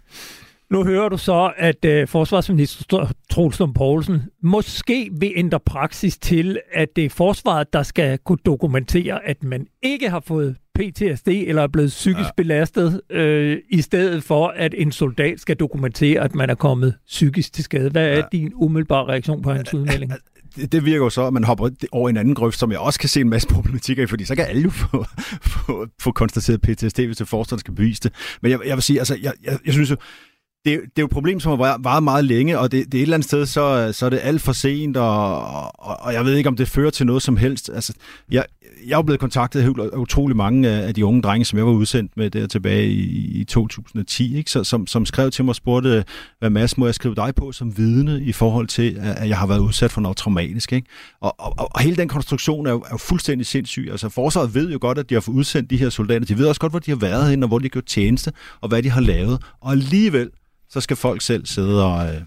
Nu 0.71 0.83
hører 0.83 1.09
du 1.09 1.17
så, 1.17 1.53
at 1.57 1.85
øh, 1.85 2.07
forsvarsminister 2.07 3.11
Troels 3.31 3.59
Lund 3.59 3.73
Poulsen 3.73 4.21
måske 4.43 5.09
vil 5.19 5.33
ændre 5.35 5.59
praksis 5.59 6.17
til, 6.17 6.59
at 6.73 6.95
det 6.95 7.05
er 7.05 7.09
forsvaret, 7.09 7.73
der 7.73 7.83
skal 7.83 8.17
kunne 8.17 8.39
dokumentere, 8.45 9.25
at 9.25 9.43
man 9.43 9.67
ikke 9.83 10.09
har 10.09 10.19
fået 10.19 10.55
PTSD 10.75 11.27
eller 11.27 11.61
er 11.61 11.67
blevet 11.67 11.89
psykisk 11.89 12.27
ja. 12.27 12.31
belastet, 12.37 13.01
øh, 13.09 13.57
i 13.69 13.81
stedet 13.81 14.23
for, 14.23 14.47
at 14.47 14.73
en 14.77 14.91
soldat 14.91 15.39
skal 15.39 15.55
dokumentere, 15.55 16.21
at 16.21 16.35
man 16.35 16.49
er 16.49 16.55
kommet 16.55 16.95
psykisk 17.07 17.53
til 17.53 17.63
skade. 17.63 17.89
Hvad 17.89 18.07
er 18.07 18.15
ja. 18.15 18.21
din 18.31 18.51
umiddelbare 18.55 19.05
reaktion 19.05 19.41
på 19.41 19.53
hans 19.53 19.73
udmelding? 19.73 20.13
det, 20.71 20.85
virker 20.85 21.03
jo 21.03 21.09
så, 21.09 21.27
at 21.27 21.33
man 21.33 21.43
hopper 21.43 21.69
over 21.91 22.09
en 22.09 22.17
anden 22.17 22.35
grøft, 22.35 22.59
som 22.59 22.71
jeg 22.71 22.79
også 22.79 22.99
kan 22.99 23.09
se 23.09 23.21
en 23.21 23.29
masse 23.29 23.47
problematikker 23.47 24.03
i, 24.03 24.07
fordi 24.07 24.25
så 24.25 24.35
kan 24.35 24.45
alle 24.45 24.61
jo 24.61 24.69
få, 24.69 25.05
få, 25.41 25.87
få 26.01 26.11
konstateret 26.11 26.61
PTSD, 26.61 26.99
hvis 26.99 27.17
det 27.17 27.27
forstående 27.27 27.59
skal 27.59 27.73
bevise 27.73 28.01
det. 28.03 28.13
Men 28.41 28.51
jeg, 28.51 28.59
jeg 28.65 28.75
vil 28.75 28.83
sige, 28.83 28.99
altså, 28.99 29.17
jeg, 29.21 29.33
jeg, 29.43 29.57
jeg 29.65 29.73
synes 29.73 29.91
jo, 29.91 29.95
det, 30.67 30.81
det 30.81 30.99
er 30.99 31.01
jo 31.01 31.05
et 31.05 31.11
problem, 31.11 31.39
som 31.39 31.59
har 31.59 31.77
varet 31.79 32.03
meget 32.03 32.25
længe, 32.25 32.59
og 32.59 32.71
det, 32.71 32.85
det 32.85 32.93
er 32.93 32.97
et 32.97 33.01
eller 33.01 33.17
andet 33.17 33.27
sted, 33.27 33.45
så, 33.45 33.91
så 33.93 34.05
er 34.05 34.09
det 34.09 34.19
alt 34.23 34.41
for 34.41 34.51
sent, 34.51 34.97
og, 34.97 35.37
og, 35.79 35.99
og 35.99 36.13
jeg 36.13 36.25
ved 36.25 36.35
ikke, 36.35 36.49
om 36.49 36.55
det 36.55 36.67
fører 36.67 36.89
til 36.89 37.05
noget 37.05 37.23
som 37.23 37.37
helst. 37.37 37.69
Altså, 37.73 37.93
jeg, 38.31 38.45
jeg 38.87 38.97
er 38.97 39.01
blevet 39.01 39.19
kontaktet 39.19 39.61
af 39.79 39.97
utrolig 39.97 40.37
mange 40.37 40.69
af 40.69 40.93
de 40.93 41.05
unge 41.05 41.21
drenge, 41.21 41.45
som 41.45 41.57
jeg 41.57 41.65
var 41.65 41.71
udsendt 41.71 42.17
med 42.17 42.29
der 42.29 42.47
tilbage 42.47 42.87
i, 42.87 43.39
i 43.39 43.43
2010, 43.43 44.37
ikke? 44.37 44.51
Så, 44.51 44.63
som, 44.63 44.87
som 44.87 45.05
skrev 45.05 45.31
til 45.31 45.45
mig 45.45 45.49
og 45.49 45.55
spurgte, 45.55 46.05
hvad 46.39 46.49
Mads 46.49 46.77
må 46.77 46.85
jeg 46.85 46.95
skrive 46.95 47.15
dig 47.15 47.35
på 47.35 47.51
som 47.51 47.77
vidne 47.77 48.21
i 48.23 48.31
forhold 48.31 48.67
til, 48.67 48.97
at 49.01 49.29
jeg 49.29 49.37
har 49.37 49.47
været 49.47 49.59
udsat 49.59 49.91
for 49.91 50.01
noget 50.01 50.17
traumatisk. 50.17 50.73
Ikke? 50.73 50.87
Og, 51.21 51.35
og, 51.39 51.53
og 51.57 51.79
hele 51.79 51.95
den 51.95 52.07
konstruktion 52.07 52.67
er 52.67 52.71
jo, 52.71 52.79
er 52.79 52.89
jo 52.91 52.97
fuldstændig 52.97 53.47
sindssyg. 53.47 53.87
Altså 53.91 54.09
forsvaret 54.09 54.55
ved 54.55 54.71
jo 54.71 54.77
godt, 54.81 54.97
at 54.97 55.09
de 55.09 55.13
har 55.13 55.21
fået 55.21 55.35
udsendt 55.35 55.69
de 55.69 55.77
her 55.77 55.89
soldater. 55.89 56.25
De 56.25 56.37
ved 56.37 56.47
også 56.47 56.61
godt, 56.61 56.71
hvor 56.71 56.79
de 56.79 56.91
har 56.91 56.97
været 56.97 57.29
henne, 57.29 57.45
og 57.45 57.47
hvor 57.47 57.59
de 57.59 57.63
har 57.63 57.69
gjort 57.69 57.85
tjeneste, 57.85 58.31
og 58.61 58.69
hvad 58.69 58.83
de 58.83 58.89
har 58.89 59.01
lavet. 59.01 59.41
Og 59.61 59.71
alligevel 59.71 60.29
så 60.69 60.81
skal 60.81 60.97
folk 60.97 61.21
selv 61.21 61.45
sidde 61.45 61.85
og, 61.85 62.05
øh, 62.07 62.21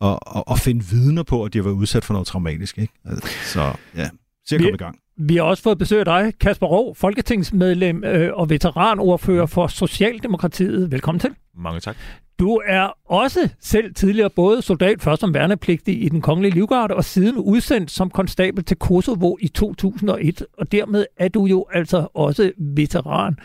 og, 0.00 0.18
og, 0.26 0.48
og 0.48 0.58
finde 0.58 0.84
vidner 0.84 1.22
på, 1.22 1.44
at 1.44 1.52
de 1.52 1.58
har 1.58 1.62
været 1.62 1.74
udsat 1.74 2.04
for 2.04 2.12
noget 2.14 2.26
traumatisk. 2.26 2.78
Ikke? 2.78 2.92
Altså, 3.04 3.28
så 3.44 3.72
ja, 3.96 4.08
se 4.48 4.54
at 4.54 4.60
komme 4.60 4.74
i 4.74 4.76
gang. 4.76 4.98
Vi 5.22 5.36
har 5.36 5.42
også 5.42 5.62
fået 5.62 5.78
besøg 5.78 5.98
af 5.98 6.04
dig, 6.04 6.32
Kasper 6.40 6.66
Rå, 6.66 6.94
folketingsmedlem 6.94 8.04
øh, 8.04 8.30
og 8.34 8.50
veteranordfører 8.50 9.46
for 9.46 9.66
Socialdemokratiet. 9.66 10.90
Velkommen 10.90 11.20
til. 11.20 11.30
Mange 11.56 11.80
tak. 11.80 11.96
Du 12.38 12.60
er 12.66 12.92
også 13.04 13.48
selv 13.60 13.94
tidligere 13.94 14.30
både 14.30 14.62
soldat, 14.62 15.02
først 15.02 15.20
som 15.20 15.34
værnepligtig 15.34 16.04
i 16.04 16.08
den 16.08 16.20
kongelige 16.20 16.54
livgarde, 16.54 16.94
og 16.94 17.04
siden 17.04 17.36
udsendt 17.36 17.90
som 17.90 18.10
konstabel 18.10 18.64
til 18.64 18.76
Kosovo 18.76 19.36
i 19.40 19.48
2001. 19.48 20.46
Og 20.58 20.72
dermed 20.72 21.06
er 21.16 21.28
du 21.28 21.46
jo 21.46 21.66
altså 21.72 22.08
også 22.14 22.52
veteran. 22.58 23.38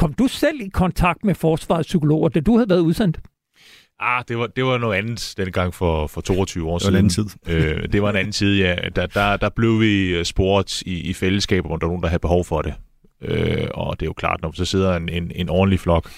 Kom 0.00 0.12
du 0.12 0.26
selv 0.26 0.60
i 0.60 0.68
kontakt 0.68 1.24
med 1.24 1.34
forsvarspsykologer, 1.34 2.28
da 2.28 2.40
du 2.40 2.56
havde 2.56 2.68
været 2.68 2.80
udsendt? 2.80 3.20
Ah, 3.98 4.24
det 4.28 4.38
var, 4.38 4.46
det 4.46 4.64
var 4.64 4.78
noget 4.78 4.98
andet 4.98 5.34
dengang 5.36 5.74
for, 5.74 6.06
for 6.06 6.20
22 6.20 6.68
år 6.68 6.78
siden. 6.78 6.94
Det 6.94 7.18
var 7.46 7.52
en 7.52 7.56
anden 7.56 7.64
tid. 7.66 7.82
øh, 7.82 7.92
det 7.92 8.02
var 8.02 8.10
en 8.10 8.16
anden 8.16 8.32
tid, 8.32 8.58
ja. 8.58 8.76
Der, 8.96 9.06
der, 9.06 9.36
der 9.36 9.48
blev 9.48 9.80
vi 9.80 10.08
øh, 10.08 10.24
spurgt 10.24 10.82
i, 10.82 11.00
i 11.00 11.12
fællesskaber, 11.12 11.68
hvor 11.68 11.76
der 11.76 11.86
var 11.86 11.90
nogen, 11.90 12.02
der 12.02 12.08
havde 12.08 12.20
behov 12.20 12.44
for 12.44 12.62
det. 12.62 12.74
Øh, 13.22 13.68
og 13.74 14.00
det 14.00 14.06
er 14.06 14.08
jo 14.08 14.12
klart, 14.12 14.42
når 14.42 14.52
så 14.54 14.64
sidder 14.64 14.96
en, 14.96 15.08
en, 15.08 15.32
en 15.34 15.48
ordentlig 15.48 15.80
flok, 15.80 16.10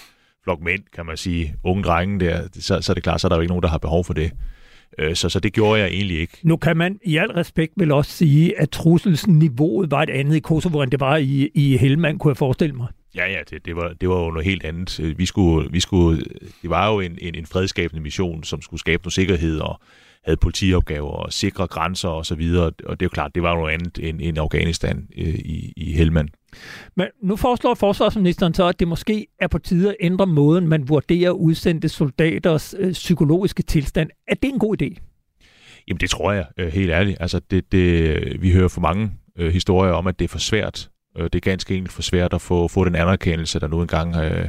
flok 0.45 0.61
mænd, 0.61 0.83
kan 0.95 1.07
man 1.07 1.17
sige, 1.17 1.55
unge 1.65 1.83
drenge 1.83 2.21
der, 2.21 2.49
så, 2.53 2.81
så 2.81 2.93
er 2.93 2.95
det 2.95 3.03
klart, 3.03 3.21
så 3.21 3.27
er 3.27 3.29
der 3.29 3.37
jo 3.37 3.41
ikke 3.41 3.51
nogen, 3.53 3.63
der 3.63 3.69
har 3.69 3.79
behov 3.79 4.05
for 4.05 4.15
det. 4.15 4.33
Øh, 4.99 5.15
så, 5.15 5.29
så 5.29 5.41
det 5.41 5.53
gjorde 5.53 5.81
jeg 5.81 5.89
egentlig 5.89 6.19
ikke. 6.19 6.39
Nu 6.43 6.57
kan 6.57 6.77
man 6.77 6.99
i 7.05 7.17
al 7.17 7.31
respekt 7.31 7.73
vel 7.77 7.93
også 7.93 8.11
sige, 8.11 8.61
at 8.61 8.71
trusselsniveauet 8.71 9.91
var 9.91 10.03
et 10.03 10.11
andet 10.11 10.37
i 10.37 10.41
Kosovo, 10.41 10.83
end 10.83 10.91
det 10.91 11.01
var 11.01 11.17
i, 11.17 11.51
i 11.55 11.77
Helmand, 11.77 12.19
kunne 12.19 12.31
jeg 12.31 12.37
forestille 12.37 12.75
mig. 12.75 12.87
Ja, 13.17 13.31
ja, 13.31 13.39
det, 13.51 13.65
det, 13.65 13.77
var, 13.77 13.93
det 14.01 14.09
var 14.09 14.25
jo 14.25 14.31
noget 14.31 14.45
helt 14.45 14.65
andet. 14.65 15.19
Vi 15.19 15.27
skulle, 15.27 15.73
vi 15.73 15.81
skulle, 15.81 16.25
det 16.63 16.71
var 16.71 16.93
jo 16.93 17.01
en, 17.01 17.19
en, 17.21 17.35
en 17.35 17.47
fredskabende 17.47 18.03
mission, 18.03 18.45
som 18.45 18.63
skulle 18.63 18.81
skabe 18.81 19.03
noget 19.03 19.13
sikkerhed 19.13 19.59
og 19.59 19.81
havde 20.25 20.37
politiopgaver 20.37 21.11
og 21.11 21.33
sikre 21.33 21.67
grænser 21.67 22.09
og 22.09 22.27
så 22.27 22.35
videre. 22.35 22.65
Og 22.65 23.01
det 23.01 23.03
er 23.03 23.07
jo 23.07 23.09
klart, 23.09 23.35
det 23.35 23.43
var 23.43 23.55
noget 23.55 23.73
andet 23.73 23.99
end, 24.09 24.21
end 24.23 24.39
Afghanistan 24.39 25.09
øh, 25.19 25.35
i, 25.35 25.73
i 25.77 25.93
Helmand. 25.93 26.29
Men 26.97 27.07
nu 27.23 27.37
foreslår 27.37 27.75
forsvarsministeren 27.75 28.55
så, 28.55 28.69
at 28.69 28.81
det 28.81 28.89
måske 28.89 29.27
er 29.41 29.49
på 29.49 29.59
tide 29.59 29.89
at 29.89 29.97
ændre 30.01 30.27
måden, 30.27 30.69
man 30.69 30.89
vurderer 30.89 31.31
udsendte 31.31 31.89
soldaters 31.89 32.75
øh, 32.79 32.93
psykologiske 32.93 33.63
tilstand. 33.63 34.11
Er 34.29 34.35
det 34.35 34.49
en 34.49 34.59
god 34.59 34.83
idé? 34.83 34.97
Jamen 35.89 36.01
det 36.01 36.11
tror 36.11 36.33
jeg, 36.33 36.47
øh, 36.59 36.73
helt 36.73 36.91
ærligt. 36.91 37.17
Altså 37.21 37.41
det, 37.51 37.73
det, 37.73 38.43
vi 38.43 38.53
hører 38.53 38.69
for 38.69 38.81
mange 38.81 39.11
øh, 39.39 39.53
historier 39.53 39.93
om, 39.93 40.07
at 40.07 40.19
det 40.19 40.25
er 40.25 40.29
for 40.29 40.39
svært 40.39 40.91
Øh, 41.19 41.25
det 41.25 41.35
er 41.35 41.41
ganske 41.41 41.77
enkelt 41.77 41.93
for 41.93 42.03
svært 42.03 42.33
at 42.33 42.41
få, 42.41 42.69
få 42.69 42.85
den 42.85 42.95
anerkendelse, 42.95 43.61
der 43.61 43.69
nu 43.69 43.81
engang 43.81 44.17
øh, 44.17 44.49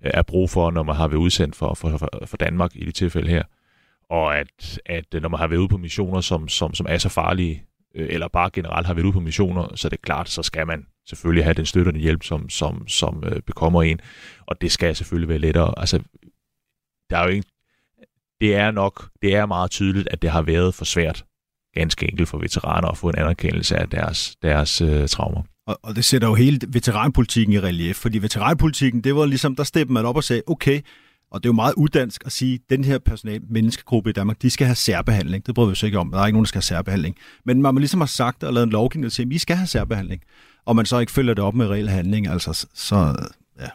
er 0.00 0.22
brug 0.22 0.50
for, 0.50 0.70
når 0.70 0.82
man 0.82 0.96
har 0.96 1.08
været 1.08 1.20
udsendt 1.20 1.56
for, 1.56 1.74
for, 1.74 2.08
for 2.26 2.36
Danmark 2.36 2.70
i 2.74 2.84
det 2.84 2.94
tilfælde 2.94 3.28
her. 3.28 3.42
Og 4.10 4.38
at, 4.38 4.80
at 4.86 5.14
øh, 5.14 5.22
når 5.22 5.28
man 5.28 5.40
har 5.40 5.46
været 5.46 5.60
ude 5.60 5.68
på 5.68 5.76
missioner, 5.76 6.20
som, 6.20 6.48
som, 6.48 6.74
som 6.74 6.86
er 6.88 6.98
så 6.98 7.08
farlige, 7.08 7.64
øh, 7.94 8.06
eller 8.10 8.28
bare 8.28 8.50
generelt 8.52 8.86
har 8.86 8.94
været 8.94 9.04
ude 9.04 9.12
på 9.12 9.20
missioner, 9.20 9.72
så 9.74 9.88
er 9.88 9.90
det 9.90 10.02
klart, 10.02 10.28
så 10.28 10.42
skal 10.42 10.66
man 10.66 10.86
selvfølgelig 11.08 11.44
have 11.44 11.54
den 11.54 11.66
støttende 11.66 12.00
hjælp, 12.00 12.22
som, 12.22 12.48
som, 12.48 12.88
som 12.88 13.24
øh, 13.26 13.42
bekommer 13.42 13.82
en. 13.82 14.00
Og 14.46 14.60
det 14.60 14.72
skal 14.72 14.96
selvfølgelig 14.96 15.28
være 15.28 15.38
lettere. 15.38 15.74
Altså, 15.76 16.02
der 17.10 17.18
er 17.18 17.22
jo 17.22 17.28
ikke, 17.28 17.48
det 18.40 18.54
er 18.54 18.70
nok, 18.70 19.08
det 19.22 19.34
er 19.34 19.46
meget 19.46 19.70
tydeligt, 19.70 20.08
at 20.10 20.22
det 20.22 20.30
har 20.30 20.42
været 20.42 20.74
for 20.74 20.84
svært, 20.84 21.24
ganske 21.74 22.08
enkelt 22.08 22.28
for 22.28 22.38
veteraner, 22.38 22.88
at 22.88 22.98
få 22.98 23.08
en 23.08 23.18
anerkendelse 23.18 23.76
af 23.76 23.88
deres, 23.88 24.36
deres 24.42 24.80
øh, 24.80 25.08
traumer. 25.08 25.42
Og, 25.66 25.78
og 25.82 25.96
det 25.96 26.04
sætter 26.04 26.28
jo 26.28 26.34
hele 26.34 26.60
veteranpolitikken 26.68 27.52
i 27.52 27.60
relief, 27.60 27.96
fordi 27.96 28.18
veteranpolitikken, 28.18 29.00
det 29.00 29.16
var 29.16 29.26
ligesom, 29.26 29.56
der 29.56 29.64
steppede 29.64 29.92
man 29.92 30.06
op 30.06 30.16
og 30.16 30.24
sagde, 30.24 30.42
okay, 30.46 30.80
og 31.30 31.42
det 31.42 31.48
er 31.48 31.52
jo 31.52 31.54
meget 31.54 31.74
uddansk 31.76 32.22
at 32.26 32.32
sige, 32.32 32.54
at 32.54 32.60
den 32.70 32.84
her 32.84 32.98
personal, 32.98 33.40
menneskegruppe 33.50 34.10
i 34.10 34.12
Danmark, 34.12 34.42
de 34.42 34.50
skal 34.50 34.66
have 34.66 34.74
særbehandling. 34.74 35.46
Det 35.46 35.54
bryder 35.54 35.70
vi 35.70 35.78
jo 35.82 35.86
ikke 35.86 35.98
om. 35.98 36.10
Der 36.10 36.18
er 36.18 36.26
ikke 36.26 36.36
nogen, 36.36 36.44
der 36.44 36.48
skal 36.48 36.58
have 36.58 36.62
særbehandling. 36.62 37.16
Men 37.44 37.62
man 37.62 37.74
må 37.74 37.80
ligesom 37.80 38.00
have 38.00 38.08
sagt 38.08 38.44
og 38.44 38.52
lavet 38.52 38.66
en 38.66 38.70
lovgivning, 38.70 39.04
der 39.04 39.10
siger, 39.10 39.26
at 39.26 39.30
vi 39.30 39.38
skal 39.38 39.56
have 39.56 39.66
særbehandling. 39.66 40.22
Og 40.64 40.76
man 40.76 40.86
så 40.86 40.98
ikke 40.98 41.12
følger 41.12 41.34
det 41.34 41.44
op 41.44 41.54
med 41.54 41.68
reel 41.68 41.88
handling, 41.88 42.26
altså 42.26 42.66
så, 42.74 43.26
ja. 43.60 43.66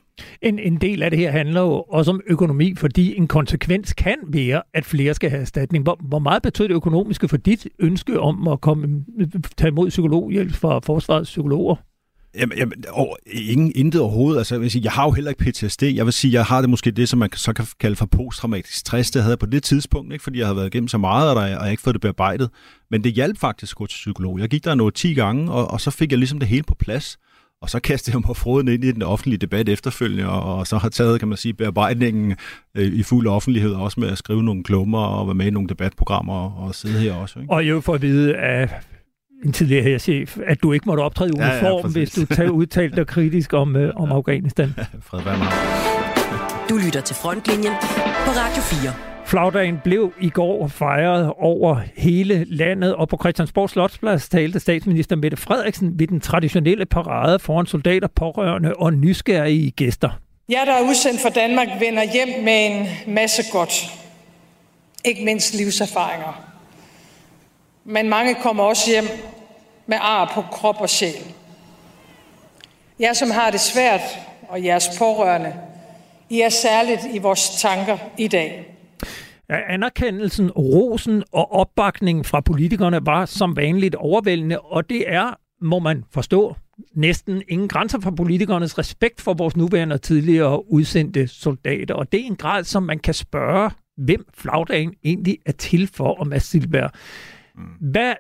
En, 0.41 0.59
en 0.59 0.77
del 0.77 1.03
af 1.03 1.09
det 1.11 1.19
her 1.19 1.31
handler 1.31 1.61
jo 1.61 1.81
også 1.81 2.11
om 2.11 2.21
økonomi, 2.27 2.75
fordi 2.75 3.17
en 3.17 3.27
konsekvens 3.27 3.93
kan 3.93 4.17
være, 4.27 4.61
at 4.73 4.85
flere 4.85 5.13
skal 5.13 5.29
have 5.29 5.41
erstatning. 5.41 5.83
Hvor, 5.83 5.97
hvor 6.01 6.19
meget 6.19 6.41
betyder 6.41 6.67
det 6.67 6.75
økonomiske 6.75 7.27
for 7.27 7.37
dit 7.37 7.67
ønske 7.79 8.19
om 8.19 8.47
at 8.47 8.61
komme, 8.61 9.05
tage 9.57 9.69
imod 9.69 9.89
psykologhjælp 9.89 10.53
fra 10.53 10.79
forsvarets 10.79 11.29
psykologer? 11.29 11.75
Jamen, 12.35 12.57
jamen 12.57 12.83
og 12.89 13.17
ingen, 13.31 13.71
intet 13.75 14.01
overhovedet. 14.01 14.37
Altså, 14.37 14.55
jeg, 14.55 14.61
vil 14.61 14.71
sige, 14.71 14.83
jeg 14.83 14.91
har 14.91 15.05
jo 15.05 15.11
heller 15.11 15.31
ikke 15.31 15.51
PTSD. 15.51 15.83
Jeg 15.83 16.05
vil 16.05 16.13
sige, 16.13 16.33
jeg 16.33 16.45
har 16.45 16.61
det 16.61 16.69
måske 16.69 16.91
det, 16.91 17.09
som 17.09 17.19
man 17.19 17.29
så 17.35 17.53
kan 17.53 17.65
kalde 17.79 17.95
for 17.95 18.05
posttraumatisk 18.05 18.77
stress. 18.77 19.11
Det 19.11 19.21
havde 19.21 19.31
jeg 19.31 19.39
på 19.39 19.45
det 19.45 19.63
tidspunkt, 19.63 20.13
ikke? 20.13 20.23
fordi 20.23 20.39
jeg 20.39 20.47
havde 20.47 20.55
været 20.55 20.67
igennem 20.67 20.87
så 20.87 20.97
meget, 20.97 21.29
og, 21.29 21.35
der, 21.35 21.41
og 21.57 21.63
jeg 21.63 21.71
ikke 21.71 21.83
fået 21.83 21.93
det 21.93 22.01
bearbejdet. 22.01 22.49
Men 22.91 23.03
det 23.03 23.13
hjalp 23.13 23.37
faktisk 23.37 23.73
at 23.73 23.77
gå 23.77 23.87
til 23.87 23.95
psykolog. 23.95 24.39
Jeg 24.39 24.49
gik 24.49 24.63
der 24.63 24.75
noget 24.75 24.93
10 24.93 25.13
gange, 25.13 25.51
og, 25.51 25.71
og 25.71 25.81
så 25.81 25.91
fik 25.91 26.11
jeg 26.11 26.19
ligesom 26.19 26.39
det 26.39 26.47
hele 26.47 26.63
på 26.63 26.75
plads. 26.75 27.17
Og 27.61 27.69
så 27.69 27.79
kastede 27.79 28.15
jeg 28.15 28.23
mig 28.27 28.37
froden 28.37 28.67
ind 28.67 28.83
i 28.83 28.91
den 28.91 29.01
offentlige 29.01 29.37
debat 29.37 29.69
efterfølgende, 29.69 30.29
og, 30.29 30.57
og 30.57 30.67
så 30.67 30.77
har 30.77 30.89
taget, 30.89 31.19
kan 31.19 31.27
man 31.27 31.37
sige, 31.37 31.53
bearbejdningen 31.53 32.35
øh, 32.75 32.85
i 32.93 33.03
fuld 33.03 33.27
offentlighed, 33.27 33.73
også 33.73 33.99
med 33.99 34.09
at 34.09 34.17
skrive 34.17 34.43
nogle 34.43 34.63
klummer 34.63 34.99
og 34.99 35.27
være 35.27 35.35
med 35.35 35.45
i 35.45 35.49
nogle 35.49 35.69
debatprogrammer 35.69 36.33
og, 36.33 36.67
og 36.67 36.75
sidde 36.75 36.99
her 36.99 37.13
også. 37.13 37.39
Ikke? 37.39 37.53
Og 37.53 37.63
jo 37.63 37.81
for 37.81 37.93
at 37.93 38.01
vide 38.01 38.37
af 38.37 38.69
en 39.45 39.51
tidligere 39.51 39.83
her 39.83 39.97
chef, 39.97 40.37
at 40.47 40.63
du 40.63 40.71
ikke 40.71 40.85
måtte 40.85 41.01
optræde 41.01 41.29
i 41.29 41.33
uniform, 41.33 41.81
ja, 41.81 41.87
ja, 41.87 41.87
hvis 41.87 42.11
du 42.11 42.25
tager 42.25 42.49
udtalt 42.49 42.95
dig 42.95 43.07
kritisk 43.07 43.53
om, 43.53 43.75
øh, 43.75 43.93
om 43.95 44.11
Afghanistan. 44.11 44.73
Fred 45.01 45.21
Du 46.69 46.77
lytter 46.85 47.01
til 47.01 47.15
Frontlinjen 47.15 47.73
på 48.25 48.31
Radio 48.31 48.61
4. 48.61 49.10
Flagdagen 49.31 49.79
blev 49.83 50.13
i 50.21 50.29
går 50.29 50.67
fejret 50.67 51.33
over 51.37 51.79
hele 51.97 52.45
landet, 52.49 52.95
og 52.95 53.09
på 53.09 53.17
Christiansborg 53.17 53.69
Slotsplads 53.69 54.29
talte 54.29 54.59
statsminister 54.59 55.15
Mette 55.15 55.37
Frederiksen 55.37 55.99
ved 55.99 56.07
den 56.07 56.19
traditionelle 56.19 56.85
parade 56.85 57.39
foran 57.39 57.65
soldater, 57.65 58.07
pårørende 58.07 58.73
og 58.73 58.93
nysgerrige 58.93 59.71
gæster. 59.71 60.09
Jeg, 60.49 60.63
der 60.65 60.73
er 60.73 60.89
udsendt 60.89 61.21
for 61.21 61.29
Danmark, 61.29 61.67
vender 61.79 62.03
hjem 62.03 62.43
med 62.43 62.65
en 62.65 62.87
masse 63.13 63.43
godt. 63.51 63.91
Ikke 65.05 65.25
mindst 65.25 65.53
livserfaringer. 65.53 66.43
Men 67.85 68.09
mange 68.09 68.35
kommer 68.35 68.63
også 68.63 68.91
hjem 68.91 69.05
med 69.87 69.97
ar 70.01 70.31
på 70.33 70.41
krop 70.41 70.81
og 70.81 70.89
sjæl. 70.89 71.33
Jeg, 72.99 73.15
som 73.15 73.31
har 73.31 73.51
det 73.51 73.59
svært, 73.59 74.01
og 74.49 74.63
jeres 74.63 74.89
pårørende, 74.97 75.53
I 76.29 76.41
er 76.41 76.49
særligt 76.49 77.01
i 77.13 77.17
vores 77.17 77.49
tanker 77.49 77.97
i 78.17 78.27
dag. 78.27 78.70
Anerkendelsen, 79.51 80.51
rosen 80.51 81.23
og 81.31 81.51
opbakningen 81.51 82.25
fra 82.25 82.41
politikerne 82.41 83.05
var 83.05 83.25
som 83.25 83.55
vanligt 83.55 83.95
overvældende, 83.95 84.59
og 84.59 84.89
det 84.89 85.03
er, 85.07 85.33
må 85.61 85.79
man 85.79 86.03
forstå, 86.11 86.55
næsten 86.93 87.41
ingen 87.47 87.67
grænser 87.67 87.99
for 87.99 88.11
politikernes 88.11 88.77
respekt 88.77 89.21
for 89.21 89.33
vores 89.33 89.57
nuværende 89.57 89.93
og 89.93 90.01
tidligere 90.01 90.71
udsendte 90.71 91.27
soldater. 91.27 91.93
Og 91.93 92.11
det 92.11 92.21
er 92.21 92.25
en 92.25 92.35
grad, 92.35 92.63
som 92.63 92.83
man 92.83 92.99
kan 92.99 93.13
spørge, 93.13 93.71
hvem 93.97 94.25
flagdagen 94.33 94.93
egentlig 95.03 95.37
er 95.45 95.51
til 95.51 95.87
for, 95.87 96.13
og 96.13 96.27
Mads 96.27 96.43
Silberg. 96.43 96.91
Mm. 97.55 97.91
Hvad 97.91 98.13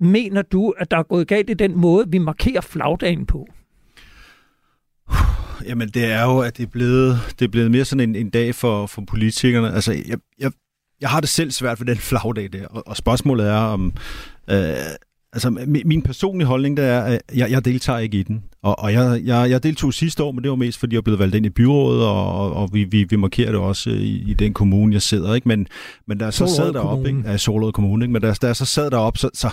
mener 0.00 0.42
du, 0.42 0.70
at 0.70 0.90
der 0.90 0.96
er 0.96 1.02
gået 1.02 1.28
galt 1.28 1.50
i 1.50 1.54
den 1.54 1.76
måde, 1.78 2.10
vi 2.10 2.18
markerer 2.18 2.60
flagdagen 2.60 3.26
på? 3.26 3.46
Jamen, 5.66 5.88
det 5.88 6.04
er 6.04 6.24
jo, 6.24 6.38
at 6.38 6.56
det 6.56 6.62
er 6.62 6.70
blevet, 6.70 7.20
det 7.38 7.44
er 7.44 7.48
blevet 7.48 7.70
mere 7.70 7.84
sådan 7.84 8.08
en, 8.08 8.16
en 8.16 8.30
dag 8.30 8.54
for, 8.54 8.86
for 8.86 9.02
politikerne. 9.06 9.74
Altså, 9.74 9.92
jeg, 9.92 10.18
jeg, 10.38 10.52
jeg 11.00 11.10
har 11.10 11.20
det 11.20 11.28
selv 11.28 11.50
svært 11.50 11.80
ved 11.80 11.86
den 11.86 11.96
flagdag 12.08 12.48
der, 12.52 12.66
og, 12.66 12.82
og 12.86 12.96
spørgsmålet 12.96 13.48
er, 13.48 13.54
om... 13.54 13.92
Øh, 14.50 14.74
altså, 15.32 15.50
min, 15.84 16.02
personlige 16.02 16.46
holdning, 16.46 16.76
det 16.76 16.84
er, 16.84 17.00
at 17.00 17.22
jeg, 17.34 17.50
jeg 17.50 17.64
deltager 17.64 17.98
ikke 17.98 18.18
i 18.18 18.22
den. 18.22 18.44
Og, 18.62 18.78
og 18.78 18.92
jeg, 18.92 19.20
jeg, 19.24 19.50
jeg 19.50 19.62
deltog 19.62 19.94
sidste 19.94 20.22
år, 20.22 20.32
men 20.32 20.42
det 20.42 20.50
var 20.50 20.56
mest, 20.56 20.78
fordi 20.78 20.94
jeg 20.94 21.04
blev 21.04 21.18
valgt 21.18 21.34
ind 21.34 21.46
i 21.46 21.50
byrådet, 21.50 22.06
og, 22.06 22.52
og 22.52 22.70
vi, 22.72 22.84
vi, 22.84 23.04
vi 23.04 23.16
markerer 23.16 23.50
det 23.50 23.60
også 23.60 23.90
i, 23.90 24.24
i 24.26 24.34
den 24.34 24.54
kommune, 24.54 24.92
jeg 24.92 25.02
sidder. 25.02 25.34
Ikke? 25.34 25.48
Men, 25.48 25.66
men 26.06 26.20
der 26.20 26.30
så 26.30 26.46
sad 26.46 26.72
deroppe, 26.72 27.08
ikke? 27.08 27.22
Ja, 27.24 27.36
Solrød 27.36 27.72
Kommune, 27.72 28.04
ikke? 28.04 28.12
men 28.12 28.22
der, 28.22 28.34
der 28.34 28.52
så 28.52 28.64
sad 28.64 28.90
deroppe, 28.90 29.18
så, 29.18 29.30
så 29.34 29.50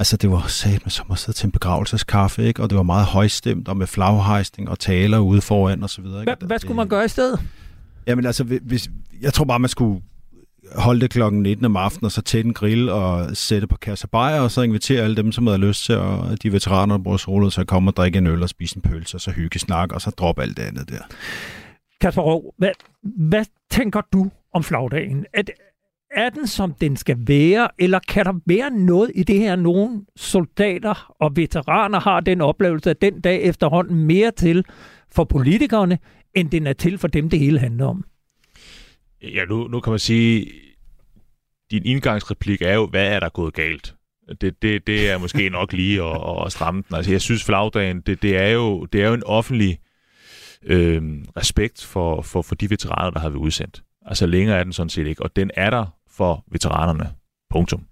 Altså, 0.00 0.16
det 0.16 0.30
var 0.30 0.46
sat 0.46 0.84
med 0.84 0.90
som 0.90 1.06
at 1.10 1.18
sidde 1.18 1.38
til 1.38 1.46
en 1.46 1.52
begravelseskaffe, 1.52 2.44
ikke? 2.44 2.62
Og 2.62 2.70
det 2.70 2.76
var 2.76 2.82
meget 2.82 3.06
højstemt, 3.06 3.68
og 3.68 3.76
med 3.76 3.86
flaghejsning 3.86 4.68
og 4.68 4.78
taler 4.78 5.18
ude 5.18 5.40
foran 5.40 5.82
og 5.82 5.90
så 5.90 6.02
videre. 6.02 6.20
Ikke? 6.20 6.34
Hvad, 6.38 6.46
hvad 6.46 6.58
skulle 6.58 6.76
man 6.76 6.88
gøre 6.88 7.04
i 7.04 7.08
stedet? 7.08 7.40
Jamen 8.06 8.26
altså, 8.26 8.44
hvis, 8.44 8.90
jeg 9.20 9.34
tror 9.34 9.44
bare, 9.44 9.58
man 9.58 9.68
skulle 9.68 10.02
holde 10.76 11.00
det 11.00 11.10
klokken 11.10 11.42
19 11.42 11.64
om 11.64 11.76
aftenen, 11.76 12.04
og 12.04 12.12
så 12.12 12.22
tænde 12.22 12.48
en 12.48 12.54
grill 12.54 12.88
og 12.88 13.36
sætte 13.36 13.66
på 13.66 13.76
kasse 13.76 14.08
bajer, 14.08 14.40
og 14.40 14.50
så 14.50 14.62
invitere 14.62 15.02
alle 15.02 15.16
dem, 15.16 15.32
som 15.32 15.46
havde 15.46 15.58
lyst 15.58 15.84
til, 15.84 15.96
og 15.96 16.42
de 16.42 16.52
veteraner, 16.52 16.96
der 16.96 17.04
bor 17.04 17.16
solet, 17.16 17.52
så 17.52 17.64
komme 17.64 17.90
og 17.90 17.96
drikke 17.96 18.18
en 18.18 18.26
øl 18.26 18.42
og 18.42 18.48
spise 18.48 18.76
en 18.76 18.82
pølse, 18.82 19.16
og 19.16 19.20
så 19.20 19.30
hygge 19.30 19.58
snak, 19.58 19.92
og 19.92 20.00
så 20.00 20.10
droppe 20.10 20.42
alt 20.42 20.56
det 20.56 20.62
andet 20.62 20.88
der. 20.88 21.02
Kasper 22.00 22.22
Rov, 22.22 22.54
hvad, 22.58 22.70
hvad 23.02 23.44
tænker 23.70 24.00
du 24.12 24.30
om 24.54 24.62
flagdagen? 24.62 25.26
At, 25.34 25.50
er 26.10 26.30
den, 26.30 26.46
som 26.46 26.74
den 26.80 26.96
skal 26.96 27.16
være, 27.26 27.68
eller 27.78 27.98
kan 28.08 28.24
der 28.24 28.32
være 28.46 28.70
noget 28.70 29.12
i 29.14 29.22
det 29.22 29.38
her, 29.38 29.56
nogen 29.56 30.06
soldater 30.16 31.14
og 31.20 31.36
veteraner 31.36 32.00
har 32.00 32.20
den 32.20 32.40
oplevelse, 32.40 32.90
at 32.90 33.02
den 33.02 33.20
dag 33.20 33.42
efterhånden 33.42 34.06
mere 34.06 34.30
til 34.30 34.64
for 35.12 35.24
politikerne, 35.24 35.98
end 36.34 36.50
den 36.50 36.66
er 36.66 36.72
til 36.72 36.98
for 36.98 37.08
dem, 37.08 37.30
det 37.30 37.38
hele 37.38 37.58
handler 37.58 37.86
om? 37.86 38.04
Ja, 39.22 39.44
nu, 39.44 39.68
nu 39.68 39.80
kan 39.80 39.90
man 39.90 39.98
sige, 39.98 40.46
din 41.70 41.86
indgangsreplik 41.86 42.62
er 42.62 42.74
jo, 42.74 42.86
hvad 42.86 43.06
er 43.08 43.20
der 43.20 43.28
gået 43.28 43.54
galt? 43.54 43.94
Det, 44.40 44.62
det, 44.62 44.86
det 44.86 45.10
er 45.10 45.18
måske 45.18 45.48
nok 45.58 45.72
lige 45.72 46.02
at, 46.02 46.46
at 46.46 46.52
stramme 46.52 46.82
den. 46.88 46.96
Altså, 46.96 47.12
jeg 47.12 47.20
synes, 47.20 47.44
flagdagen, 47.44 48.00
det, 48.00 48.22
det, 48.22 48.36
er, 48.36 48.48
jo, 48.48 48.84
det 48.84 49.02
er 49.02 49.08
jo 49.08 49.14
en 49.14 49.24
offentlig 49.24 49.78
øh, 50.62 51.02
respekt 51.36 51.84
for, 51.84 52.22
for, 52.22 52.42
for 52.42 52.54
de 52.54 52.70
veteraner, 52.70 53.10
der 53.10 53.20
har 53.20 53.28
været 53.28 53.40
udsendt. 53.40 53.82
Altså 54.06 54.26
længere 54.26 54.58
er 54.58 54.64
den 54.64 54.72
sådan 54.72 54.90
set 54.90 55.06
ikke, 55.06 55.22
og 55.22 55.36
den 55.36 55.50
er 55.54 55.70
der 55.70 55.99
for 56.20 56.44
veteranerne. 56.46 57.10
Punktum. 57.50 57.86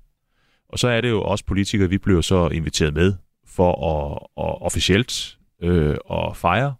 Og 0.68 0.78
så 0.78 0.88
er 0.88 1.00
det 1.00 1.10
jo 1.10 1.22
også 1.22 1.44
politikere, 1.44 1.88
vi 1.88 1.98
bliver 1.98 2.20
så 2.20 2.48
inviteret 2.48 2.94
med 2.94 3.14
for 3.46 3.70
at, 3.92 4.18
at 4.44 4.62
officielt 4.62 5.38
øh, 5.62 5.96
at 6.10 6.36
fejre 6.36 6.74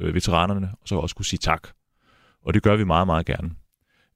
øh, 0.00 0.14
veteranerne, 0.14 0.70
og 0.80 0.88
så 0.88 0.96
også 0.96 1.14
kunne 1.16 1.24
sige 1.24 1.38
tak. 1.38 1.68
Og 2.44 2.54
det 2.54 2.62
gør 2.62 2.76
vi 2.76 2.84
meget, 2.84 3.06
meget 3.06 3.26
gerne. 3.26 3.50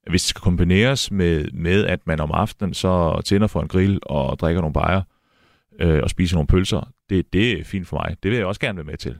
Hvis 0.09 0.21
det 0.23 0.29
skal 0.29 0.41
kombineres 0.41 1.11
med, 1.11 1.51
med 1.51 1.85
at 1.85 2.07
man 2.07 2.19
om 2.19 2.31
aftenen 2.33 2.73
så 2.73 3.21
tænder 3.25 3.47
for 3.47 3.61
en 3.61 3.67
grill 3.67 3.99
og 4.03 4.39
drikker 4.39 4.61
nogle 4.61 4.73
bajer 4.73 5.01
øh, 5.79 5.99
og 6.03 6.09
spiser 6.09 6.35
nogle 6.35 6.47
pølser, 6.47 6.91
det, 7.09 7.33
det 7.33 7.59
er 7.59 7.63
fint 7.63 7.87
for 7.87 7.97
mig. 7.97 8.17
Det 8.23 8.31
vil 8.31 8.37
jeg 8.37 8.47
også 8.47 8.61
gerne 8.61 8.77
være 8.77 8.85
med 8.85 8.97
til. 8.97 9.17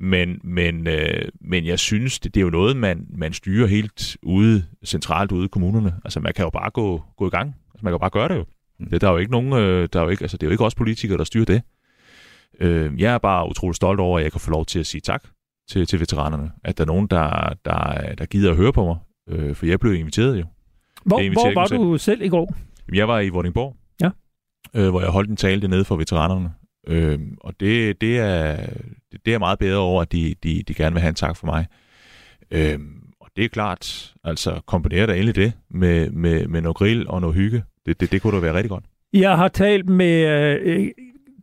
Men, 0.00 0.40
men, 0.44 0.86
øh, 0.86 1.28
men 1.40 1.66
jeg 1.66 1.78
synes, 1.78 2.18
det, 2.18 2.34
det 2.34 2.40
er 2.40 2.44
jo 2.44 2.50
noget, 2.50 2.76
man, 2.76 3.06
man 3.08 3.32
styrer 3.32 3.66
helt 3.66 4.16
ude, 4.22 4.64
centralt 4.84 5.32
ude 5.32 5.44
i 5.44 5.48
kommunerne. 5.48 5.94
Altså, 6.04 6.20
man 6.20 6.32
kan 6.34 6.44
jo 6.44 6.50
bare 6.50 6.70
gå, 6.70 7.02
gå 7.16 7.26
i 7.26 7.30
gang. 7.30 7.48
Altså, 7.48 7.84
man 7.84 7.90
kan 7.90 7.94
jo 7.94 7.98
bare 7.98 8.10
gøre 8.10 8.28
det 8.28 8.34
jo. 8.34 8.44
Mm. 8.78 8.90
Det, 8.90 9.00
der 9.00 9.08
er 9.08 9.12
jo 9.12 9.18
ikke 9.18 9.32
nogen, 9.32 9.52
øh, 9.52 9.88
der 9.92 10.00
er 10.00 10.04
jo 10.04 10.08
ikke, 10.08 10.22
altså, 10.22 10.36
det 10.36 10.42
er 10.42 10.48
jo 10.48 10.52
ikke 10.52 10.64
os 10.64 10.74
politikere, 10.74 11.18
der 11.18 11.24
styrer 11.24 11.44
det. 11.44 11.62
Øh, 12.60 13.00
jeg 13.00 13.14
er 13.14 13.18
bare 13.18 13.48
utrolig 13.48 13.76
stolt 13.76 14.00
over, 14.00 14.18
at 14.18 14.24
jeg 14.24 14.32
kan 14.32 14.40
få 14.40 14.50
lov 14.50 14.66
til 14.66 14.78
at 14.78 14.86
sige 14.86 15.00
tak 15.00 15.24
til, 15.70 15.86
til 15.86 16.00
veteranerne. 16.00 16.50
At 16.64 16.78
der 16.78 16.84
er 16.84 16.86
nogen, 16.86 17.06
der, 17.06 17.54
der, 17.64 18.14
der 18.14 18.26
gider 18.26 18.50
at 18.50 18.56
høre 18.56 18.72
på 18.72 18.84
mig. 18.84 18.96
Øh, 19.28 19.54
for 19.54 19.66
jeg 19.66 19.80
blev 19.80 19.94
inviteret 19.94 20.40
jo. 20.40 20.44
Hvor, 21.04 21.32
hvor 21.32 21.54
var 21.54 21.66
du 21.66 21.98
selv 21.98 22.22
i 22.22 22.28
går? 22.28 22.54
Jeg 22.94 23.08
var 23.08 23.20
i 23.20 23.28
Vordingborg. 23.28 23.76
Ja. 24.00 24.10
Øh, 24.74 24.90
hvor 24.90 25.00
jeg 25.00 25.10
holdt 25.10 25.30
en 25.30 25.36
tale 25.36 25.62
dernede 25.62 25.84
for 25.84 25.96
veteranerne. 25.96 26.52
Øh, 26.86 27.18
og 27.40 27.54
det, 27.60 28.00
det, 28.00 28.18
er, 28.18 28.66
det 29.26 29.34
er 29.34 29.38
meget 29.38 29.58
bedre 29.58 29.78
over, 29.78 30.02
at 30.02 30.12
de, 30.12 30.34
de, 30.42 30.62
de 30.68 30.74
gerne 30.74 30.94
vil 30.94 31.00
have 31.00 31.08
en 31.08 31.14
tak 31.14 31.36
for 31.36 31.46
mig. 31.46 31.66
Øhm, 32.50 33.02
og 33.20 33.28
det 33.36 33.44
er 33.44 33.48
klart, 33.48 34.14
altså 34.24 34.60
kombinere 34.66 35.06
der 35.06 35.12
endelig 35.14 35.36
det 35.36 35.52
med, 35.70 36.10
med, 36.10 36.46
med 36.46 36.60
noget 36.60 36.76
grill 36.76 37.08
og 37.08 37.20
noget 37.20 37.36
hygge. 37.36 37.62
Det, 37.86 38.00
det, 38.00 38.12
det 38.12 38.22
kunne 38.22 38.36
da 38.36 38.40
være 38.40 38.54
rigtig 38.54 38.70
godt. 38.70 38.84
Jeg 39.12 39.36
har 39.36 39.48
talt 39.48 39.88
med 39.88 40.26
øh, 40.64 40.88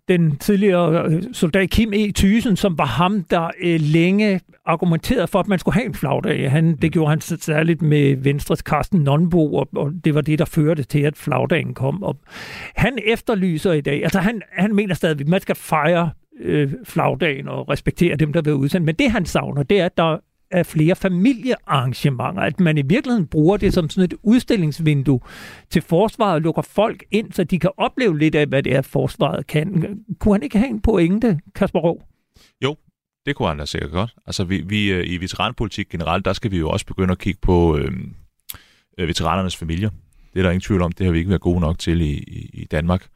den 0.08 0.38
tidligere 0.38 1.06
øh, 1.12 1.24
soldat 1.34 1.70
Kim 1.70 1.94
E. 1.94 2.12
Thysen, 2.12 2.56
som 2.56 2.78
var 2.78 2.86
ham, 2.86 3.24
der 3.24 3.50
øh, 3.62 3.80
længe 3.82 4.42
argumenterede 4.66 5.28
for, 5.28 5.40
at 5.40 5.48
man 5.48 5.60
skulle 5.60 5.76
have 5.76 5.86
en 5.86 5.94
flagdag. 5.94 6.52
Han, 6.52 6.76
det 6.76 6.92
gjorde 6.92 7.10
han 7.10 7.22
særligt 7.22 7.82
med 7.82 8.16
Venstres 8.16 8.60
Carsten 8.60 9.00
Nonbo, 9.00 9.54
og, 9.54 9.68
og 9.76 9.92
det 10.04 10.16
var 10.16 10.22
det, 10.22 10.40
der 10.40 10.46
førte 10.46 10.84
til, 10.84 11.00
at 11.00 11.18
flagdagen 11.18 11.74
kom. 11.74 12.04
Og 12.04 12.18
han 12.76 12.98
efterlyser 13.06 13.72
i 13.72 13.82
dag, 13.82 14.04
altså 14.04 14.20
han, 14.20 14.42
han 14.52 14.76
mener 14.76 14.94
stadig, 14.94 15.22
at 15.22 15.28
man 15.28 15.42
skal 15.42 15.56
fejre 15.56 16.10
øh, 16.40 16.72
flagdagen 16.84 17.48
og 17.48 17.70
respektere 17.70 18.16
dem, 18.16 18.34
der 18.34 18.42
vil 18.42 18.54
udsendt. 18.54 18.86
Men 18.86 18.96
det, 18.96 19.12
han 19.12 19.26
savner, 19.26 19.64
det 19.64 19.80
er, 19.80 19.86
at 19.86 19.98
der 19.98 20.18
af 20.52 20.66
flere 20.66 20.96
familiearrangementer, 20.96 22.42
at 22.42 22.60
man 22.60 22.78
i 22.78 22.82
virkeligheden 22.82 23.28
bruger 23.28 23.58
det 23.58 23.74
som 23.74 23.90
sådan 23.90 24.04
et 24.04 24.14
udstillingsvindue 24.24 25.20
til 25.70 25.82
forsvaret 25.82 26.34
og 26.34 26.42
lukker 26.42 26.62
folk 26.62 27.04
ind, 27.12 27.32
så 27.32 27.44
de 27.44 27.60
kan 27.60 27.72
opleve 27.78 28.20
lidt 28.20 28.36
af, 28.36 28.48
hvad 28.48 28.64
det 28.64 28.76
er, 28.76 28.82
forsvaret 28.82 29.48
kan. 29.48 29.98
Kunne 30.20 30.34
han 30.34 30.44
ikke 30.44 30.58
have 30.58 30.70
en 30.70 30.82
pointe, 30.82 31.40
Kasper 31.56 31.80
Rå? 31.80 32.04
Jo, 32.64 32.76
det 33.26 33.36
kunne 33.36 33.48
han 33.48 33.58
da 33.58 33.66
sikkert 33.66 33.92
godt. 33.92 34.16
Altså 34.26 34.44
vi, 34.44 34.62
vi 34.62 34.92
øh, 34.92 35.04
i 35.08 35.18
veteranpolitik 35.18 35.90
generelt, 35.90 36.26
der 36.26 36.34
skal 36.34 36.52
vi 36.52 36.58
jo 36.58 36.70
også 36.70 36.86
begynde 36.86 37.12
at 37.12 37.20
kigge 37.20 37.40
på 37.42 37.78
øhm, 37.78 38.14
øh, 38.98 39.08
veteranernes 39.08 39.56
familier. 39.56 39.90
Det 40.34 40.40
er 40.40 40.44
der 40.44 40.50
ingen 40.50 40.62
tvivl 40.62 40.82
om, 40.82 40.92
det 40.92 41.06
har 41.06 41.12
vi 41.12 41.18
ikke 41.18 41.30
været 41.30 41.42
gode 41.42 41.60
nok 41.60 41.80
til 41.80 42.02
i, 42.02 42.12
i, 42.12 42.50
i 42.54 42.66
Danmark. 42.66 43.08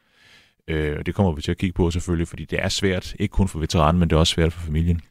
Øh, 0.67 0.95
og 0.99 1.05
det 1.05 1.15
kommer 1.15 1.31
vi 1.31 1.41
til 1.41 1.51
at 1.51 1.57
kigge 1.57 1.73
på 1.73 1.91
selvfølgelig, 1.91 2.27
fordi 2.27 2.45
det 2.45 2.59
er 2.63 2.69
svært, 2.69 3.15
ikke 3.19 3.31
kun 3.31 3.47
for 3.47 3.59
veteranen, 3.59 3.99
men 3.99 4.09
det 4.09 4.15
er 4.15 4.19
også 4.19 4.33
svært 4.33 4.53
for 4.53 4.61
familien. 4.61 5.01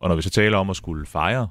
Og 0.00 0.08
når 0.08 0.16
vi 0.16 0.22
så 0.22 0.30
taler 0.30 0.58
om 0.58 0.70
at 0.70 0.76
skulle 0.76 1.06
fejre 1.06 1.48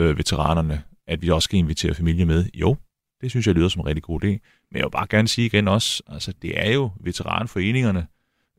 øh, 0.00 0.18
veteranerne, 0.18 0.82
at 1.06 1.22
vi 1.22 1.30
også 1.30 1.44
skal 1.44 1.58
invitere 1.58 1.94
familie 1.94 2.24
med. 2.24 2.44
Jo, 2.54 2.76
det 3.20 3.30
synes 3.30 3.46
jeg 3.46 3.54
lyder 3.54 3.68
som 3.68 3.80
en 3.80 3.86
rigtig 3.86 4.02
god 4.02 4.24
idé. 4.24 4.28
Men 4.70 4.76
jeg 4.76 4.84
vil 4.84 4.90
bare 4.90 5.06
gerne 5.10 5.28
sige 5.28 5.46
igen 5.46 5.68
også, 5.68 6.02
altså 6.06 6.32
det 6.42 6.66
er 6.66 6.72
jo 6.72 6.90
veteranforeningerne 7.00 8.06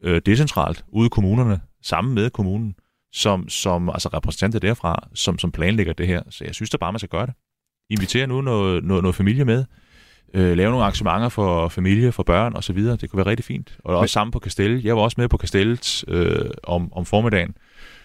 øh, 0.03 0.21
decentralt 0.25 0.85
ude 0.87 1.05
i 1.05 1.09
kommunerne, 1.09 1.61
sammen 1.83 2.15
med 2.15 2.29
kommunen, 2.29 2.75
som, 3.13 3.49
som 3.49 3.89
altså 3.89 4.09
repræsentanter 4.13 4.59
derfra, 4.59 5.07
som, 5.13 5.39
som 5.39 5.51
planlægger 5.51 5.93
det 5.93 6.07
her. 6.07 6.21
Så 6.29 6.43
jeg 6.45 6.55
synes 6.55 6.69
da 6.69 6.77
bare, 6.77 6.91
man 6.91 6.99
skal 6.99 7.09
gøre 7.09 7.25
det. 7.25 7.33
Invitere 7.89 8.27
nu 8.27 8.41
noget, 8.41 8.83
noget, 8.83 9.03
noget 9.03 9.15
familie 9.15 9.45
med. 9.45 9.65
Øh, 10.33 10.57
lave 10.57 10.69
nogle 10.69 10.83
arrangementer 10.83 11.29
for 11.29 11.67
familie, 11.67 12.11
for 12.11 12.23
børn 12.23 12.55
osv. 12.55 12.77
Det 12.77 13.09
kunne 13.09 13.17
være 13.17 13.25
rigtig 13.25 13.45
fint. 13.45 13.77
Og 13.83 13.97
også 13.97 14.13
sammen 14.13 14.31
på 14.31 14.39
Kastellet. 14.39 14.85
Jeg 14.85 14.95
var 14.95 15.01
også 15.01 15.15
med 15.21 15.27
på 15.27 15.37
Kastellet 15.37 16.03
øh, 16.07 16.49
om, 16.63 16.93
om 16.93 17.05
formiddagen 17.05 17.55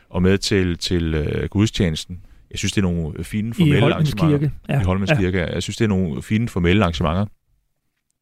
og 0.09 0.23
med 0.23 0.39
til, 0.39 0.79
til 0.79 1.15
øh, 1.15 1.49
gudstjenesten. 1.49 2.21
Jeg 2.51 2.59
synes, 2.59 2.73
det 2.73 2.79
er 2.79 2.83
nogle 2.83 3.25
fine 3.25 3.55
formelle 3.55 3.87
I 3.87 3.91
arrangementer. 3.91 4.39
Kirke. 4.39 4.53
Ja. 4.69 4.81
I 4.81 4.85
Holmens 4.85 5.11
Ja. 5.11 5.17
Kirke. 5.17 5.39
Jeg 5.39 5.63
synes, 5.63 5.77
det 5.77 5.85
er 5.85 5.89
nogle 5.89 6.23
fine 6.23 6.49
formelle 6.49 6.83
arrangementer. 6.85 7.27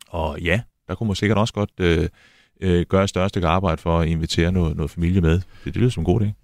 Og 0.09 0.41
ja, 0.41 0.61
der 0.89 0.95
kunne 0.95 1.07
man 1.07 1.17
sikkert 1.17 1.39
også 1.39 1.55
godt 1.55 1.71
øh, 1.81 2.09
øh, 2.61 2.87
gøre 2.89 3.03
et 3.05 3.09
større 3.09 3.29
stykke 3.29 3.47
arbejde 3.49 3.83
for 3.83 4.01
at 4.01 4.09
invitere 4.09 4.53
noget, 4.53 4.77
noget 4.77 4.91
familie 4.91 5.21
med. 5.21 5.33
Det, 5.35 5.45
det 5.65 5.77
lyder 5.77 5.91
som 5.91 6.01
en 6.01 6.05
god 6.05 6.21
idé. 6.21 6.44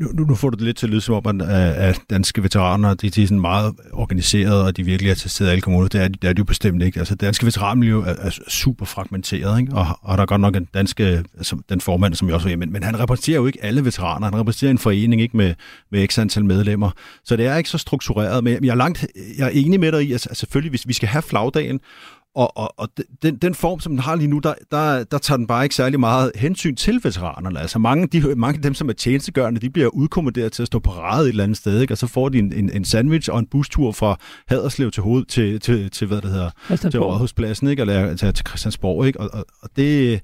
Nu, 0.00 0.08
nu- 0.14 0.24
nu 0.24 0.34
får 0.34 0.50
du 0.50 0.56
det 0.56 0.64
lidt 0.64 0.76
til 0.76 0.86
at 0.86 0.90
lyde 0.90 1.00
som 1.00 1.14
om, 1.26 1.40
at, 1.40 1.48
at 1.48 2.00
danske 2.10 2.42
veteraner 2.42 2.94
de, 2.94 3.10
de 3.10 3.22
er 3.22 3.26
sådan 3.26 3.40
meget 3.40 3.74
organiserede, 3.92 4.64
og 4.66 4.76
de 4.76 4.84
virkelig 4.84 5.10
er 5.10 5.14
til 5.14 5.30
stede 5.30 5.48
i 5.48 5.52
alle 5.52 5.62
kommuner. 5.62 5.88
Det 5.88 6.02
er, 6.02 6.08
det 6.08 6.24
er 6.28 6.32
de 6.32 6.38
jo 6.38 6.44
bestemt 6.44 6.82
ikke. 6.82 6.98
Altså, 6.98 7.14
danske 7.14 7.46
veteranmiljø 7.46 8.00
er, 8.00 8.04
er 8.18 8.30
super 8.48 8.86
fragmenteret, 8.86 9.60
ikke? 9.60 9.72
Og, 9.74 9.86
og 10.02 10.16
der 10.18 10.22
er 10.22 10.26
godt 10.26 10.40
nok 10.40 10.56
en 10.56 10.64
danske, 10.74 11.24
altså, 11.36 11.56
den 11.68 11.80
formand, 11.80 12.14
som 12.14 12.28
jeg 12.28 12.34
også 12.34 12.48
var 12.48 12.56
men, 12.56 12.72
men 12.72 12.82
han 12.82 12.98
repræsenterer 13.00 13.36
jo 13.36 13.46
ikke 13.46 13.64
alle 13.64 13.84
veteraner. 13.84 14.26
Han 14.26 14.40
repræsenterer 14.40 14.70
en 14.70 14.78
forening 14.78 15.22
ikke 15.22 15.36
med, 15.36 15.54
med 15.92 16.06
x 16.08 16.18
antal 16.18 16.44
medlemmer. 16.44 16.90
Så 17.24 17.36
det 17.36 17.46
er 17.46 17.56
ikke 17.56 17.70
så 17.70 17.78
struktureret. 17.78 18.44
Men 18.44 18.64
jeg 18.64 18.70
er, 18.70 18.74
langt, 18.76 19.06
jeg 19.38 19.46
er 19.46 19.50
enig 19.50 19.80
med 19.80 19.92
dig 19.92 20.02
i, 20.08 20.12
at, 20.12 20.26
at 20.26 20.36
selvfølgelig, 20.36 20.70
hvis 20.70 20.88
vi 20.88 20.92
skal 20.92 21.08
have 21.08 21.22
flagdagen, 21.22 21.80
og, 22.34 22.56
og, 22.56 22.74
og 22.76 22.88
den, 23.22 23.36
den 23.36 23.54
form, 23.54 23.80
som 23.80 23.92
den 23.92 23.98
har 23.98 24.14
lige 24.14 24.28
nu, 24.28 24.38
der, 24.38 24.54
der, 24.70 25.04
der 25.04 25.18
tager 25.18 25.36
den 25.36 25.46
bare 25.46 25.64
ikke 25.64 25.74
særlig 25.74 26.00
meget 26.00 26.32
hensyn 26.34 26.76
til 26.76 27.00
veteranerne. 27.02 27.60
Altså 27.60 27.78
mange, 27.78 28.06
de, 28.06 28.34
mange 28.34 28.56
af 28.56 28.62
dem, 28.62 28.74
som 28.74 28.88
er 28.88 28.92
tjenestegørende, 28.92 29.60
de 29.60 29.70
bliver 29.70 29.88
udkommanderet 29.88 30.52
til 30.52 30.62
at 30.62 30.66
stå 30.66 30.78
på 30.78 30.90
rade 30.90 31.24
et 31.24 31.28
eller 31.28 31.44
andet 31.44 31.58
sted, 31.58 31.80
ikke? 31.80 31.94
og 31.94 31.98
så 31.98 32.06
får 32.06 32.28
de 32.28 32.38
en, 32.38 32.52
en, 32.52 32.70
en 32.70 32.84
sandwich 32.84 33.30
og 33.32 33.38
en 33.38 33.46
bustur 33.46 33.92
fra 33.92 34.16
Haderslev 34.48 34.90
til 34.90 35.02
hoved 35.02 35.24
til, 35.24 35.60
til, 35.60 35.90
til 35.90 36.06
hvad 36.06 36.20
det 36.20 36.30
hedder, 36.30 36.50
til. 36.76 37.00
Rådhuspladsen, 37.00 37.68
ikke? 37.68 37.80
eller 37.80 38.16
til, 38.16 38.34
til 38.34 38.46
Christiansborg. 38.46 39.06
Ikke? 39.06 39.20
Og, 39.20 39.30
og, 39.32 39.46
og 39.62 39.68
det, 39.76 40.20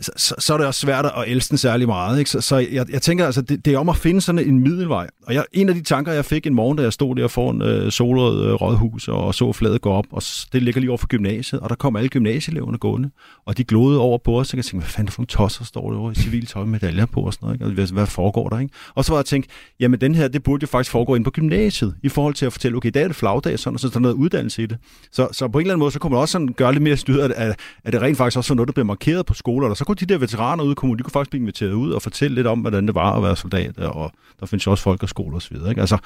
så, 0.00 0.12
så, 0.16 0.34
så 0.38 0.54
er 0.54 0.58
det 0.58 0.66
også 0.66 0.80
svært 0.80 1.04
at 1.04 1.24
elske 1.26 1.50
den 1.50 1.58
særlig 1.58 1.86
meget. 1.86 2.18
Ikke? 2.18 2.30
Så, 2.30 2.40
så 2.40 2.56
jeg, 2.56 2.90
jeg 2.90 3.02
tænker, 3.02 3.26
altså, 3.26 3.42
det, 3.42 3.64
det 3.64 3.74
er 3.74 3.78
om 3.78 3.88
at 3.88 3.96
finde 3.96 4.20
sådan 4.20 4.48
en 4.48 4.60
middelvej. 4.60 5.06
Og 5.26 5.34
jeg, 5.34 5.44
en 5.52 5.68
af 5.68 5.74
de 5.74 5.82
tanker, 5.82 6.12
jeg 6.12 6.24
fik 6.24 6.46
en 6.46 6.54
morgen, 6.54 6.78
da 6.78 6.82
jeg 6.82 6.92
stod 6.92 7.16
der 7.16 7.28
foran 7.28 7.62
øh, 7.62 7.92
Solrød 7.92 8.44
øh, 8.46 8.52
Rådhus 8.52 9.08
og 9.08 9.34
så 9.34 9.52
fladet 9.52 9.80
gå 9.80 9.90
op, 9.90 10.04
og 10.12 10.22
det 10.52 10.62
ligger 10.62 10.80
lige 10.80 10.90
over 10.90 10.98
for 10.98 11.06
gymnasiet, 11.06 11.60
og 11.60 11.70
der 11.70 11.74
kom 11.74 11.96
alle 11.96 12.08
gymnasieeleverne 12.08 12.78
gående, 12.78 13.10
og 13.46 13.58
de 13.58 13.64
glodede 13.64 14.00
over 14.00 14.18
på 14.18 14.38
os, 14.40 14.52
og 14.52 14.56
jeg 14.56 14.64
tænkte, 14.64 14.84
hvad 14.84 14.90
fanden 14.90 15.12
for 15.12 15.20
nogle 15.20 15.26
tosser 15.26 15.64
står 15.64 15.90
der 15.90 15.98
over 15.98 16.10
i 16.10 16.14
civil 16.14 16.46
tøj 16.46 16.64
med 16.64 16.70
medaljer 16.70 17.06
på 17.06 17.20
og 17.20 17.32
sådan 17.32 17.46
noget, 17.46 17.54
ikke? 17.56 17.64
Og 17.64 17.72
hvad, 17.72 17.92
hvad 17.92 18.06
foregår 18.06 18.48
der, 18.48 18.58
ikke? 18.58 18.74
Og 18.94 19.04
så 19.04 19.12
var 19.12 19.18
jeg 19.18 19.26
tænkt, 19.26 19.46
jamen 19.80 20.00
den 20.00 20.14
her, 20.14 20.28
det 20.28 20.42
burde 20.42 20.62
jo 20.62 20.66
faktisk 20.66 20.90
foregå 20.90 21.14
ind 21.14 21.24
på 21.24 21.30
gymnasiet, 21.30 21.94
i 22.02 22.08
forhold 22.08 22.34
til 22.34 22.46
at 22.46 22.52
fortælle, 22.52 22.76
okay, 22.76 22.88
i 22.88 22.90
dag 22.90 23.02
er 23.02 23.06
det 23.06 23.16
flagdag, 23.16 23.58
sådan, 23.58 23.74
og 23.74 23.80
så 23.80 23.86
er 23.86 23.90
der 23.90 24.00
noget 24.00 24.14
uddannelse 24.14 24.62
i 24.62 24.66
det. 24.66 24.78
Så, 25.12 25.28
så 25.32 25.48
på 25.48 25.58
en 25.58 25.62
eller 25.62 25.74
anden 25.74 25.78
måde, 25.78 25.90
så 25.90 25.98
kunne 25.98 26.10
man 26.10 26.20
også 26.20 26.32
sådan 26.32 26.48
gøre 26.48 26.72
lidt 26.72 26.82
mere 26.82 26.96
styret, 26.96 27.32
at, 27.32 27.56
at, 27.84 27.92
det 27.92 28.02
rent 28.02 28.16
faktisk 28.16 28.36
også 28.36 28.52
er 28.52 28.56
noget, 28.56 28.68
der 28.68 28.72
bliver 28.72 28.86
markeret 28.86 29.26
på 29.26 29.34
skoler, 29.34 29.68
og 29.68 29.76
så 29.82 29.86
kunne 29.86 29.96
de 29.96 30.06
der 30.06 30.18
veteraner 30.18 30.64
ude 30.64 30.72
i 30.72 30.74
kommunen, 30.74 30.98
de 30.98 31.02
kunne 31.02 31.10
faktisk 31.10 31.30
blive 31.30 31.40
inviteret 31.40 31.72
ud 31.72 31.92
og 31.92 32.02
fortælle 32.02 32.34
lidt 32.34 32.46
om, 32.46 32.60
hvordan 32.60 32.86
det 32.86 32.94
var 32.94 33.16
at 33.16 33.22
være 33.22 33.36
soldat, 33.36 33.78
og 33.78 34.12
der 34.40 34.46
findes 34.46 34.66
jo 34.66 34.70
også 34.70 34.84
folkeskole 34.84 35.36
og 35.36 35.42
så 35.42 35.50
videre, 35.50 35.68
ikke? 35.68 35.80
Altså, 35.80 35.98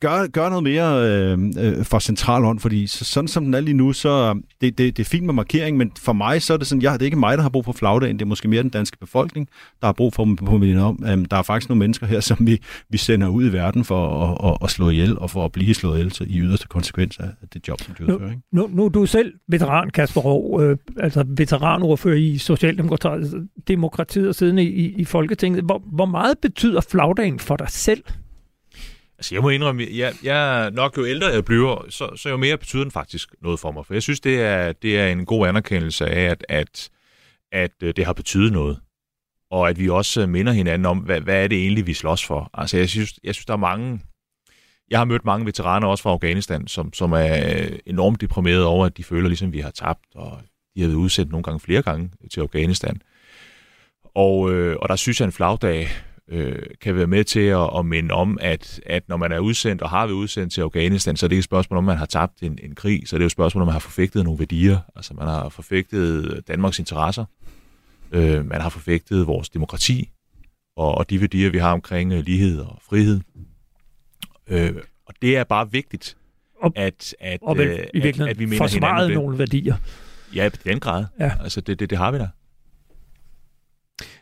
gør, 0.00 0.26
gør 0.26 0.48
noget 0.48 0.62
mere 0.62 1.08
øh, 1.08 1.38
øh, 1.58 1.84
for 1.84 1.98
central 1.98 2.42
hånd, 2.42 2.60
fordi 2.60 2.86
så, 2.86 3.04
sådan 3.04 3.28
som 3.28 3.44
den 3.44 3.54
er 3.54 3.60
lige 3.60 3.74
nu, 3.74 3.92
så 3.92 4.40
det, 4.60 4.78
det, 4.78 4.96
det 4.96 4.98
er 4.98 5.08
fint 5.08 5.26
med 5.26 5.34
markering, 5.34 5.76
men 5.76 5.92
for 5.98 6.12
mig 6.12 6.42
så 6.42 6.52
er 6.52 6.56
det 6.56 6.66
sådan, 6.66 6.82
ja, 6.82 6.92
det 6.92 7.00
er 7.00 7.04
ikke 7.04 7.18
mig, 7.18 7.36
der 7.36 7.42
har 7.42 7.50
brug 7.50 7.64
for 7.64 7.72
flagdagen, 7.72 8.18
det 8.18 8.22
er 8.22 8.26
måske 8.26 8.48
mere 8.48 8.62
den 8.62 8.70
danske 8.70 8.98
befolkning, 8.98 9.48
der 9.80 9.86
har 9.86 9.92
brug 9.92 10.14
for 10.14 10.36
på 10.46 10.58
minde 10.58 10.82
om, 10.82 11.04
øh, 11.06 11.24
der 11.30 11.36
er 11.36 11.42
faktisk 11.42 11.68
nogle 11.68 11.78
mennesker 11.78 12.06
her, 12.06 12.20
som 12.30 12.36
vi, 12.40 12.60
vi 12.90 12.98
sender 12.98 13.28
ud 13.28 13.44
i 13.44 13.52
verden 13.52 13.84
for 13.84 14.24
at, 14.24 14.50
at, 14.50 14.58
at 14.62 14.70
slå 14.70 14.90
ihjel, 14.90 15.18
og 15.18 15.30
for 15.30 15.44
at 15.44 15.52
blive 15.52 15.74
slået 15.74 15.98
ihjel 15.98 16.12
så 16.12 16.24
i 16.24 16.38
yderste 16.38 16.68
konsekvens 16.68 17.18
af 17.18 17.28
det 17.52 17.68
job, 17.68 17.80
som 17.80 17.94
de 17.94 18.02
udfører. 18.02 18.30
Ikke? 18.30 18.42
Nu, 18.52 18.70
nu 18.72 18.84
er 18.84 18.88
du 18.88 19.06
selv 19.06 19.32
veteran, 19.48 19.90
Kasper 19.90 20.20
Rov, 20.20 20.62
øh, 20.62 20.76
altså 21.00 21.24
veteranordfører 21.28 22.16
i 22.16 22.38
Socialdemokratiet 22.38 23.48
demokratiet 23.68 24.36
siddende 24.36 24.64
i, 24.64 24.94
i 24.94 25.04
Folketinget. 25.04 25.64
Hvor, 25.64 25.82
hvor 25.92 26.06
meget 26.06 26.38
betyder 26.38 26.80
flagdagen 26.80 27.38
for 27.38 27.56
dig 27.56 27.70
selv? 27.70 28.02
Altså, 29.18 29.34
jeg 29.34 29.42
må 29.42 29.48
indrømme, 29.48 29.86
jeg, 29.92 30.14
jeg 30.22 30.70
nok 30.70 30.96
jo 30.98 31.06
ældre 31.06 31.26
jeg 31.26 31.44
bliver, 31.44 31.86
så, 31.88 32.16
så 32.16 32.28
jo 32.28 32.36
mere 32.36 32.58
betyder 32.58 32.82
den 32.82 32.90
faktisk 32.90 33.34
noget 33.42 33.60
for 33.60 33.70
mig. 33.70 33.86
For 33.86 33.94
jeg 33.94 34.02
synes, 34.02 34.20
det 34.20 34.40
er, 34.40 34.72
det 34.72 35.00
er 35.00 35.08
en 35.08 35.26
god 35.26 35.48
anerkendelse 35.48 36.06
af, 36.06 36.30
at, 36.30 36.44
at, 36.48 36.90
at 37.52 37.70
øh, 37.82 37.94
det 37.96 38.04
har 38.04 38.12
betydet 38.12 38.52
noget. 38.52 38.80
Og 39.50 39.68
at 39.68 39.78
vi 39.78 39.88
også 39.88 40.22
øh, 40.22 40.28
minder 40.28 40.52
hinanden 40.52 40.86
om, 40.86 40.98
hvad, 40.98 41.20
hvad 41.20 41.44
er 41.44 41.48
det 41.48 41.58
egentlig, 41.58 41.86
vi 41.86 41.94
slås 41.94 42.26
for. 42.26 42.50
Altså, 42.54 42.76
jeg 42.76 42.88
synes, 42.88 43.14
jeg 43.24 43.34
synes 43.34 43.46
der 43.46 43.52
er 43.52 43.58
mange... 43.58 44.00
Jeg 44.90 44.98
har 45.00 45.04
mødt 45.04 45.24
mange 45.24 45.46
veteraner 45.46 45.86
også 45.86 46.02
fra 46.02 46.10
Afghanistan, 46.10 46.66
som, 46.66 46.92
som 46.92 47.12
er 47.12 47.56
øh, 47.56 47.78
enormt 47.86 48.20
deprimerede 48.20 48.66
over, 48.66 48.86
at 48.86 48.96
de 48.96 49.04
føler, 49.04 49.28
ligesom 49.28 49.52
vi 49.52 49.60
har 49.60 49.70
tabt, 49.70 50.04
og 50.14 50.40
de 50.74 50.80
har 50.80 50.88
været 50.88 50.96
udsendt 50.96 51.30
nogle 51.30 51.42
gange 51.42 51.60
flere 51.60 51.82
gange 51.82 52.10
til 52.30 52.40
Afghanistan. 52.40 53.00
Og, 54.14 54.52
øh, 54.52 54.76
og 54.80 54.88
der 54.88 54.96
synes 54.96 55.20
jeg, 55.20 55.26
en 55.26 55.32
flagdag 55.32 55.88
øh, 56.30 56.62
kan 56.80 56.96
være 56.96 57.06
med 57.06 57.24
til 57.24 57.40
at, 57.40 57.70
at 57.78 57.86
minde 57.86 58.14
om, 58.14 58.38
at, 58.40 58.80
at 58.86 59.08
når 59.08 59.16
man 59.16 59.32
er 59.32 59.38
udsendt 59.38 59.82
og 59.82 59.90
har 59.90 60.06
været 60.06 60.16
udsendt 60.16 60.52
til 60.52 60.60
Afghanistan, 60.60 61.16
så 61.16 61.26
er 61.26 61.28
det 61.28 61.32
ikke 61.32 61.40
et 61.40 61.44
spørgsmål 61.44 61.78
om, 61.78 61.84
man 61.84 61.96
har 61.96 62.06
tabt 62.06 62.42
en, 62.42 62.58
en 62.62 62.74
krig, 62.74 63.08
så 63.08 63.16
er 63.16 63.18
det 63.18 63.24
jo 63.24 63.26
et 63.26 63.32
spørgsmål 63.32 63.62
om, 63.62 63.66
man 63.66 63.72
har 63.72 63.80
forfægtet 63.80 64.24
nogle 64.24 64.38
værdier. 64.38 64.78
Altså 64.96 65.14
man 65.14 65.26
har 65.26 65.48
forfægtet 65.48 66.42
Danmarks 66.48 66.78
interesser, 66.78 67.24
øh, 68.12 68.46
man 68.46 68.60
har 68.60 68.68
forfægtet 68.68 69.26
vores 69.26 69.48
demokrati, 69.48 70.10
og, 70.76 70.94
og 70.94 71.10
de 71.10 71.20
værdier, 71.20 71.50
vi 71.50 71.58
har 71.58 71.72
omkring 71.72 72.12
øh, 72.12 72.24
lighed 72.24 72.60
og 72.60 72.78
frihed. 72.88 73.20
Øh, 74.46 74.74
og 75.06 75.14
det 75.22 75.36
er 75.36 75.44
bare 75.44 75.72
vigtigt, 75.72 76.16
at, 76.76 77.14
at, 77.20 77.38
Og 77.42 77.58
vel, 77.58 77.68
øh, 77.68 77.86
i 77.94 78.08
at, 78.08 78.20
at 78.20 78.38
vi 78.38 78.56
forsvaret 78.56 78.72
hinanden 78.72 79.08
det. 79.08 79.14
nogle 79.16 79.38
værdier. 79.38 79.76
Ja, 80.34 80.48
på 80.48 80.56
den 80.64 80.80
grad. 80.80 81.04
Ja. 81.20 81.32
Altså, 81.40 81.60
det, 81.60 81.80
det, 81.80 81.90
det 81.90 81.98
har 81.98 82.10
vi 82.10 82.18
da. 82.18 82.28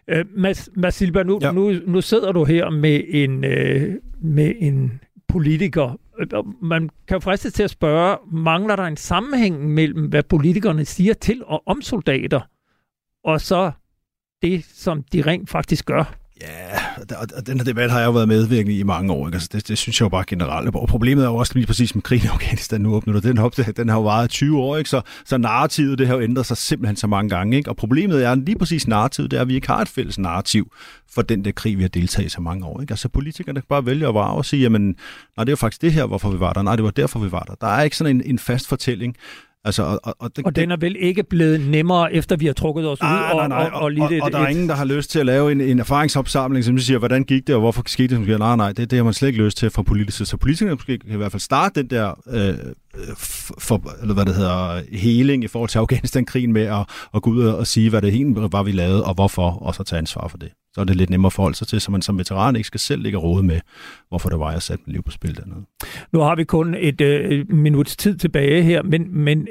Øh, 0.08 0.24
Mads, 0.36 0.68
Mads 0.76 0.94
Silberg, 0.94 1.26
nu, 1.26 1.38
ja. 1.42 1.52
nu, 1.52 1.72
nu 1.86 2.00
sidder 2.00 2.32
du 2.32 2.44
her 2.44 2.70
med 2.70 3.04
en, 3.08 3.44
øh, 3.44 3.94
med 4.20 4.52
en 4.58 5.00
politiker. 5.28 5.98
Man 6.62 6.90
kan 7.08 7.14
jo 7.14 7.20
fristes 7.20 7.52
til 7.52 7.62
at 7.62 7.70
spørge, 7.70 8.16
mangler 8.32 8.76
der 8.76 8.84
en 8.84 8.96
sammenhæng 8.96 9.68
mellem, 9.68 10.08
hvad 10.08 10.22
politikerne 10.22 10.84
siger 10.84 11.14
til 11.14 11.42
og 11.44 11.62
om 11.66 11.82
soldater, 11.82 12.40
og 13.24 13.40
så 13.40 13.72
det, 14.42 14.64
som 14.64 15.02
de 15.02 15.22
rent 15.22 15.50
faktisk 15.50 15.86
gør? 15.86 16.21
Ja, 16.42 17.16
og- 17.18 17.26
og 17.36 17.46
den 17.46 17.58
her 17.58 17.64
debat 17.64 17.90
har 17.90 17.98
jeg 17.98 18.06
jo 18.06 18.10
været 18.12 18.28
medvirkende 18.28 18.76
i 18.78 18.82
mange 18.82 19.12
år. 19.12 19.26
Ikke? 19.28 19.36
Altså, 19.36 19.48
det, 19.52 19.68
det 19.68 19.78
synes 19.78 20.00
jeg 20.00 20.04
jo 20.04 20.08
bare 20.08 20.24
generelt. 20.26 20.74
Og 20.74 20.88
problemet 20.88 21.24
er 21.24 21.28
jo 21.28 21.34
også 21.36 21.52
lige 21.54 21.66
præcis 21.66 21.94
med 21.94 22.02
krigen 22.02 22.24
i 22.24 22.28
Afghanistan 22.28 22.80
nu 22.80 22.94
åbner 22.94 23.12
du 23.12 23.28
den 23.28 23.38
op. 23.38 23.52
Den 23.76 23.88
har 23.88 23.96
jo 23.96 24.02
varet 24.02 24.30
20 24.30 24.58
år, 24.58 24.76
ikke? 24.76 24.90
Så, 24.90 25.00
så 25.24 25.38
narrativet 25.38 25.98
det 25.98 26.06
har 26.06 26.14
jo 26.14 26.20
ændret 26.20 26.46
sig 26.46 26.56
simpelthen 26.56 26.96
så 26.96 27.06
mange 27.06 27.28
gange. 27.28 27.56
Ikke? 27.56 27.70
Og 27.70 27.76
problemet 27.76 28.24
er 28.24 28.34
lige 28.34 28.58
præcis 28.58 28.86
narrativet, 28.88 29.30
det 29.30 29.36
er, 29.36 29.40
at 29.40 29.48
vi 29.48 29.54
ikke 29.54 29.66
har 29.66 29.80
et 29.80 29.88
fælles 29.88 30.18
narrativ 30.18 30.72
for 31.10 31.22
den 31.22 31.44
der 31.44 31.52
krig, 31.52 31.76
vi 31.78 31.82
har 31.82 31.88
deltaget 31.88 32.26
i 32.26 32.30
så 32.30 32.40
mange 32.40 32.66
år. 32.66 32.80
Ikke? 32.80 32.92
Altså 32.92 33.08
politikerne 33.08 33.60
kan 33.60 33.66
bare 33.68 33.86
vælge 33.86 34.08
at 34.08 34.14
vare 34.14 34.34
og 34.34 34.44
sige, 34.44 34.62
jamen, 34.62 34.82
nej, 34.86 34.94
det 35.44 35.48
er 35.48 35.52
jo 35.52 35.56
faktisk 35.56 35.82
det 35.82 35.92
her, 35.92 36.06
hvorfor 36.06 36.30
vi 36.30 36.40
var 36.40 36.52
der. 36.52 36.62
Nej, 36.62 36.76
det 36.76 36.84
var 36.84 36.90
derfor, 36.90 37.18
vi 37.18 37.32
var 37.32 37.40
der. 37.42 37.54
Der 37.60 37.66
er 37.66 37.82
ikke 37.82 37.96
sådan 37.96 38.16
en, 38.16 38.22
en 38.26 38.38
fast 38.38 38.68
fortælling. 38.68 39.16
Altså, 39.64 39.82
og, 39.82 40.00
og, 40.02 40.14
og, 40.18 40.36
det, 40.36 40.44
Og 40.44 40.56
den 40.56 40.70
er 40.70 40.76
vel 40.76 40.96
ikke 40.98 41.22
blevet 41.22 41.60
nemmere, 41.60 42.12
efter 42.14 42.36
vi 42.36 42.46
har 42.46 42.52
trukket 42.52 42.88
os 42.88 42.98
ud 43.02 43.06
Ah, 43.06 43.30
og, 43.30 43.36
nej, 43.36 43.48
nej. 43.48 43.70
og, 43.72 43.80
og, 43.80 43.82
og, 43.82 44.12
et, 44.14 44.22
og 44.22 44.32
der 44.32 44.38
er 44.38 44.46
et- 44.46 44.50
ingen, 44.50 44.68
der 44.68 44.74
har 44.74 44.84
lyst 44.84 45.10
til 45.10 45.18
at 45.18 45.26
lave 45.26 45.52
en, 45.52 45.60
en 45.60 45.78
erfaringsopsamling, 45.78 46.64
som 46.64 46.78
siger, 46.78 46.98
hvordan 46.98 47.24
gik 47.24 47.46
det, 47.46 47.54
og 47.54 47.60
hvorfor 47.60 47.82
skete 47.86 48.08
det, 48.08 48.16
som 48.16 48.24
siger, 48.24 48.38
nej, 48.38 48.56
nej, 48.56 48.72
det, 48.72 48.90
det 48.90 48.96
har 48.96 49.04
man 49.04 49.12
slet 49.12 49.28
ikke 49.28 49.42
lyst 49.44 49.56
til 49.56 49.70
fra 49.70 49.82
politisk 49.82 50.16
side. 50.16 50.28
Så 50.28 50.36
politikerne 50.36 50.74
måske 50.74 50.98
kan 50.98 51.10
i 51.12 51.16
hvert 51.16 51.32
fald 51.32 51.40
starte 51.40 51.82
den 51.82 51.90
der 51.90 52.14
øh, 52.30 52.54
Øh, 52.96 53.16
for, 53.58 54.00
eller 54.02 54.14
hvad 54.14 54.24
det 54.24 54.34
hedder, 54.34 54.82
heling 54.92 55.44
i 55.44 55.48
forhold 55.48 55.68
til 55.70 55.78
Afghanistan-krigen 55.78 56.52
med 56.52 56.62
at, 56.62 56.88
at 57.14 57.22
gå 57.22 57.30
ud 57.30 57.44
og 57.44 57.66
sige, 57.66 57.90
hvad 57.90 58.02
det 58.02 58.14
egentlig 58.14 58.52
var, 58.52 58.62
vi 58.62 58.72
lavede, 58.72 59.04
og 59.04 59.14
hvorfor, 59.14 59.50
og 59.50 59.74
så 59.74 59.82
tage 59.82 59.98
ansvar 59.98 60.28
for 60.28 60.38
det. 60.38 60.52
Så 60.74 60.80
er 60.80 60.84
det 60.84 60.96
lidt 60.96 61.10
nemmere 61.10 61.28
at 61.28 61.32
forholde 61.32 61.56
sig 61.56 61.66
til, 61.66 61.80
så 61.80 61.90
man 61.90 62.02
som 62.02 62.18
veteran 62.18 62.56
ikke 62.56 62.66
skal 62.66 62.80
selv 62.80 63.02
ligge 63.02 63.18
råd 63.18 63.42
med, 63.42 63.60
hvorfor 64.08 64.28
det 64.28 64.38
var, 64.38 64.52
jeg 64.52 64.62
satte 64.62 64.84
mit 64.86 64.92
liv 64.92 65.02
på 65.02 65.10
spil 65.10 65.36
dernede. 65.36 65.66
Nu 66.12 66.20
har 66.20 66.36
vi 66.36 66.44
kun 66.44 66.74
et 66.74 67.00
øh, 67.00 67.50
minuts 67.50 67.96
tid 67.96 68.16
tilbage 68.16 68.62
her, 68.62 68.82
men, 68.82 69.18
men 69.18 69.46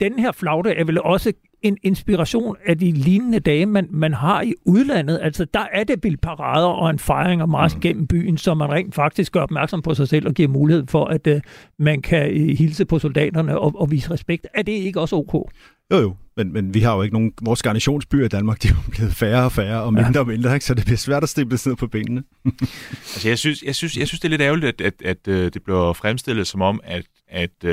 den 0.00 0.18
her 0.18 0.32
flagte 0.32 0.70
er 0.70 0.84
vel 0.84 1.02
også 1.02 1.32
en 1.64 1.78
inspiration 1.82 2.56
af 2.66 2.78
de 2.78 2.92
lignende 2.92 3.40
dage, 3.40 3.66
man, 3.66 3.88
man 3.90 4.14
har 4.14 4.42
i 4.42 4.54
udlandet. 4.64 5.18
Altså, 5.22 5.46
der 5.54 5.66
er 5.72 5.84
det 5.84 6.04
vel 6.04 6.16
parader 6.16 6.66
og 6.66 6.90
en 6.90 6.98
fejring 6.98 7.42
og 7.42 7.48
march 7.48 7.76
mm. 7.76 7.80
gennem 7.80 8.06
byen, 8.06 8.38
så 8.38 8.54
man 8.54 8.70
rent 8.70 8.94
faktisk 8.94 9.32
gør 9.32 9.40
opmærksom 9.40 9.82
på 9.82 9.94
sig 9.94 10.08
selv 10.08 10.26
og 10.26 10.34
giver 10.34 10.48
mulighed 10.48 10.86
for, 10.88 11.04
at 11.04 11.26
øh, 11.26 11.40
man 11.78 12.02
kan 12.02 12.30
øh, 12.30 12.56
hilse 12.58 12.84
på 12.84 12.98
soldaterne 12.98 13.58
og, 13.58 13.72
og 13.76 13.90
vise 13.90 14.10
respekt. 14.10 14.46
Er 14.54 14.62
det 14.62 14.72
ikke 14.72 15.00
også 15.00 15.16
ok? 15.16 15.34
Jo, 15.92 15.98
jo, 15.98 16.14
men, 16.36 16.52
men 16.52 16.74
vi 16.74 16.80
har 16.80 16.96
jo 16.96 17.02
ikke 17.02 17.14
nogen... 17.14 17.32
Vores 17.42 17.62
garnitionsbyer 17.62 18.24
i 18.24 18.28
Danmark, 18.28 18.62
de 18.62 18.68
er 18.68 18.72
jo 18.72 18.90
blevet 18.90 19.14
færre 19.14 19.44
og 19.44 19.52
færre, 19.52 19.82
og 19.82 19.92
mindre 19.92 20.10
ja. 20.14 20.20
og 20.20 20.26
mindre, 20.26 20.54
ikke? 20.54 20.66
så 20.66 20.74
det 20.74 20.84
bliver 20.84 20.98
svært 20.98 21.22
at 21.22 21.28
stible 21.28 21.58
ned 21.66 21.76
på 21.76 21.86
benene. 21.86 22.22
Altså, 23.14 23.28
jeg 23.28 23.38
synes, 23.38 23.62
jeg 23.62 23.74
synes, 23.74 23.96
jeg 23.96 24.06
synes 24.08 24.20
det 24.20 24.28
er 24.28 24.30
lidt 24.30 24.42
ærgerligt, 24.42 24.80
at, 24.80 24.80
at, 24.80 24.94
at 25.04 25.28
øh, 25.28 25.50
det 25.54 25.62
bliver 25.62 25.92
fremstillet 25.92 26.46
som 26.46 26.62
om, 26.62 26.80
at, 26.84 27.04
at, 27.28 27.64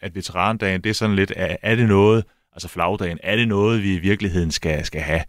at 0.00 0.14
veterandagen, 0.14 0.80
det 0.80 0.90
er 0.90 0.94
sådan 0.94 1.16
lidt, 1.16 1.32
er, 1.36 1.56
er 1.62 1.76
det 1.76 1.88
noget, 1.88 2.24
altså 2.52 2.68
flagdagen, 2.68 3.18
er 3.22 3.36
det 3.36 3.48
noget, 3.48 3.82
vi 3.82 3.94
i 3.94 3.98
virkeligheden 3.98 4.50
skal, 4.50 4.84
skal 4.84 5.00
have? 5.00 5.22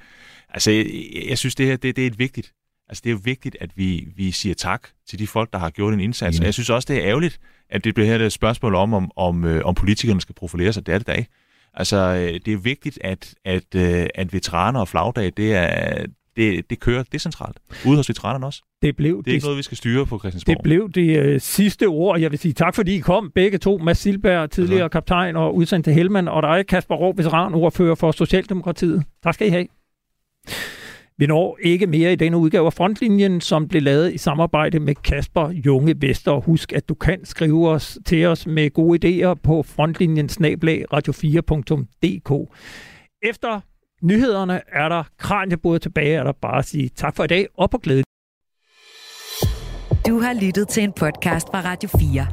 Altså, 0.50 0.72
jeg, 0.72 0.86
jeg 1.30 1.38
synes, 1.38 1.56
det 1.56 1.66
her, 1.66 1.78
det, 1.78 1.96
det 1.96 2.04
er 2.04 2.08
et 2.08 2.20
vigtigt. 2.20 2.54
Altså, 2.90 3.02
det 3.04 3.10
er 3.10 3.14
jo 3.14 3.20
vigtigt, 3.24 3.58
at 3.60 3.70
vi, 3.76 4.08
vi 4.16 4.32
siger 4.32 4.56
tak 4.56 4.88
til 5.10 5.20
de 5.20 5.28
folk, 5.28 5.54
der 5.54 5.60
har 5.60 5.70
gjort 5.70 5.94
en 5.94 6.00
indsats. 6.00 6.40
Og 6.40 6.46
jeg 6.46 6.54
synes 6.54 6.70
også, 6.70 6.94
det 6.94 7.02
er 7.02 7.08
ærgerligt, 7.10 7.40
at 7.70 7.84
det 7.84 7.94
bliver 7.94 8.08
her 8.08 8.26
et 8.26 8.32
spørgsmål 8.32 8.76
om, 8.76 8.94
om, 8.94 9.12
om, 9.16 9.46
øh, 9.46 9.66
om 9.66 9.76
politikerne 9.76 10.22
skal 10.22 10.36
profilere 10.36 10.74
sig. 10.74 10.86
Det 10.86 10.94
er 10.94 10.98
det 10.98 11.08
da 11.08 11.14
ikke. 11.14 11.30
Altså, 11.74 11.98
øh, 11.98 12.40
det 12.46 12.54
er 12.54 12.58
vigtigt, 12.58 13.00
at, 13.02 13.34
at, 13.46 13.76
øh, 13.76 14.08
at 14.16 14.34
veteraner 14.34 14.80
og 14.80 14.88
flagdag, 14.88 15.32
det 15.38 15.54
er, 15.54 16.06
det 16.42 16.58
det, 16.58 16.70
det 16.70 16.80
kører 16.80 17.04
decentralt. 17.12 17.60
Ude 17.86 17.96
hos 17.98 18.10
veteranerne 18.10 18.46
også. 18.46 18.62
Det, 18.82 18.96
blev 18.96 19.24
det 19.24 19.32
er 19.32 19.34
ikke 19.34 19.46
noget, 19.46 19.58
vi 19.58 19.64
skal 19.64 19.78
styre 19.78 20.06
på 20.06 20.20
Christiansborg. 20.20 20.56
Det 20.56 20.64
blev 20.64 20.92
det 20.92 21.20
øh, 21.20 21.42
sidste 21.42 21.86
ord. 21.86 22.20
Jeg 22.20 22.32
vil 22.32 22.40
sige 22.40 22.54
tak, 22.54 22.76
fordi 22.76 22.96
I 22.96 23.00
kom. 23.00 23.32
Begge 23.36 23.58
to. 23.58 23.78
Mads 23.78 23.98
Silberg, 23.98 24.52
tidligere 24.52 24.90
kaptajn 24.90 25.36
og 25.36 25.56
udsendt 25.56 25.84
til 25.84 25.94
Helmand, 25.94 26.30
og 26.30 26.44
dig, 26.44 26.68
Kasper 26.68 26.96
Rå, 26.96 27.14
veteranordfører 27.18 27.96
for 27.96 28.12
Socialdemokratiet. 28.12 29.04
Tak 29.24 29.34
skal 29.34 29.48
I 29.48 29.50
have. 29.50 29.68
Vi 31.18 31.26
når 31.26 31.58
ikke 31.62 31.88
mere 31.88 32.14
i 32.14 32.16
denne 32.16 32.38
udgave 32.38 32.66
af 32.66 32.74
Frontlinjen, 32.74 33.42
som 33.42 33.68
blev 33.68 33.82
lavet 33.82 34.14
i 34.14 34.18
samarbejde 34.18 34.80
med 34.80 34.96
Kasper 34.96 35.50
Junge 35.50 35.96
Vester. 36.02 36.40
Husk, 36.40 36.74
at 36.74 36.90
du 36.90 36.94
kan 36.94 37.26
skrive 37.26 37.70
os 37.70 38.00
til 38.06 38.26
os 38.26 38.48
med 38.48 38.74
gode 38.74 39.00
idéer 39.08 39.34
på 39.34 39.64
frontlinjen 39.64 40.30
radio4.dk. 40.94 42.50
Efter 43.24 43.62
nyhederne 44.02 44.62
er 44.68 44.90
der 44.90 45.04
Kranjebrud 45.18 45.80
tilbage, 45.80 46.16
er 46.16 46.24
der 46.24 46.32
bare 46.32 46.58
at 46.60 46.66
sige 46.66 46.90
tak 46.90 47.16
for 47.16 47.24
i 47.24 47.28
dag 47.28 47.48
og 47.58 47.70
på 47.70 47.78
glæde. 47.78 48.04
Du 50.08 50.20
har 50.20 50.34
lyttet 50.42 50.68
til 50.68 50.84
en 50.84 50.94
podcast 50.94 51.48
fra 51.48 51.62
Radio 51.62 51.90
4. 51.90 52.28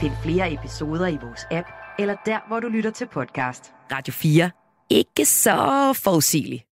Find 0.00 0.12
flere 0.22 0.52
episoder 0.52 1.06
i 1.06 1.18
vores 1.22 1.46
app, 1.50 1.68
eller 1.98 2.16
der, 2.26 2.38
hvor 2.48 2.60
du 2.60 2.68
lytter 2.68 2.90
til 2.90 3.06
podcast. 3.06 3.72
Radio 3.92 4.12
4. 4.12 4.50
Ikke 4.90 5.24
så 5.24 5.92
forudsigeligt. 6.04 6.69